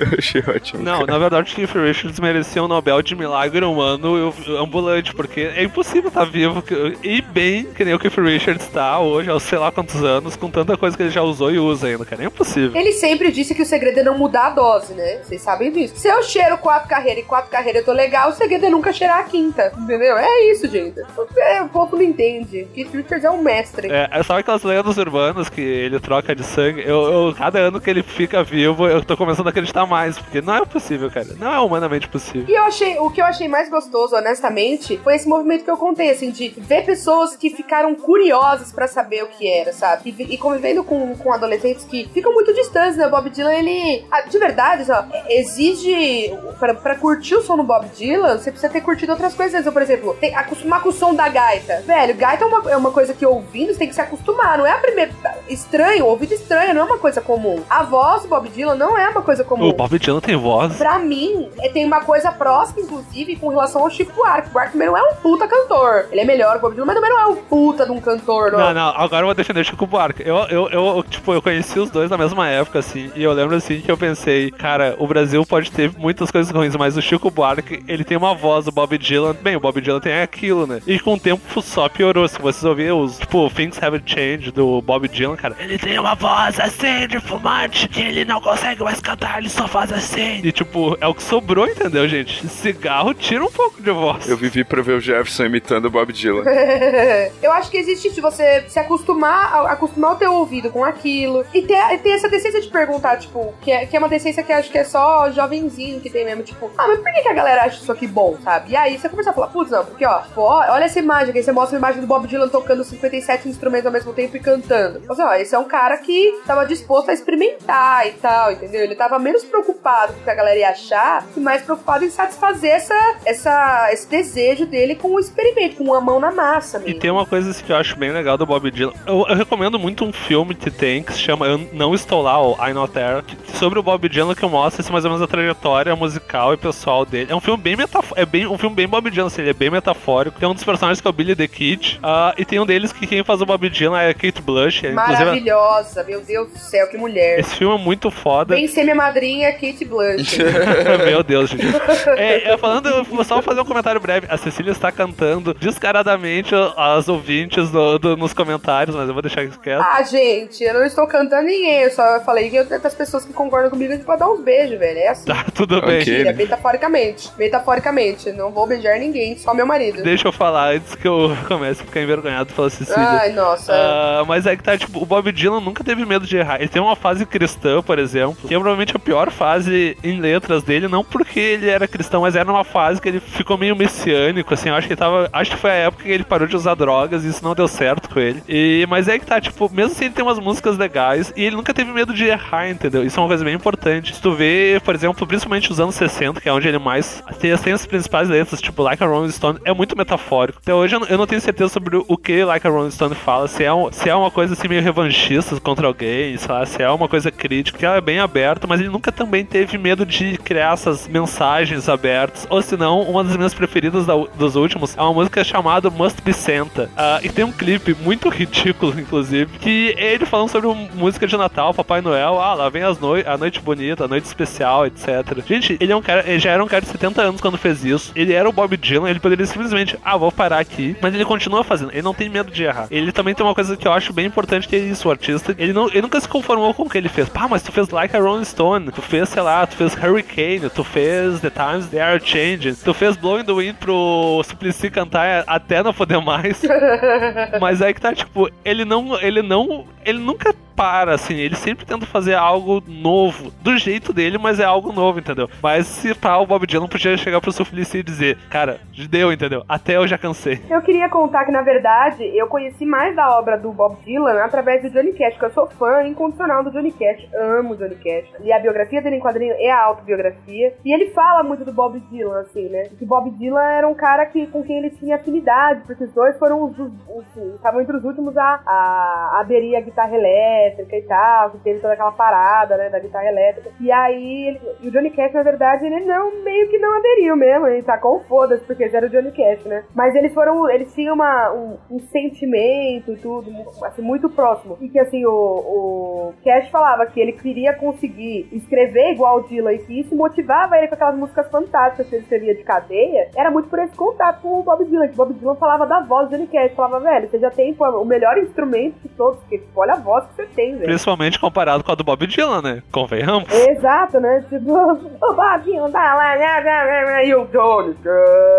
Eu 0.00 0.06
achei 0.18 0.40
ótimo. 0.46 0.79
Não, 0.84 1.06
na 1.06 1.18
verdade, 1.18 1.54
Keith 1.54 1.72
Richards 1.74 2.18
merecia 2.20 2.62
um 2.62 2.68
Nobel 2.68 3.02
de 3.02 3.14
milagre 3.14 3.64
humano 3.64 4.32
ambulante, 4.58 5.14
porque 5.14 5.40
é 5.54 5.62
impossível 5.62 6.08
estar 6.08 6.24
vivo 6.24 6.62
que- 6.62 6.96
e 7.02 7.20
bem 7.22 7.64
que 7.64 7.84
nem 7.84 7.94
o 7.94 7.98
Keith 7.98 8.16
Richards 8.18 8.66
tá 8.68 8.98
hoje, 8.98 9.30
aos 9.30 9.42
sei 9.42 9.58
lá 9.58 9.70
quantos 9.70 10.02
anos, 10.02 10.36
com 10.36 10.50
tanta 10.50 10.76
coisa 10.76 10.96
que 10.96 11.02
ele 11.02 11.10
já 11.10 11.22
usou 11.22 11.50
e 11.50 11.58
usa 11.58 11.86
ainda, 11.88 12.04
cara. 12.04 12.22
É 12.22 12.26
impossível. 12.26 12.78
Ele 12.80 12.92
sempre 12.92 13.30
disse 13.30 13.54
que 13.54 13.62
o 13.62 13.66
segredo 13.66 14.00
é 14.00 14.02
não 14.02 14.16
mudar 14.18 14.46
a 14.46 14.50
dose, 14.50 14.94
né? 14.94 15.18
Vocês 15.22 15.40
sabem 15.42 15.70
disso. 15.72 15.94
Se 15.96 16.08
eu 16.08 16.22
cheiro 16.22 16.56
quatro 16.58 16.88
carreiras 16.88 17.22
e 17.24 17.26
quatro 17.26 17.50
carreiras 17.50 17.80
eu 17.80 17.86
tô 17.86 17.92
legal, 17.92 18.30
o 18.30 18.32
segredo 18.32 18.66
é 18.66 18.70
nunca 18.70 18.92
cheirar 18.92 19.18
a 19.18 19.22
quinta. 19.24 19.72
Entendeu? 19.78 20.16
É 20.16 20.50
isso, 20.50 20.68
gente. 20.68 21.00
É, 21.36 21.62
o 21.62 21.68
povo 21.68 21.96
não 21.96 22.02
entende. 22.02 22.66
Keith 22.74 22.92
Richards 22.94 23.24
é 23.24 23.30
um 23.30 23.42
mestre. 23.42 23.88
É, 23.90 24.08
é 24.12 24.22
só 24.22 24.38
aquelas 24.38 24.62
lendas 24.62 24.96
urbanas 24.96 25.48
que 25.48 25.60
ele 25.60 25.98
troca 26.00 26.34
de 26.34 26.42
sangue. 26.44 26.80
Eu, 26.84 27.02
eu- 27.28 27.34
cada 27.36 27.58
ano 27.58 27.80
que 27.80 27.88
ele 27.90 28.02
fica 28.02 28.42
vivo, 28.42 28.86
eu 28.86 29.02
tô 29.04 29.16
começando 29.16 29.46
a 29.46 29.50
acreditar 29.50 29.86
mais. 29.86 30.18
Porque 30.18 30.40
não 30.40 30.54
é 30.56 30.64
possível, 30.70 31.10
cara. 31.10 31.28
Não 31.38 31.52
é 31.52 31.60
humanamente 31.60 32.08
possível. 32.08 32.46
E 32.48 32.54
eu 32.54 32.62
achei, 32.64 32.98
o 32.98 33.10
que 33.10 33.20
eu 33.20 33.24
achei 33.24 33.48
mais 33.48 33.68
gostoso, 33.68 34.16
honestamente, 34.16 34.98
foi 35.02 35.14
esse 35.16 35.28
movimento 35.28 35.64
que 35.64 35.70
eu 35.70 35.76
contei, 35.76 36.10
assim, 36.10 36.30
de 36.30 36.48
ver 36.56 36.84
pessoas 36.84 37.36
que 37.36 37.50
ficaram 37.50 37.94
curiosas 37.94 38.72
pra 38.72 38.86
saber 38.86 39.24
o 39.24 39.28
que 39.28 39.46
era, 39.46 39.72
sabe? 39.72 40.14
E, 40.18 40.34
e 40.34 40.38
convivendo 40.38 40.82
com, 40.84 41.16
com 41.16 41.32
adolescentes 41.32 41.84
que 41.84 42.08
ficam 42.12 42.32
muito 42.32 42.52
distantes, 42.54 42.96
né? 42.96 43.06
O 43.06 43.10
Bob 43.10 43.28
Dylan, 43.30 43.52
ele. 43.54 44.04
ah, 44.10 44.22
de 44.22 44.38
verdade, 44.38 44.84
só, 44.84 45.04
exige. 45.28 46.32
Pra, 46.58 46.74
pra 46.74 46.94
curtir 46.94 47.34
o 47.34 47.42
som 47.42 47.56
do 47.56 47.62
Bob 47.62 47.86
Dylan, 47.96 48.38
você 48.38 48.50
precisa 48.50 48.72
ter 48.72 48.80
curtido 48.80 49.12
outras 49.12 49.34
coisas. 49.34 49.60
Então, 49.60 49.72
por 49.72 49.82
exemplo, 49.82 50.16
tem, 50.20 50.34
acostumar 50.34 50.82
com 50.82 50.90
o 50.90 50.92
som 50.92 51.14
da 51.14 51.28
gaita. 51.28 51.82
Velho, 51.86 52.14
gaita 52.14 52.44
é 52.44 52.46
uma, 52.46 52.70
é 52.70 52.76
uma 52.76 52.90
coisa 52.90 53.14
que 53.14 53.24
ouvindo 53.24 53.72
você 53.72 53.78
tem 53.78 53.88
que 53.88 53.94
se 53.94 54.00
acostumar. 54.00 54.58
Não 54.58 54.66
é 54.66 54.72
a 54.72 54.78
primeira. 54.78 55.10
Estranho, 55.48 56.06
ouvido 56.06 56.34
estranho, 56.34 56.74
não 56.74 56.82
é 56.82 56.84
uma 56.84 56.98
coisa 56.98 57.20
comum. 57.20 57.62
A 57.68 57.82
voz 57.82 58.22
do 58.22 58.28
Bob 58.28 58.48
Dylan 58.48 58.74
não 58.74 58.96
é 58.96 59.08
uma 59.08 59.22
coisa 59.22 59.42
comum. 59.42 59.68
O 59.68 59.72
Bob 59.72 59.98
Dylan 59.98 60.20
tem 60.20 60.36
voz. 60.36 60.59
Pra 60.68 60.98
mim, 60.98 61.48
é- 61.60 61.68
tem 61.68 61.84
uma 61.84 62.00
coisa 62.02 62.30
próxima, 62.32 62.80
inclusive, 62.82 63.36
com 63.36 63.48
relação 63.48 63.82
ao 63.82 63.90
Chico 63.90 64.12
Buarque. 64.12 64.48
O 64.48 64.52
Buarque 64.52 64.72
também 64.72 64.88
não 64.88 64.96
é 64.96 65.02
um 65.02 65.14
puta 65.16 65.46
cantor. 65.46 66.06
Ele 66.10 66.20
é 66.20 66.24
melhor 66.24 66.52
que 66.52 66.58
o 66.58 66.60
Bob 66.62 66.74
Dylan, 66.74 66.86
mas 66.86 66.94
também 66.96 67.10
não 67.10 67.20
é 67.20 67.26
um 67.26 67.36
puta 67.36 67.84
de 67.86 67.92
um 67.92 68.00
cantor. 68.00 68.52
Não, 68.52 68.74
não, 68.74 68.88
agora 68.96 69.22
eu 69.22 69.26
vou 69.26 69.34
defender 69.34 69.60
o 69.60 69.64
Chico 69.64 69.86
Buarque. 69.86 70.22
Eu, 70.26 70.36
eu, 70.48 70.68
eu, 70.70 71.02
tipo, 71.08 71.32
eu 71.32 71.42
conheci 71.42 71.78
os 71.78 71.90
dois 71.90 72.10
na 72.10 72.18
mesma 72.18 72.48
época, 72.48 72.78
assim, 72.78 73.10
e 73.14 73.22
eu 73.22 73.32
lembro, 73.32 73.56
assim, 73.56 73.80
que 73.80 73.90
eu 73.90 73.96
pensei, 73.96 74.50
cara, 74.50 74.94
o 74.98 75.06
Brasil 75.06 75.44
pode 75.46 75.70
ter 75.70 75.90
muitas 75.96 76.30
coisas 76.30 76.52
ruins, 76.52 76.74
mas 76.76 76.96
o 76.96 77.02
Chico 77.02 77.30
Buarque, 77.30 77.82
ele 77.88 78.04
tem 78.04 78.16
uma 78.16 78.34
voz 78.34 78.64
do 78.64 78.72
Bob 78.72 78.96
Dylan. 78.98 79.34
Bem, 79.40 79.56
o 79.56 79.60
Bob 79.60 79.80
Dylan 79.80 80.00
tem 80.00 80.20
aquilo, 80.20 80.66
né? 80.66 80.80
E 80.86 80.98
com 80.98 81.14
o 81.14 81.18
tempo 81.18 81.62
só 81.62 81.88
piorou. 81.88 82.26
Se 82.28 82.40
vocês 82.40 82.64
ouvirem 82.64 82.92
os, 82.92 83.18
tipo, 83.18 83.48
Things 83.50 83.82
Haven't 83.82 84.10
Changed 84.10 84.50
do 84.52 84.80
Bob 84.82 85.08
Dylan, 85.08 85.36
cara, 85.36 85.56
ele 85.58 85.78
tem 85.78 85.98
uma 85.98 86.14
voz 86.14 86.58
assim 86.60 87.06
de 87.08 87.18
fumante 87.20 87.88
que 87.88 88.00
ele 88.00 88.24
não 88.24 88.40
consegue 88.40 88.82
mais 88.82 89.00
cantar, 89.00 89.38
ele 89.38 89.48
só 89.48 89.66
faz 89.68 89.92
assim. 89.92 90.40
E, 90.42 90.49
tipo, 90.52 90.96
é 91.00 91.06
o 91.06 91.14
que 91.14 91.22
sobrou, 91.22 91.66
entendeu, 91.66 92.06
gente? 92.08 92.46
Cigarro 92.48 93.14
tira 93.14 93.44
um 93.44 93.50
pouco 93.50 93.80
de 93.82 93.90
voz. 93.90 94.28
Eu 94.28 94.36
vivi 94.36 94.64
pra 94.64 94.82
ver 94.82 94.92
o 94.94 95.00
Jefferson 95.00 95.44
imitando 95.44 95.86
o 95.86 95.90
Bob 95.90 96.12
Dylan. 96.12 96.44
eu 97.42 97.52
acho 97.52 97.70
que 97.70 97.76
existe 97.76 98.10
de 98.10 98.20
você 98.20 98.64
se 98.68 98.78
acostumar, 98.78 99.52
a- 99.54 99.72
acostumar 99.72 100.12
o 100.12 100.16
teu 100.16 100.32
ouvido 100.32 100.70
com 100.70 100.84
aquilo. 100.84 101.44
E 101.54 101.62
ter, 101.62 101.94
e 101.94 101.98
ter 101.98 102.10
essa 102.10 102.28
decência 102.28 102.60
de 102.60 102.68
perguntar, 102.68 103.16
tipo, 103.18 103.54
que 103.60 103.70
é, 103.70 103.86
que 103.86 103.96
é 103.96 103.98
uma 103.98 104.08
decência 104.08 104.42
que 104.42 104.52
acho 104.52 104.70
que 104.70 104.78
é 104.78 104.84
só 104.84 105.30
jovenzinho 105.30 106.00
que 106.00 106.10
tem 106.10 106.24
mesmo, 106.24 106.42
tipo, 106.42 106.70
ah, 106.76 106.86
mas 106.88 106.98
por 106.98 107.12
que, 107.12 107.22
que 107.22 107.28
a 107.28 107.34
galera 107.34 107.62
acha 107.64 107.80
isso 107.82 107.92
aqui 107.92 108.06
bom, 108.06 108.36
sabe? 108.42 108.72
E 108.72 108.76
aí 108.76 108.98
você 108.98 109.08
começa 109.08 109.30
a 109.30 109.32
falar, 109.32 109.48
putz, 109.48 109.70
não, 109.70 109.84
porque 109.84 110.04
ó, 110.04 110.20
pô, 110.34 110.42
olha 110.48 110.84
essa 110.84 110.98
imagem, 110.98 111.34
aí 111.34 111.42
você 111.42 111.52
mostra 111.52 111.76
a 111.76 111.78
imagem 111.78 112.00
do 112.00 112.06
Bob 112.06 112.26
Dylan 112.26 112.48
tocando 112.48 112.84
57 112.84 113.48
instrumentos 113.48 113.86
ao 113.86 113.92
mesmo 113.92 114.12
tempo 114.12 114.36
e 114.36 114.40
cantando. 114.40 115.00
Você, 115.06 115.22
ó, 115.22 115.32
esse 115.34 115.54
é 115.54 115.58
um 115.58 115.64
cara 115.64 115.96
que 115.98 116.40
tava 116.46 116.64
disposto 116.66 117.10
a 117.10 117.12
experimentar 117.12 118.06
e 118.06 118.12
tal, 118.12 118.52
entendeu? 118.52 118.82
Ele 118.82 118.94
tava 118.94 119.18
menos 119.18 119.44
preocupado 119.44 120.12
com 120.12 120.20
o 120.20 120.24
que 120.24 120.30
a 120.30 120.34
galera 120.40 120.58
ia 120.58 120.70
achar 120.70 121.24
e 121.36 121.40
mais 121.40 121.62
preocupado 121.62 122.04
em 122.04 122.10
satisfazer 122.10 122.70
essa, 122.70 123.16
essa, 123.24 123.88
esse 123.92 124.08
desejo 124.08 124.66
dele 124.66 124.94
com 124.94 125.08
o 125.14 125.18
experimento, 125.20 125.76
com 125.76 125.94
a 125.94 126.00
mão 126.00 126.18
na 126.20 126.30
massa 126.30 126.78
E 126.78 126.84
mesmo. 126.84 127.00
tem 127.00 127.10
uma 127.10 127.26
coisa 127.26 127.50
assim, 127.50 127.64
que 127.64 127.72
eu 127.72 127.76
acho 127.76 127.96
bem 127.96 128.10
legal 128.10 128.36
do 128.38 128.46
Bob 128.46 128.70
Dylan. 128.70 128.92
Eu, 129.06 129.26
eu 129.28 129.36
recomendo 129.36 129.78
muito 129.78 130.04
um 130.04 130.12
filme 130.12 130.54
que 130.54 130.70
tem 130.70 131.02
que 131.02 131.12
se 131.12 131.18
chama 131.20 131.46
Eu 131.46 131.58
Não 131.72 131.94
Estou 131.94 132.22
Lá, 132.22 132.38
ou 132.38 132.58
I 132.66 132.72
Not 132.72 132.92
There, 132.92 133.22
sobre 133.54 133.78
o 133.78 133.82
Bob 133.82 134.08
Dylan 134.08 134.34
que 134.34 134.46
mostra 134.46 134.82
assim, 134.82 134.92
mais 134.92 135.04
ou 135.04 135.10
menos 135.10 135.22
a 135.22 135.26
trajetória 135.28 135.94
musical 135.94 136.52
e 136.54 136.56
pessoal 136.56 137.04
dele. 137.04 137.30
É 137.30 137.34
um 137.36 137.40
filme 137.40 137.62
bem 137.62 137.76
metafórico, 137.76 138.18
é 138.20 138.26
bem, 138.26 138.46
um 138.46 138.58
filme 138.58 138.74
bem 138.76 138.88
Bob 138.88 139.10
Dylan, 139.10 139.26
assim, 139.26 139.42
ele 139.42 139.50
é 139.50 139.54
bem 139.54 139.70
metafórico. 139.70 140.38
Tem 140.38 140.48
um 140.48 140.54
dos 140.54 140.64
personagens 140.64 141.00
que 141.00 141.06
é 141.06 141.10
o 141.10 141.12
Billy 141.12 141.36
the 141.36 141.46
Kid, 141.48 141.98
ah, 142.02 142.34
e 142.38 142.44
tem 142.44 142.58
um 142.58 142.66
deles 142.66 142.92
que 142.92 143.06
quem 143.06 143.22
faz 143.22 143.40
o 143.40 143.46
Bob 143.46 143.68
Dylan 143.68 144.00
é 144.00 144.10
a 144.10 144.14
Kate 144.14 144.40
Blush. 144.42 144.84
é, 144.86 144.90
Maravilhosa, 144.92 146.02
meu 146.04 146.20
Deus 146.20 146.50
do 146.50 146.58
céu, 146.58 146.88
que 146.88 146.96
mulher. 146.96 147.38
esse 147.40 147.56
filme 147.56 147.74
é 147.74 147.78
muito 147.78 148.10
foda. 148.10 148.54
Vem 148.54 148.66
ser 148.66 148.82
minha 148.84 148.94
madrinha, 148.94 149.52
Kate 149.52 149.84
Blanchett. 149.84 150.29
Meu 151.04 151.22
Deus, 151.22 151.50
gente. 151.50 151.64
É, 152.16 152.52
é, 152.52 152.56
falando, 152.58 152.88
eu 152.88 153.04
vou 153.04 153.24
só 153.24 153.40
fazer 153.42 153.60
um 153.60 153.64
comentário 153.64 154.00
breve. 154.00 154.26
A 154.30 154.36
Cecília 154.36 154.70
está 154.72 154.90
cantando 154.92 155.54
descaradamente 155.54 156.54
as 156.76 157.08
ouvintes 157.08 157.70
do- 157.70 157.98
do- 157.98 158.16
nos 158.16 158.32
comentários, 158.32 158.94
mas 158.96 159.06
eu 159.08 159.12
vou 159.14 159.22
deixar 159.22 159.42
isso 159.44 159.58
quieto. 159.60 159.82
ah, 159.82 160.02
gente, 160.02 160.62
eu 160.62 160.74
não 160.74 160.84
estou 160.84 161.06
cantando 161.06 161.44
ninguém, 161.46 161.82
eu 161.82 161.90
só 161.90 162.20
falei 162.20 162.48
que 162.50 162.56
eu 162.56 162.66
tenho 162.66 162.80
as 162.84 162.94
pessoas 162.94 163.24
que 163.24 163.32
concordam 163.32 163.70
comigo 163.70 163.96
pra 164.04 164.16
dar 164.16 164.30
uns 164.30 164.40
beijos, 164.42 164.78
velho. 164.78 164.98
É 164.98 165.08
assim. 165.08 165.26
Tá, 165.26 165.44
tudo 165.54 165.80
bem. 165.82 166.00
Ok. 166.00 166.12
Mentira, 166.12 166.32
metaforicamente. 166.32 167.30
Metaforicamente. 167.38 168.32
Não 168.32 168.50
vou 168.50 168.66
beijar 168.66 168.98
ninguém, 168.98 169.36
só 169.38 169.54
meu 169.54 169.66
marido. 169.66 170.02
Deixa 170.02 170.28
eu 170.28 170.32
falar 170.32 170.74
antes 170.74 170.94
que 170.94 171.06
eu 171.06 171.36
comece 171.48 171.82
a 171.82 171.84
ficar 171.84 172.00
envergonhado 172.00 172.52
pela 172.52 172.70
Cecília. 172.70 172.98
Ai, 173.02 173.32
nossa. 173.32 173.72
Ah, 173.72 174.24
mas 174.26 174.46
é 174.46 174.56
que 174.56 174.62
tá, 174.62 174.76
tipo, 174.76 175.02
o 175.02 175.06
Bob 175.06 175.30
Dylan 175.32 175.60
nunca 175.60 175.82
teve 175.84 176.04
medo 176.04 176.26
de 176.26 176.36
errar. 176.36 176.56
Ele 176.60 176.68
tem 176.68 176.80
uma 176.82 176.96
fase 176.96 177.24
cristã, 177.26 177.82
por 177.82 177.98
exemplo, 177.98 178.36
que 178.48 178.54
é 178.54 178.58
provavelmente 178.58 178.94
a 178.96 178.98
pior 178.98 179.30
fase 179.30 179.96
em 180.02 180.19
letras 180.20 180.62
dele, 180.62 180.86
não 180.88 181.02
porque 181.04 181.40
ele 181.40 181.68
era 181.68 181.88
cristão, 181.88 182.22
mas 182.22 182.36
era 182.36 182.50
uma 182.50 182.64
fase 182.64 183.00
que 183.00 183.08
ele 183.08 183.20
ficou 183.20 183.56
meio 183.58 183.74
messiânico, 183.76 184.54
assim, 184.54 184.68
eu 184.68 184.74
acho 184.74 184.86
que 184.88 184.96
tava. 184.96 185.28
Acho 185.32 185.50
que 185.52 185.56
foi 185.56 185.70
a 185.70 185.74
época 185.74 186.04
que 186.04 186.10
ele 186.10 186.24
parou 186.24 186.46
de 186.46 186.54
usar 186.56 186.74
drogas 186.74 187.24
e 187.24 187.28
isso 187.28 187.42
não 187.44 187.54
deu 187.54 187.66
certo 187.68 188.08
com 188.08 188.20
ele. 188.20 188.42
E, 188.48 188.86
mas 188.88 189.08
é 189.08 189.18
que 189.18 189.26
tá, 189.26 189.40
tipo, 189.40 189.68
mesmo 189.72 189.92
assim 189.92 190.06
ele 190.06 190.14
tem 190.14 190.24
umas 190.24 190.38
músicas 190.38 190.76
legais 190.78 191.32
e 191.36 191.44
ele 191.44 191.56
nunca 191.56 191.74
teve 191.74 191.90
medo 191.92 192.12
de 192.14 192.24
errar, 192.26 192.68
entendeu? 192.70 193.04
Isso 193.04 193.18
é 193.18 193.22
uma 193.22 193.28
coisa 193.28 193.44
bem 193.44 193.54
importante. 193.54 194.14
Se 194.14 194.20
tu 194.20 194.32
vê, 194.32 194.80
por 194.84 194.94
exemplo, 194.94 195.26
principalmente 195.26 195.70
os 195.72 195.80
anos 195.80 195.94
60, 195.94 196.40
que 196.40 196.48
é 196.48 196.52
onde 196.52 196.68
ele 196.68 196.78
mais 196.78 197.22
tem, 197.40 197.56
tem 197.56 197.72
as 197.72 197.86
principais 197.86 198.28
letras, 198.28 198.60
tipo 198.60 198.82
Like 198.82 199.02
a 199.02 199.06
Rolling 199.06 199.30
Stone, 199.32 199.58
é 199.64 199.72
muito 199.72 199.96
metafórico. 199.96 200.60
Até 200.62 200.74
hoje 200.74 200.96
eu 200.96 201.00
não, 201.00 201.06
eu 201.08 201.18
não 201.18 201.26
tenho 201.26 201.40
certeza 201.40 201.68
sobre 201.70 201.96
o 201.96 202.16
que 202.16 202.44
Like 202.44 202.66
a 202.66 202.70
Rolling 202.70 202.90
Stone 202.90 203.14
fala, 203.14 203.48
se 203.48 203.64
é, 203.64 203.72
um- 203.72 203.90
se 203.90 204.08
é 204.08 204.14
uma 204.14 204.30
coisa 204.30 204.52
assim 204.54 204.68
meio 204.68 204.82
revanchista 204.82 205.58
contra 205.60 205.86
alguém, 205.86 206.36
sei 206.36 206.52
lá, 206.54 206.64
se 206.66 206.82
é 206.82 206.90
uma 206.90 207.08
coisa 207.08 207.30
crítica, 207.30 207.78
que 207.78 207.86
ela 207.86 207.96
é 207.96 208.00
bem 208.00 208.18
aberta, 208.20 208.66
mas 208.66 208.80
ele 208.80 208.88
nunca 208.88 209.10
também 209.12 209.44
teve 209.44 209.76
medo 209.78 210.04
de 210.10 210.36
criar 210.38 210.74
essas 210.74 211.06
mensagens 211.08 211.88
abertas. 211.88 212.46
Ou 212.50 212.60
se 212.60 212.76
não, 212.76 213.02
uma 213.02 213.22
das 213.24 213.36
minhas 213.36 213.54
preferidas 213.54 214.04
da- 214.06 214.16
dos 214.36 214.56
últimos 214.56 214.96
é 214.96 215.00
uma 215.00 215.12
música 215.14 215.42
chamada 215.44 215.88
Must 215.90 216.20
Be 216.22 216.32
Santa. 216.32 216.90
Ah, 216.96 217.20
e 217.22 217.28
tem 217.28 217.44
um 217.44 217.52
clipe 217.52 217.94
muito 218.02 218.28
ridículo, 218.30 218.98
inclusive, 218.98 219.58
que 219.58 219.94
é 219.96 220.14
ele 220.14 220.26
falando 220.26 220.48
sobre 220.50 220.68
música 220.94 221.26
de 221.26 221.36
Natal, 221.36 221.72
Papai 221.72 222.00
Noel, 222.00 222.40
ah, 222.40 222.54
lá 222.54 222.68
vem 222.68 222.82
as 222.82 222.98
noi 222.98 223.24
a 223.26 223.36
noite 223.38 223.60
bonita, 223.60 224.04
a 224.04 224.08
noite 224.08 224.24
especial, 224.24 224.86
etc. 224.86 225.08
Gente, 225.46 225.76
ele 225.80 225.92
é 225.92 225.96
um 225.96 226.02
cara, 226.02 226.24
ele 226.26 226.38
já 226.38 226.50
era 226.50 226.62
um 226.62 226.68
cara 226.68 226.82
de 226.82 226.88
70 226.88 227.22
anos 227.22 227.40
quando 227.40 227.56
fez 227.56 227.84
isso. 227.84 228.12
Ele 228.16 228.32
era 228.32 228.48
o 228.48 228.52
Bob 228.52 228.76
Dylan, 228.76 229.08
ele 229.08 229.20
poderia 229.20 229.46
simplesmente, 229.46 229.96
ah, 230.04 230.16
vou 230.16 230.32
parar 230.32 230.58
aqui. 230.58 230.96
Mas 231.00 231.14
ele 231.14 231.24
continua 231.24 231.62
fazendo, 231.62 231.92
ele 231.92 232.02
não 232.02 232.14
tem 232.14 232.28
medo 232.28 232.50
de 232.50 232.64
errar. 232.64 232.86
Ele 232.90 233.12
também 233.12 233.34
tem 233.34 233.44
uma 233.46 233.54
coisa 233.54 233.76
que 233.76 233.86
eu 233.86 233.92
acho 233.92 234.12
bem 234.12 234.26
importante, 234.26 234.66
que 234.68 234.76
é 234.76 234.78
isso, 234.80 235.08
o 235.08 235.10
artista, 235.10 235.54
ele, 235.58 235.72
não, 235.72 235.88
ele 235.88 236.02
nunca 236.02 236.20
se 236.20 236.28
conformou 236.28 236.72
com 236.74 236.82
o 236.84 236.88
que 236.90 236.98
ele 236.98 237.08
fez. 237.08 237.28
Pá, 237.28 237.46
mas 237.48 237.62
tu 237.62 237.70
fez 237.72 237.88
Like 237.90 238.16
a 238.16 238.20
Rolling 238.20 238.44
Stone, 238.44 238.90
tu 238.90 239.00
fez, 239.02 239.28
sei 239.28 239.42
lá, 239.42 239.66
tu 239.66 239.76
fez 239.76 239.94
Hurricane, 240.02 240.70
tu 240.70 240.82
fez 240.82 241.40
The 241.40 241.50
Times 241.50 241.88
They 241.88 242.00
Are 242.00 242.18
Changing, 242.18 242.74
tu 242.74 242.94
fez 242.94 243.16
Blowing 243.16 243.44
the 243.44 243.52
Wind 243.52 243.76
pro 243.78 244.42
Suplicy 244.44 244.90
cantar 244.90 245.44
até 245.46 245.82
não 245.82 245.92
poder 245.92 246.20
mais. 246.20 246.62
Mas 247.60 247.82
aí 247.82 247.92
que 247.92 248.00
tá, 248.00 248.14
tipo, 248.14 248.50
ele 248.64 248.84
não. 248.84 249.20
Ele 249.20 249.42
não. 249.42 249.86
Ele 250.04 250.18
nunca 250.18 250.54
para, 250.80 251.12
assim, 251.14 251.34
ele 251.34 251.56
sempre 251.56 251.84
tenta 251.84 252.06
fazer 252.06 252.34
algo 252.34 252.82
novo. 252.88 253.50
Do 253.60 253.76
jeito 253.76 254.14
dele, 254.14 254.38
mas 254.38 254.58
é 254.58 254.64
algo 254.64 254.92
novo, 254.92 255.18
entendeu? 255.18 255.46
Mas 255.62 255.86
se 255.86 256.14
pá, 256.14 256.38
o 256.38 256.46
Bob 256.46 256.66
Dylan 256.66 256.86
podia 256.88 257.18
chegar 257.18 257.38
pro 257.38 257.52
Suplicy 257.52 257.98
e 257.98 258.02
dizer, 258.02 258.38
cara, 258.48 258.80
deu, 259.10 259.30
entendeu? 259.30 259.62
Até 259.68 259.98
eu 259.98 260.06
já 260.06 260.16
cansei. 260.16 260.58
Eu 260.70 260.80
queria 260.80 261.06
contar 261.10 261.44
que, 261.44 261.52
na 261.52 261.60
verdade, 261.60 262.24
eu 262.34 262.46
conheci 262.46 262.86
mais 262.86 263.14
da 263.14 263.38
obra 263.38 263.58
do 263.58 263.70
Bob 263.72 263.98
Dylan 264.06 264.42
através 264.42 264.80
do 264.82 264.88
Johnny 264.88 265.12
Cash, 265.12 265.34
porque 265.34 265.44
eu 265.44 265.50
sou 265.50 265.66
fã 265.68 266.02
incondicional 266.06 266.64
do 266.64 266.70
Johnny 266.70 266.92
Cash, 266.92 267.28
amo 267.34 267.74
o 267.74 267.76
Johnny 267.76 267.96
Cash. 267.96 268.30
E 268.42 268.50
a 268.50 268.58
biografia 268.58 269.02
dele 269.02 269.16
em 269.16 269.20
quadrinho 269.20 269.54
é 269.58 269.70
a 269.70 269.84
autobiografia. 269.84 270.74
E 270.82 270.94
ele 270.94 271.10
fala 271.10 271.42
muito 271.42 271.62
do 271.62 271.74
Bob 271.74 272.00
Dylan, 272.10 272.40
assim, 272.40 272.70
né? 272.70 272.84
Que 272.98 273.04
Bob 273.04 273.30
Dylan 273.32 273.62
era 273.70 273.86
um 273.86 273.94
cara 273.94 274.24
que, 274.24 274.46
com 274.46 274.62
quem 274.62 274.78
ele 274.78 274.88
tinha 274.90 275.16
afinidade, 275.16 275.82
porque 275.86 276.04
os 276.04 276.12
dois 276.14 276.38
foram 276.38 276.64
os, 276.64 276.78
os- 276.78 276.92
os- 277.36 277.54
estavam 277.56 277.82
entre 277.82 277.96
os 277.98 278.04
últimos 278.04 278.34
a, 278.38 278.60
a 278.66 279.40
aderir 279.40 279.76
a 279.76 279.80
guitarra 279.82 280.16
elétrica 280.16 280.69
e 280.78 281.02
tal, 281.02 281.50
que 281.50 281.58
teve 281.58 281.80
toda 281.80 281.94
aquela 281.94 282.12
parada, 282.12 282.76
né, 282.76 282.88
da 282.88 282.98
guitarra 282.98 283.28
elétrica. 283.28 283.70
E 283.80 283.90
aí, 283.90 284.48
ele- 284.48 284.60
o 284.88 284.90
Johnny 284.90 285.10
Cash, 285.10 285.32
na 285.32 285.42
verdade, 285.42 285.86
ele 285.86 286.00
não, 286.04 286.42
meio 286.42 286.68
que 286.68 286.78
não 286.78 286.96
aderiu 286.98 287.36
mesmo, 287.36 287.66
ele 287.66 287.82
tacou 287.82 288.20
foda-se, 288.28 288.64
porque 288.64 288.84
era 288.84 289.06
o 289.06 289.10
Johnny 289.10 289.30
Cash, 289.32 289.64
né? 289.64 289.84
Mas 289.94 290.14
eles 290.14 290.32
foram, 290.34 290.68
eles 290.70 290.92
tinham 290.94 291.14
uma, 291.14 291.52
um, 291.52 291.78
um 291.90 291.98
sentimento 292.00 293.12
e 293.12 293.16
tudo, 293.16 293.50
assim, 293.84 294.02
muito 294.02 294.28
próximo. 294.28 294.76
E 294.80 294.88
que, 294.88 294.98
assim, 294.98 295.24
o, 295.24 295.30
o 295.30 296.34
Cash 296.44 296.68
falava 296.70 297.06
que 297.06 297.20
ele 297.20 297.32
queria 297.32 297.72
conseguir 297.74 298.48
escrever 298.52 299.12
igual 299.12 299.38
o 299.38 299.42
Dylan 299.42 299.72
e 299.72 299.78
que 299.78 300.00
isso 300.00 300.14
motivava 300.14 300.76
ele 300.78 300.88
com 300.88 300.94
aquelas 300.94 301.16
músicas 301.16 301.48
fantásticas 301.50 302.08
que 302.08 302.14
ele 302.14 302.22
escrevia 302.22 302.54
de 302.54 302.62
cadeia, 302.62 303.28
era 303.36 303.50
muito 303.50 303.68
por 303.68 303.78
esse 303.78 303.96
contato 303.96 304.42
com 304.42 304.60
o 304.60 304.62
Bob 304.62 304.84
Dylan, 304.84 305.06
que 305.08 305.14
o 305.14 305.16
Bob 305.16 305.34
Dylan 305.34 305.54
falava 305.56 305.86
da 305.86 306.00
voz 306.00 306.28
do 306.28 306.36
Johnny 306.36 306.46
Cash, 306.46 306.72
falava, 306.74 307.00
velho, 307.00 307.28
você 307.28 307.38
já 307.38 307.50
tem 307.50 307.74
pô, 307.74 307.84
o 308.00 308.04
melhor 308.04 308.36
instrumento 308.38 308.96
de 309.00 309.08
todos, 309.10 309.38
porque 309.40 309.62
olha 309.74 309.94
a 309.94 309.96
voz 309.96 310.26
que 310.26 310.34
você 310.34 310.46
tem, 310.54 310.72
velho. 310.74 310.84
Principalmente 310.84 311.38
comparado 311.38 311.82
com 311.84 311.92
a 311.92 311.94
do 311.94 312.04
Bob 312.04 312.26
Dylan, 312.26 312.62
né? 312.62 312.82
Convenhamos. 312.92 313.48
Exato, 313.52 314.20
né? 314.20 314.44
Tipo, 314.48 314.72
o 315.22 315.34
Babinho 315.34 315.88
tá 315.90 316.14
lá, 316.14 316.36
né, 316.36 316.60
né, 316.62 317.04
né, 317.06 317.26
e 317.26 317.34
o 317.34 317.44
Tony 317.46 317.94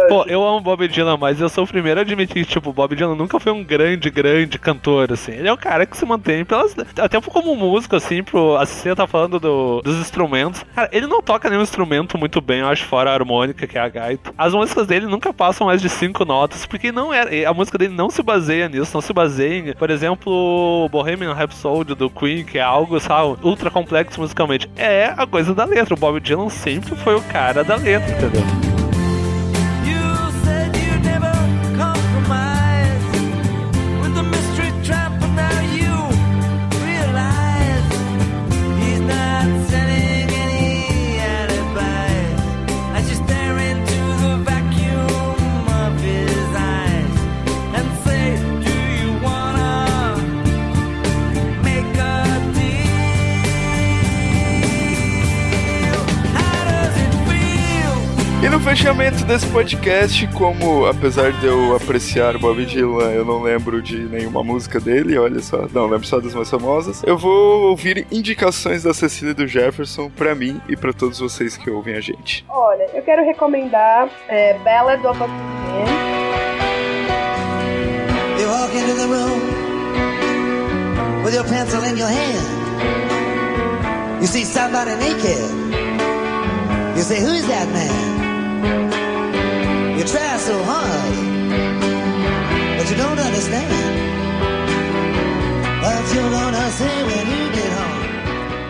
Pô, 0.10 0.24
eu 0.28 0.44
amo 0.44 0.62
Bob 0.62 0.88
Dylan, 0.88 1.18
mas 1.18 1.40
eu 1.40 1.50
sou 1.50 1.64
o 1.64 1.68
primeiro 1.68 2.00
a 2.00 2.04
admitir 2.04 2.46
que, 2.46 2.52
tipo, 2.54 2.72
Bob 2.74 2.96
Dylan 2.96 3.16
nunca 3.16 3.40
foi 3.40 3.52
um 3.52 3.64
grande, 3.64 4.10
grande 4.10 4.58
cantor, 4.60 5.12
assim. 5.12 5.32
Ele 5.34 5.48
é 5.48 5.54
um 5.54 5.58
cara 5.58 5.86
que 5.86 5.96
se 5.98 6.06
mantém 6.06 6.44
pelas. 6.46 6.76
Até 7.00 7.20
como 7.22 7.56
músico, 7.56 7.96
assim, 7.96 8.24
pro. 8.24 8.56
A 8.58 8.66
Cecília 8.66 8.96
tá 8.96 9.08
falando 9.08 9.40
do- 9.40 9.82
dos 9.82 9.98
instrumentos. 10.00 10.64
Cara, 10.76 10.90
ele 10.92 11.08
não 11.08 11.22
toca 11.22 11.50
nenhum 11.50 11.62
instrumento 11.62 12.18
muito 12.18 12.42
bem, 12.42 12.60
eu 12.62 12.68
acho, 12.68 12.86
fora 12.86 13.12
a 13.12 13.14
harmônica, 13.14 13.68
que 13.68 13.78
é 13.78 13.82
a 13.82 13.88
gaita. 13.90 14.32
As 14.38 14.54
músicas 14.54 14.88
dele 14.88 15.06
nunca 15.06 15.34
passam 15.34 15.68
mais 15.68 15.82
de 15.82 15.90
cinco 15.90 16.26
notas, 16.26 16.66
porque 16.66 16.92
não 16.92 17.14
é. 17.14 17.46
A 17.46 17.54
música 17.54 17.78
dele 17.78 17.94
não 17.94 18.10
se 18.10 18.22
baseia 18.24 18.68
nisso, 18.70 18.92
não 18.94 19.02
se 19.02 19.14
baseia 19.14 19.70
em, 19.70 19.74
por 19.74 19.90
exemplo, 19.90 20.88
Bohemian 20.90 21.34
Rhapsody 21.34 21.81
do 21.84 22.10
Queen, 22.10 22.44
que 22.44 22.58
é 22.58 22.62
algo, 22.62 23.00
sabe, 23.00 23.38
ultra 23.44 23.70
complexo 23.70 24.20
musicalmente. 24.20 24.70
É 24.76 25.14
a 25.18 25.26
coisa 25.26 25.54
da 25.54 25.66
letra. 25.66 25.94
O 25.94 25.98
Bob 25.98 26.20
Dylan 26.20 26.50
sempre 26.50 26.96
foi 26.96 27.16
o 27.16 27.22
cara 27.22 27.64
da 27.64 27.76
letra, 27.76 28.12
entendeu? 28.12 28.81
Fechamento 58.82 59.24
desse 59.26 59.46
podcast, 59.52 60.28
como 60.30 60.88
apesar 60.88 61.32
de 61.34 61.46
eu 61.46 61.76
apreciar 61.76 62.36
Bob 62.40 62.66
Dylan, 62.66 63.12
eu 63.12 63.24
não 63.24 63.40
lembro 63.40 63.80
de 63.80 63.96
nenhuma 63.96 64.44
música 64.44 64.80
dele, 64.80 65.20
olha 65.20 65.40
só, 65.40 65.68
não, 65.72 65.86
lembro 65.86 66.08
só 66.08 66.20
das 66.20 66.34
mais 66.34 66.50
famosas, 66.50 67.04
eu 67.06 67.16
vou 67.16 67.70
ouvir 67.70 68.08
indicações 68.12 68.82
da 68.82 68.92
Cecília 68.92 69.34
e 69.34 69.36
do 69.36 69.46
Jefferson 69.46 70.10
pra 70.10 70.34
mim 70.34 70.60
e 70.68 70.76
pra 70.76 70.92
todos 70.92 71.20
vocês 71.20 71.56
que 71.56 71.70
ouvem 71.70 71.94
a 71.94 72.02
gente. 72.02 72.44
Olha, 72.50 72.90
eu 72.92 73.04
quero 73.04 73.24
recomendar 73.24 74.10
é, 74.28 74.58
Ballad 74.64 75.06
of 75.06 75.22
a 75.22 75.28
Good 75.28 75.44
Man. 75.68 75.86
You 78.40 78.48
walk 78.50 78.76
into 78.76 78.96
the 78.96 79.06
room 79.06 79.42
with 81.24 81.36
your 81.36 81.46
pencil 81.46 81.84
in 81.84 82.00
your 82.00 82.10
hand. 82.10 82.48
You 84.20 84.26
see 84.26 84.44
somebody 84.44 84.96
naked. 84.96 85.38
You 86.98 87.04
say, 87.04 87.20
Who's 87.22 87.46
that 87.46 87.68
man? 87.68 88.11
You 89.98 90.04
try 90.06 90.38
so 90.38 90.62
hard, 90.64 91.16
but 92.78 92.90
you 92.90 92.98
don't 92.98 93.20
understand. 93.20 93.72
What 95.82 96.14
you 96.14 96.22
gonna 96.22 96.70
say 96.72 97.04
when 97.04 97.26
you 97.28 97.52
get 97.54 97.72
home? 97.74 98.02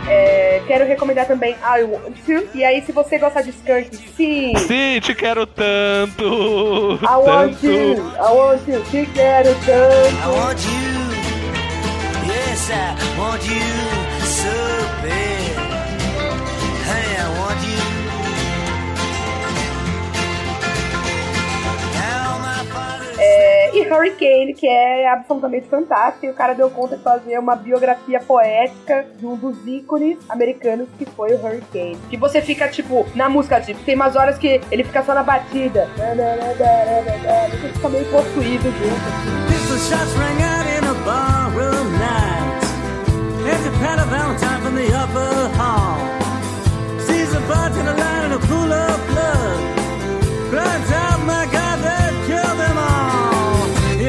É, 0.07 0.61
quero 0.67 0.85
recomendar 0.85 1.25
também 1.25 1.55
I 1.61 1.83
Want 1.83 2.15
To. 2.25 2.57
E 2.57 2.63
aí, 2.63 2.81
se 2.85 2.91
você 2.91 3.17
gosta 3.17 3.41
de 3.41 3.51
Skunk, 3.51 3.95
sim. 4.15 4.53
Sim, 4.57 4.99
te 5.01 5.13
quero 5.15 5.45
tanto! 5.45 6.99
I 7.01 7.15
want 7.17 7.53
tanto. 7.53 7.65
you, 7.65 7.95
I 8.15 8.31
want 8.33 8.67
you, 8.67 8.83
te 8.91 9.05
quero 9.13 9.53
tanto. 9.65 10.17
I 10.17 10.27
want 10.27 10.59
you. 10.65 11.01
Yes, 12.27 12.69
I 12.71 13.19
want 13.19 13.43
you 13.45 14.20
É, 24.01 24.07
e 24.07 24.09
Hurricane, 24.09 24.53
que 24.53 24.67
é 24.67 25.09
absolutamente 25.09 25.67
fantástico. 25.67 26.25
E 26.25 26.29
o 26.29 26.33
cara 26.33 26.53
deu 26.53 26.69
conta 26.69 26.97
de 26.97 27.03
fazer 27.03 27.37
uma 27.37 27.55
biografia 27.55 28.19
poética 28.19 29.05
de 29.17 29.25
um 29.25 29.35
dos 29.35 29.65
ícones 29.65 30.17
americanos 30.29 30.87
que 30.97 31.05
foi 31.05 31.33
o 31.33 31.43
Hurricane. 31.43 31.97
Que 32.09 32.17
você 32.17 32.41
fica, 32.41 32.67
tipo, 32.67 33.05
na 33.15 33.29
música, 33.29 33.61
tipo, 33.61 33.83
tem 33.83 33.95
umas 33.95 34.15
horas 34.15 34.37
que 34.37 34.61
ele 34.71 34.83
fica 34.83 35.03
só 35.03 35.13
na 35.13 35.23
batida. 35.23 35.87
Você 37.51 37.67
fica 37.73 37.89
meio 37.89 38.05
possuído 38.05 38.63
junto. 38.63 39.31
A 47.81 48.33
a 48.33 48.35
a 48.35 48.39
pool 48.39 48.71
of 48.71 49.07
blood. 49.07 49.59
Cries 50.49 50.91
out, 50.91 51.19
my 51.25 51.45
God, 51.51 52.10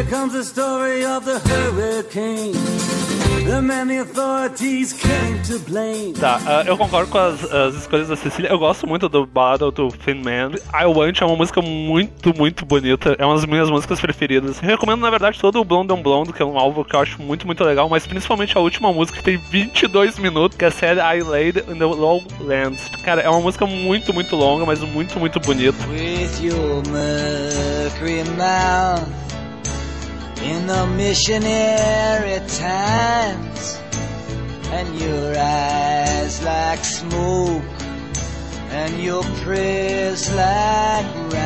Here 0.02 0.10
comes 0.10 0.32
the 0.32 0.42
story 0.42 1.04
of 1.04 1.24
the 1.24 1.38
hurricane. 1.38 2.54
The 3.46 3.62
man 3.62 3.86
the 3.86 3.98
authorities 3.98 4.92
came 4.92 5.40
to 5.44 5.60
blame. 5.60 6.14
Tá, 6.14 6.40
ah, 6.44 6.64
eu 6.66 6.76
concordo 6.76 7.08
com 7.08 7.18
as, 7.18 7.44
as 7.44 7.74
escolhas 7.76 8.08
da 8.08 8.16
Cecília. 8.16 8.50
Eu 8.50 8.58
gosto 8.58 8.84
muito 8.84 9.08
do 9.08 9.24
Battle 9.24 9.70
do 9.70 9.88
Thin 9.92 10.14
Man. 10.14 10.56
I 10.74 10.86
Want 10.86 11.20
é 11.20 11.24
uma 11.24 11.36
música 11.36 11.62
muito, 11.62 12.36
muito 12.36 12.66
bonita. 12.66 13.14
É 13.16 13.24
uma 13.24 13.36
das 13.36 13.44
minhas 13.44 13.70
músicas 13.70 14.00
preferidas. 14.00 14.60
Eu 14.60 14.70
recomendo, 14.70 15.00
na 15.00 15.10
verdade, 15.10 15.38
todo 15.38 15.60
o 15.60 15.64
Blonde 15.64 15.92
on 15.92 16.02
Blonde, 16.02 16.32
que 16.32 16.42
é 16.42 16.44
um 16.44 16.58
álbum 16.58 16.82
que 16.82 16.96
eu 16.96 17.00
acho 17.00 17.22
muito, 17.22 17.46
muito 17.46 17.62
legal. 17.62 17.88
Mas 17.88 18.04
principalmente 18.04 18.58
a 18.58 18.60
última 18.60 18.92
música, 18.92 19.18
que 19.18 19.24
tem 19.24 19.36
22 19.36 20.18
minutos, 20.18 20.58
que 20.58 20.64
é 20.64 20.70
Sad 20.70 20.98
I 20.98 21.22
Laid 21.22 21.58
in 21.70 21.78
the 21.78 21.84
Lowlands. 21.84 22.88
Cara, 23.04 23.20
é 23.20 23.28
uma 23.28 23.40
música 23.40 23.66
muito, 23.66 24.12
muito 24.12 24.34
longa, 24.34 24.66
mas 24.66 24.80
muito, 24.80 25.20
muito 25.20 25.38
bonita. 25.38 25.78
with 25.88 26.42
your 26.42 26.82
mercury 26.90 28.24
mouth 28.36 29.31
in 30.42 30.66
the 30.66 30.86
missionary 30.96 32.40
times 32.48 33.78
and 34.72 34.98
your 34.98 35.36
eyes 35.38 36.42
like 36.42 36.84
smoke 36.84 37.62
and 38.70 39.02
your 39.02 39.22
prayers 39.44 40.32
like 40.34 41.06
rhyme 41.32 41.41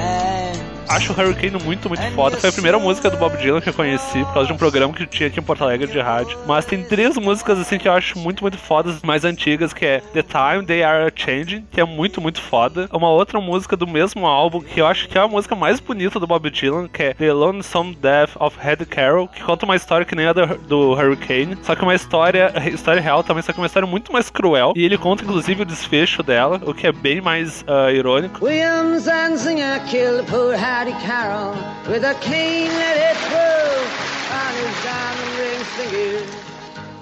Acho 0.97 1.13
o 1.13 1.15
Hurricane 1.15 1.63
muito, 1.63 1.91
muito 1.91 2.11
foda. 2.13 2.39
Foi 2.39 2.49
a 2.49 2.53
primeira 2.53 2.79
música 2.79 3.11
do 3.11 3.19
Bob 3.19 3.37
Dylan 3.37 3.61
que 3.61 3.69
eu 3.69 3.75
conheci 3.75 4.25
por 4.25 4.33
causa 4.33 4.47
de 4.47 4.55
um 4.55 4.57
programa 4.57 4.95
que 4.95 5.05
tinha 5.05 5.27
aqui 5.27 5.39
em 5.39 5.43
Porto 5.43 5.63
Alegre 5.63 5.87
de 5.87 6.01
rádio. 6.01 6.39
Mas 6.47 6.65
tem 6.65 6.83
três 6.83 7.19
músicas 7.19 7.59
assim 7.59 7.77
que 7.77 7.87
eu 7.87 7.93
acho 7.93 8.19
muito, 8.19 8.43
muito 8.43 8.57
fodas, 8.57 9.03
mais 9.03 9.23
antigas, 9.23 9.75
que 9.75 9.85
é 9.85 10.01
The 10.01 10.23
Time 10.23 10.65
They 10.65 10.83
Are 10.83 11.13
Changing, 11.15 11.67
que 11.71 11.83
é 11.83 11.85
muito, 11.85 12.19
muito 12.19 12.41
foda. 12.41 12.89
Uma 12.91 13.11
outra 13.11 13.39
música 13.43 13.77
do 13.77 13.87
mesmo 13.87 14.27
álbum, 14.27 14.63
que 14.63 14.81
eu 14.81 14.87
acho 14.87 15.07
que 15.07 15.19
é 15.19 15.21
a 15.21 15.29
música 15.29 15.55
mais 15.55 15.81
bonita 15.81 16.19
do 16.19 16.27
Bob 16.27 16.49
Dylan, 16.49 16.89
que 16.89 17.03
é 17.03 17.13
The 17.13 17.31
Lonesome 17.31 17.95
Death 17.95 18.31
of 18.41 18.57
Red 18.59 18.87
Carroll, 18.87 19.29
que 19.29 19.43
conta 19.43 19.67
uma 19.67 19.77
história 19.77 20.07
que 20.07 20.15
nem 20.15 20.29
a 20.29 20.33
do, 20.33 20.47
do 20.67 20.93
Hurricane, 20.93 21.59
só 21.63 21.75
que 21.75 21.83
uma 21.83 21.95
história, 21.95 22.55
história 22.73 23.03
real 23.03 23.23
também, 23.23 23.43
só 23.43 23.53
que 23.53 23.59
uma 23.59 23.67
história 23.67 23.87
muito 23.87 24.11
mais 24.15 24.31
cruel. 24.31 24.73
E 24.75 24.83
ele 24.83 24.97
conta, 24.97 25.23
inclusive, 25.23 25.61
o 25.61 25.67
desfecho 25.67 26.23
dela, 26.23 26.59
o 26.65 26.73
que 26.73 26.87
é 26.87 26.93
bem 26.93 27.21
mais 27.21 27.63
ah, 27.69 27.93
irônico. 27.93 28.43
Williams 28.43 29.07
and 29.07 29.37
Singer 29.37 29.85
killed 29.91 30.25
poor 30.31 30.57
Hattie 30.87 31.05
Carroll 31.05 31.55
with 31.91 32.05
a 32.05 32.15
cane 32.21 32.69
let 32.69 32.97
it 32.97 33.17
through 33.27 34.37
on 34.37 34.55
his 34.55 34.85
diamond 34.85 35.39
ring 35.41 35.65
finger 35.75 36.27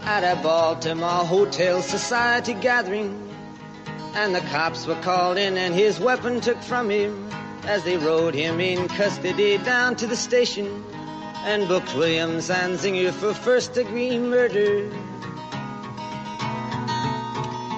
at 0.07 0.25
a 0.25 0.43
Baltimore 0.43 1.27
Hotel 1.27 1.83
Society 1.83 2.55
gathering. 2.55 3.29
And 4.15 4.35
the 4.35 4.41
cops 4.41 4.87
were 4.87 4.99
called 5.03 5.37
in 5.37 5.59
and 5.59 5.75
his 5.75 6.01
weapon 6.01 6.41
took 6.41 6.63
from 6.63 6.89
him 6.89 7.29
as 7.65 7.85
they 7.85 7.99
rode 7.99 8.35
him 8.35 8.59
in 8.59 8.89
custody 8.89 9.59
down 9.59 9.97
to 9.97 10.07
the 10.07 10.17
station 10.17 10.83
and 11.45 11.69
booked 11.69 11.95
Williams 11.95 12.49
and 12.49 12.81
Singer 12.81 13.13
for 13.13 13.35
first 13.35 13.75
degree 13.75 14.19
murder. 14.19 14.91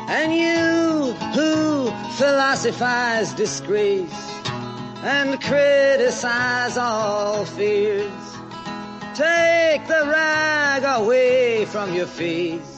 And 0.08 0.32
you 0.32 1.14
who 1.34 1.90
philosophize 2.12 3.32
disgrace 3.32 4.36
and 5.02 5.40
criticize 5.42 6.76
all 6.76 7.44
fears, 7.44 8.36
take 9.14 9.86
the 9.86 10.04
rag 10.06 10.84
away 10.84 11.64
from 11.66 11.94
your 11.94 12.06
face 12.06 12.75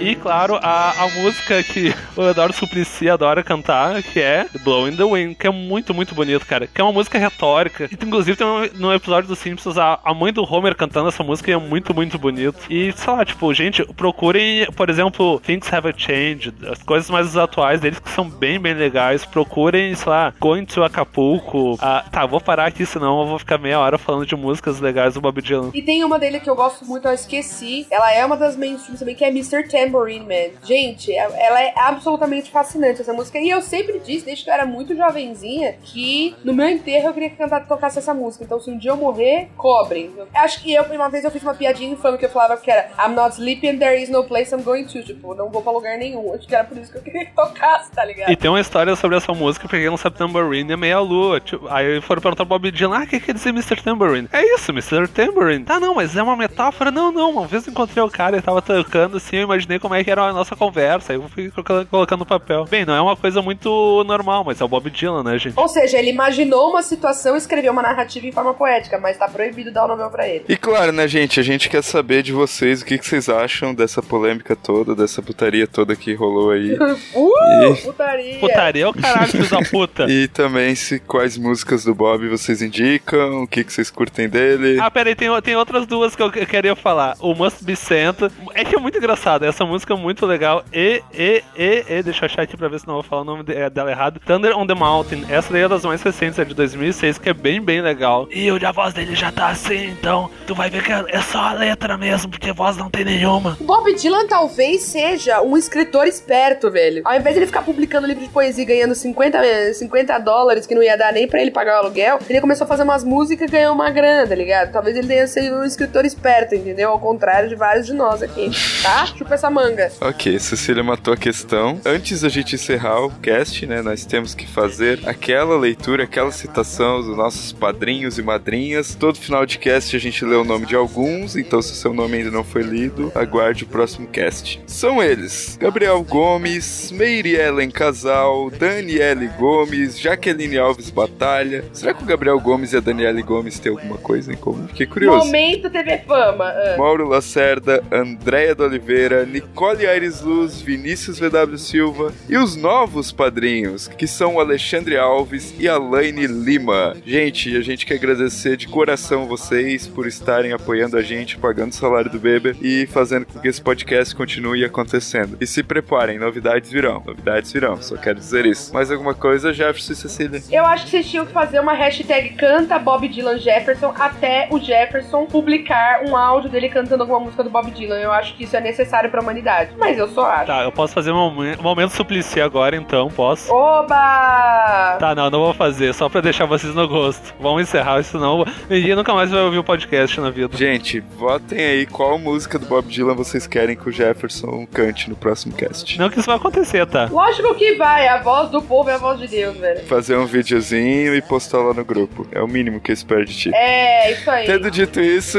E 0.00 0.16
claro, 0.16 0.58
a, 0.62 1.04
a 1.04 1.08
música 1.08 1.62
que 1.62 1.94
o 2.16 2.22
Eduardo 2.22 2.54
Suplicy 2.54 3.10
adora 3.10 3.42
cantar, 3.42 4.02
que 4.02 4.20
é 4.20 4.46
Blowing 4.62 4.96
the 4.96 5.04
Wind, 5.04 5.36
que 5.36 5.46
é 5.46 5.50
muito, 5.50 5.92
muito 5.92 6.14
bonito, 6.14 6.46
cara. 6.46 6.66
Que 6.66 6.80
é 6.80 6.84
uma 6.84 6.92
música 6.92 7.18
retórica. 7.18 7.88
E 7.90 7.94
inclusive 7.94 8.36
tem 8.36 8.46
um, 8.46 8.68
no 8.74 8.92
episódio 8.92 9.28
dos 9.28 9.38
Simpsons 9.38 9.76
a, 9.76 10.00
a 10.02 10.14
mãe 10.14 10.32
do 10.32 10.42
Homer 10.42 10.74
cantando 10.74 11.08
essa 11.08 11.22
música 11.22 11.50
e 11.50 11.54
é 11.54 11.58
muito, 11.58 11.94
muito 11.94 12.18
bonito. 12.18 12.58
E 12.70 12.92
sei 12.92 13.12
lá, 13.12 13.24
tipo, 13.24 13.52
gente, 13.52 13.84
procurem, 13.94 14.66
por 14.72 14.88
exemplo, 14.88 15.40
Things 15.40 15.72
Have 15.72 15.92
Changed, 15.96 16.54
as 16.70 16.82
coisas 16.82 17.10
mais 17.10 17.36
atuais 17.36 17.80
deles 17.80 17.98
que 17.98 18.10
são 18.10 18.28
bem, 18.28 18.58
bem 18.58 18.74
legais. 18.74 19.24
Procurem, 19.24 19.94
sei 19.94 20.10
lá, 20.10 20.32
Going 20.40 20.64
to 20.64 20.82
Acapulco. 20.82 21.76
Ah, 21.80 22.04
tá, 22.10 22.24
vou 22.24 22.40
parar 22.40 22.66
aqui, 22.66 22.86
senão 22.86 23.20
eu 23.20 23.26
vou 23.26 23.38
ficar 23.38 23.58
meia 23.58 23.78
hora 23.78 23.98
falando 23.98 24.26
de 24.26 24.34
músicas 24.34 24.80
legais 24.80 25.14
do 25.14 25.20
Bob 25.20 25.42
Dylan. 25.42 25.70
E 25.74 25.82
tem 25.82 26.02
uma 26.02 26.18
dele 26.18 26.40
que 26.40 26.48
eu 26.48 26.56
gosto 26.56 26.84
muito, 26.84 27.06
eu 27.10 27.14
esqueci. 27.14 27.86
Ela 27.90 28.12
é 28.12 28.24
uma 28.24 28.36
das 28.36 28.56
mainstreams 28.56 28.98
também, 28.98 29.14
que 29.14 29.24
é 29.24 29.28
Mr. 29.28 29.68
Tambourine 29.68 30.26
Man. 30.26 30.56
Gente, 30.64 31.14
ela 31.14 31.62
é 31.62 31.72
absolutamente 31.76 32.50
fascinante 32.50 33.00
essa 33.00 33.12
música. 33.12 33.38
E 33.38 33.48
eu 33.50 33.60
sempre 33.60 33.98
disse, 34.00 34.24
desde 34.24 34.44
que 34.44 34.50
eu 34.50 34.54
era 34.54 34.66
muito 34.66 34.96
jovenzinha, 34.96 35.74
que 35.82 36.34
no 36.44 36.52
meu 36.52 36.68
enterro 36.68 37.08
eu 37.08 37.14
queria 37.14 37.30
que 37.30 37.36
cantar, 37.36 37.66
tocasse 37.66 37.98
essa 37.98 38.14
música. 38.14 38.44
Então, 38.44 38.60
se 38.60 38.70
um 38.70 38.78
dia 38.78 38.90
eu 38.90 38.96
morrer, 38.96 39.48
cobrem. 39.56 40.10
Acho 40.34 40.62
que 40.62 40.72
eu, 40.72 40.84
uma 40.84 41.08
vez 41.08 41.24
eu 41.24 41.30
fiz 41.30 41.42
uma 41.42 41.54
piadinha 41.54 41.92
infame 41.92 42.18
que 42.18 42.26
eu 42.26 42.30
falava 42.30 42.56
que 42.56 42.70
era 42.70 42.90
I'm 42.98 43.14
not 43.14 43.34
sleeping, 43.34 43.78
there 43.78 44.00
is 44.00 44.08
no 44.08 44.24
place 44.24 44.54
I'm 44.54 44.62
going 44.62 44.84
to. 44.84 45.02
Tipo, 45.02 45.34
não 45.34 45.50
vou 45.50 45.62
pra 45.62 45.72
lugar 45.72 45.98
nenhum. 45.98 46.34
Acho 46.34 46.46
que 46.46 46.54
era 46.54 46.64
por 46.64 46.76
isso 46.76 46.90
que 46.92 46.98
eu 46.98 47.02
queria 47.02 47.26
que 47.26 47.34
tocasse, 47.34 47.90
tá 47.92 48.04
ligado? 48.04 48.30
E 48.30 48.36
tem 48.36 48.50
uma 48.50 48.60
história 48.60 48.94
sobre 48.96 49.16
essa 49.16 49.32
música, 49.32 49.68
pra 49.68 49.78
quem 49.78 49.88
não 49.88 49.96
sabe, 49.96 50.16
Tambourine 50.16 50.72
é 50.72 50.76
meia 50.76 51.00
lua. 51.00 51.40
Tipo, 51.40 51.68
aí 51.68 52.00
foram 52.00 52.20
perguntar 52.20 52.44
pro 52.44 52.58
Bob 52.58 52.70
Dylan, 52.70 52.98
ah, 52.98 53.04
o 53.04 53.06
que 53.06 53.20
quer 53.20 53.34
dizer 53.34 53.50
Mr. 53.50 53.82
Tambourine? 53.82 54.28
É 54.32 54.54
isso, 54.54 54.70
Mr. 54.70 55.08
Tambourine. 55.08 55.64
Tá, 55.64 55.80
não, 55.80 55.94
mas 55.94 56.16
é 56.16 56.22
uma 56.22 56.36
metáfora? 56.36 56.90
Não, 56.90 56.99
não. 57.12 57.30
Uma 57.30 57.46
vez 57.46 57.66
eu 57.66 57.70
encontrei 57.70 58.02
o 58.02 58.10
cara 58.10 58.36
e 58.36 58.42
tava 58.42 58.60
tocando 58.60 59.16
assim, 59.16 59.36
eu 59.36 59.42
imaginei 59.44 59.78
como 59.78 59.94
é 59.94 60.02
que 60.02 60.10
era 60.10 60.22
a 60.24 60.32
nossa 60.32 60.56
conversa. 60.56 61.12
Aí 61.12 61.18
eu 61.18 61.28
fui 61.28 61.50
colocando, 61.50 61.86
colocando 61.86 62.18
no 62.20 62.26
papel. 62.26 62.64
Bem, 62.64 62.84
não 62.84 62.94
é 62.94 63.00
uma 63.00 63.16
coisa 63.16 63.40
muito 63.40 64.04
normal, 64.04 64.44
mas 64.44 64.60
é 64.60 64.64
o 64.64 64.68
Bob 64.68 64.90
Dylan, 64.90 65.22
né, 65.22 65.38
gente? 65.38 65.54
Ou 65.58 65.68
seja, 65.68 65.98
ele 65.98 66.10
imaginou 66.10 66.70
uma 66.70 66.82
situação 66.82 67.34
e 67.34 67.38
escreveu 67.38 67.72
uma 67.72 67.82
narrativa 67.82 68.26
em 68.26 68.32
forma 68.32 68.52
poética, 68.54 68.98
mas 68.98 69.16
tá 69.16 69.28
proibido 69.28 69.70
dar 69.72 69.84
o 69.84 69.96
nome 69.96 70.10
pra 70.10 70.28
ele. 70.28 70.44
E 70.48 70.56
claro, 70.56 70.92
né, 70.92 71.06
gente, 71.06 71.38
a 71.38 71.42
gente 71.42 71.68
quer 71.68 71.82
saber 71.82 72.22
de 72.22 72.32
vocês 72.32 72.82
o 72.82 72.84
que, 72.84 72.98
que 72.98 73.06
vocês 73.06 73.28
acham 73.28 73.74
dessa 73.74 74.02
polêmica 74.02 74.56
toda, 74.56 74.94
dessa 74.94 75.22
putaria 75.22 75.66
toda 75.66 75.94
que 75.94 76.12
rolou 76.14 76.50
aí. 76.50 76.74
uh, 77.14 77.72
E- 77.72 77.76
putaria! 77.82 78.38
Putaria 78.38 78.84
é 78.84 78.88
o 78.88 78.92
caralho, 78.94 79.28
filho 79.28 79.48
da 79.48 79.60
puta. 79.70 80.06
E 80.10 80.26
também 80.28 80.74
se 80.74 80.98
quais 80.98 81.36
músicas 81.38 81.84
do 81.84 81.94
Bob 81.94 82.28
vocês 82.28 82.62
indicam, 82.62 83.42
o 83.42 83.46
que, 83.46 83.62
que 83.62 83.72
vocês 83.72 83.90
curtem 83.90 84.28
dele. 84.28 84.78
Ah, 84.80 84.90
peraí, 84.90 85.14
tem, 85.14 85.28
tem 85.42 85.56
outras 85.56 85.86
duas 85.86 86.16
que 86.16 86.22
eu 86.22 86.30
que- 86.30 86.46
queria 86.46 86.74
falar. 86.74 86.89
O 87.20 87.34
Must 87.34 87.64
Be 87.64 87.76
Sent. 87.76 88.16
É 88.54 88.64
que 88.64 88.76
é 88.76 88.78
muito 88.78 88.98
engraçado, 88.98 89.44
essa 89.44 89.64
música 89.64 89.94
é 89.94 89.96
muito 89.96 90.24
legal. 90.26 90.64
E, 90.72 91.02
e, 91.14 91.42
e, 91.56 91.84
e, 91.88 92.02
deixa 92.02 92.24
eu 92.24 92.26
achar 92.26 92.42
aqui 92.42 92.56
pra 92.56 92.68
ver 92.68 92.80
se 92.80 92.86
não 92.86 92.94
vou 92.94 93.02
falar 93.02 93.22
o 93.22 93.24
nome 93.24 93.44
é, 93.48 93.68
dela 93.70 93.90
errado. 93.90 94.20
Thunder 94.24 94.56
on 94.56 94.66
the 94.66 94.74
Mountain. 94.74 95.24
Essa 95.28 95.52
daí 95.52 95.62
é 95.62 95.68
das 95.68 95.84
mais 95.84 96.02
recentes, 96.02 96.38
é 96.38 96.44
de 96.44 96.54
2006, 96.54 97.18
que 97.18 97.28
é 97.28 97.34
bem, 97.34 97.60
bem 97.60 97.80
legal. 97.80 98.28
E 98.30 98.50
o- 98.50 98.58
a 98.66 98.72
voz 98.72 98.92
dele 98.94 99.14
já 99.14 99.32
tá 99.32 99.48
assim, 99.48 99.86
então 99.90 100.30
tu 100.46 100.54
vai 100.54 100.70
ver 100.70 100.82
que 100.84 100.92
é 100.92 101.20
só 101.22 101.38
a 101.38 101.52
letra 101.52 101.96
mesmo, 101.96 102.30
porque 102.30 102.52
voz 102.52 102.76
não 102.76 102.88
tem 102.90 103.04
nenhuma. 103.04 103.56
O 103.60 103.64
Bob 103.64 103.92
Dylan 103.94 104.26
talvez 104.26 104.82
seja 104.82 105.40
um 105.42 105.56
escritor 105.56 106.06
esperto, 106.06 106.70
velho. 106.70 107.02
Ao 107.04 107.16
invés 107.16 107.34
de 107.34 107.40
ele 107.40 107.46
ficar 107.46 107.62
publicando 107.62 108.06
livro 108.06 108.22
de 108.22 108.28
poesia 108.30 108.62
e 108.62 108.66
ganhando 108.66 108.94
50, 108.94 109.38
eh, 109.44 109.72
50 109.72 110.18
dólares, 110.18 110.66
que 110.66 110.74
não 110.74 110.82
ia 110.82 110.96
dar 110.96 111.12
nem 111.12 111.26
pra 111.26 111.40
ele 111.40 111.50
pagar 111.50 111.76
o 111.76 111.84
aluguel, 111.84 112.18
ele 112.28 112.40
começou 112.40 112.64
a 112.64 112.68
fazer 112.68 112.82
umas 112.82 113.02
músicas 113.04 113.48
e 113.48 113.52
ganhou 113.52 113.74
uma 113.74 113.90
grana, 113.90 114.26
tá 114.26 114.34
ligado? 114.34 114.72
Talvez 114.72 114.96
ele 114.96 115.06
tenha 115.08 115.26
sido 115.26 115.56
um 115.56 115.64
escritor 115.64 116.04
esperto, 116.04 116.54
entendeu? 116.54 116.79
Ao 116.84 116.98
contrário 116.98 117.48
de 117.48 117.54
vários 117.54 117.86
de 117.86 117.92
nós 117.92 118.22
aqui, 118.22 118.50
tá? 118.82 119.06
Chupa 119.16 119.34
essa 119.34 119.50
manga. 119.50 119.90
Ok, 120.00 120.38
Cecília 120.38 120.82
matou 120.82 121.14
a 121.14 121.16
questão. 121.16 121.80
Antes 121.84 122.22
da 122.22 122.28
gente 122.28 122.54
encerrar 122.54 123.04
o 123.04 123.10
cast, 123.10 123.66
né, 123.66 123.82
nós 123.82 124.04
temos 124.04 124.34
que 124.34 124.46
fazer 124.46 125.00
aquela 125.06 125.56
leitura, 125.58 126.04
aquela 126.04 126.32
citação 126.32 127.02
dos 127.02 127.16
nossos 127.16 127.52
padrinhos 127.52 128.18
e 128.18 128.22
madrinhas. 128.22 128.94
Todo 128.94 129.18
final 129.18 129.44
de 129.46 129.58
cast 129.58 129.94
a 129.94 129.98
gente 129.98 130.24
lê 130.24 130.36
o 130.36 130.44
nome 130.44 130.66
de 130.66 130.74
alguns, 130.74 131.36
então 131.36 131.60
se 131.62 131.72
o 131.72 131.76
seu 131.76 131.92
nome 131.92 132.18
ainda 132.18 132.30
não 132.30 132.44
foi 132.44 132.62
lido, 132.62 133.12
aguarde 133.14 133.64
o 133.64 133.66
próximo 133.66 134.06
cast. 134.08 134.60
São 134.66 135.02
eles: 135.02 135.56
Gabriel 135.60 136.02
Gomes, 136.02 136.90
Meire 136.92 137.34
Ellen 137.34 137.70
Casal, 137.70 138.50
Daniele 138.50 139.28
Gomes, 139.38 139.98
Jaqueline 139.98 140.58
Alves 140.58 140.90
Batalha. 140.90 141.64
Será 141.72 141.94
que 141.94 142.02
o 142.02 142.06
Gabriel 142.06 142.38
Gomes 142.40 142.72
e 142.72 142.76
a 142.76 142.80
Daniele 142.80 143.22
Gomes 143.22 143.58
têm 143.58 143.72
alguma 143.72 143.98
coisa 143.98 144.32
em 144.32 144.36
comum? 144.36 144.66
Fiquei 144.68 144.86
curioso. 144.86 145.26
Momento 145.26 145.70
TV 145.70 145.98
Fama. 146.06 146.52
Mauro 146.76 147.08
Lacerda, 147.08 147.82
Andréia 147.90 148.54
da 148.54 148.64
Oliveira, 148.64 149.24
Nicole 149.24 149.86
Aires 149.86 150.20
Luz, 150.20 150.60
Vinícius 150.60 151.18
VW 151.18 151.58
Silva 151.58 152.12
e 152.28 152.36
os 152.36 152.56
novos 152.56 153.12
padrinhos, 153.12 153.88
que 153.88 154.06
são 154.06 154.36
o 154.36 154.40
Alexandre 154.40 154.96
Alves 154.96 155.54
e 155.58 155.68
a 155.68 155.78
Laine 155.78 156.26
Lima. 156.26 156.96
Gente, 157.04 157.56
a 157.56 157.60
gente 157.60 157.86
quer 157.86 157.94
agradecer 157.94 158.56
de 158.56 158.68
coração 158.68 159.26
vocês 159.26 159.86
por 159.86 160.06
estarem 160.06 160.52
apoiando 160.52 160.96
a 160.96 161.02
gente, 161.02 161.36
pagando 161.36 161.72
o 161.72 161.74
salário 161.74 162.10
do 162.10 162.18
Beber 162.18 162.56
e 162.60 162.86
fazendo 162.86 163.26
com 163.26 163.40
que 163.40 163.48
esse 163.48 163.60
podcast 163.60 164.14
continue 164.14 164.64
acontecendo. 164.64 165.36
E 165.40 165.46
se 165.46 165.62
preparem, 165.62 166.18
novidades 166.18 166.70
virão, 166.70 167.02
novidades 167.06 167.52
virão, 167.52 167.80
só 167.80 167.96
quero 167.96 168.18
dizer 168.18 168.46
isso. 168.46 168.72
Mais 168.72 168.90
alguma 168.90 169.14
coisa, 169.14 169.52
Jefferson 169.52 169.92
e 169.92 169.96
Cecília? 169.96 170.42
Eu 170.50 170.64
acho 170.66 170.84
que 170.84 170.90
vocês 170.90 171.08
tinham 171.08 171.26
que 171.26 171.32
fazer 171.32 171.60
uma 171.60 171.74
hashtag 171.74 172.30
canta 172.30 172.78
Bob 172.78 173.08
Dylan 173.08 173.38
Jefferson 173.38 173.94
até 173.98 174.48
o 174.50 174.58
Jefferson 174.58 175.26
publicar 175.26 176.02
um 176.06 176.16
áudio 176.16 176.50
dele 176.50 176.59
cantando 176.68 177.02
alguma 177.02 177.20
música 177.20 177.42
do 177.42 177.50
Bob 177.50 177.70
Dylan. 177.70 177.98
Eu 177.98 178.12
acho 178.12 178.34
que 178.34 178.44
isso 178.44 178.56
é 178.56 178.60
necessário 178.60 179.10
pra 179.10 179.20
humanidade. 179.20 179.70
Mas 179.78 179.98
eu 179.98 180.08
só 180.08 180.26
acho. 180.30 180.46
Tá, 180.46 180.62
eu 180.64 180.72
posso 180.72 180.92
fazer 180.92 181.12
um 181.12 181.30
um 181.30 181.62
momento 181.62 181.90
suplici 181.90 182.40
agora, 182.40 182.76
então, 182.76 183.08
posso? 183.08 183.52
Oba! 183.52 184.96
Tá, 184.98 185.14
não, 185.14 185.30
não 185.30 185.40
vou 185.40 185.54
fazer, 185.54 185.94
só 185.94 186.08
pra 186.08 186.20
deixar 186.20 186.46
vocês 186.46 186.74
no 186.74 186.86
gosto. 186.88 187.34
Vamos 187.38 187.62
encerrar, 187.62 188.02
senão 188.02 188.44
ninguém 188.68 188.94
nunca 188.94 189.14
mais 189.14 189.30
vai 189.30 189.40
ouvir 189.40 189.58
o 189.58 189.64
podcast 189.64 190.20
na 190.20 190.30
vida. 190.30 190.56
Gente, 190.56 191.00
votem 191.00 191.58
aí 191.58 191.86
qual 191.86 192.18
música 192.18 192.58
do 192.58 192.66
Bob 192.66 192.86
Dylan 192.88 193.14
vocês 193.14 193.46
querem 193.46 193.76
que 193.76 193.88
o 193.88 193.92
Jefferson 193.92 194.66
cante 194.66 195.08
no 195.08 195.16
próximo 195.16 195.54
cast. 195.54 195.98
Não 195.98 196.10
que 196.10 196.18
isso 196.18 196.26
vai 196.26 196.36
acontecer, 196.36 196.86
tá? 196.86 197.08
Lógico 197.10 197.54
que 197.54 197.74
vai, 197.76 198.08
a 198.08 198.20
voz 198.20 198.50
do 198.50 198.60
povo 198.62 198.90
é 198.90 198.94
a 198.94 198.98
voz 198.98 199.18
de 199.18 199.28
Deus, 199.28 199.56
velho. 199.56 199.84
Fazer 199.86 200.16
um 200.16 200.26
videozinho 200.26 201.14
e 201.14 201.22
postar 201.22 201.58
lá 201.58 201.74
no 201.74 201.84
grupo. 201.84 202.26
É 202.32 202.40
o 202.42 202.48
mínimo 202.48 202.80
que 202.80 202.90
eu 202.90 202.94
espero 202.94 203.24
de 203.24 203.36
ti. 203.36 203.50
É, 203.54 204.12
isso 204.12 204.30
aí. 204.30 204.46
Tendo 204.46 204.70
dito 204.70 205.00
isso, 205.00 205.38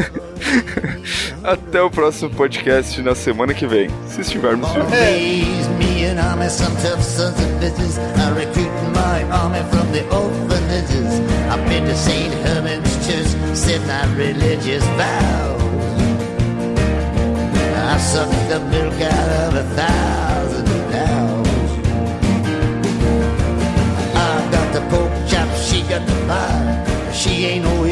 até 1.44 1.80
o 1.82 1.90
próximo 1.90 2.30
podcast 2.30 3.00
na 3.02 3.14
semana 3.14 3.54
que 3.54 3.66
vem, 3.66 3.88
se 4.06 4.20
estivermos 4.20 4.68
bitches. 14.60 14.84
I 17.92 17.98
sucked 17.98 18.48
the 18.48 18.60
milk 18.70 19.00
out 19.00 19.30
of 19.48 19.54
a 19.54 19.64
thousand 19.74 20.66
cows. 20.92 21.46
Got 24.50 24.72
the 24.72 24.80
she 25.56 25.82
got 25.82 26.06
the 26.06 26.14
pie. 26.26 27.12
She 27.12 27.46
ain't 27.46 27.64
no 27.64 27.84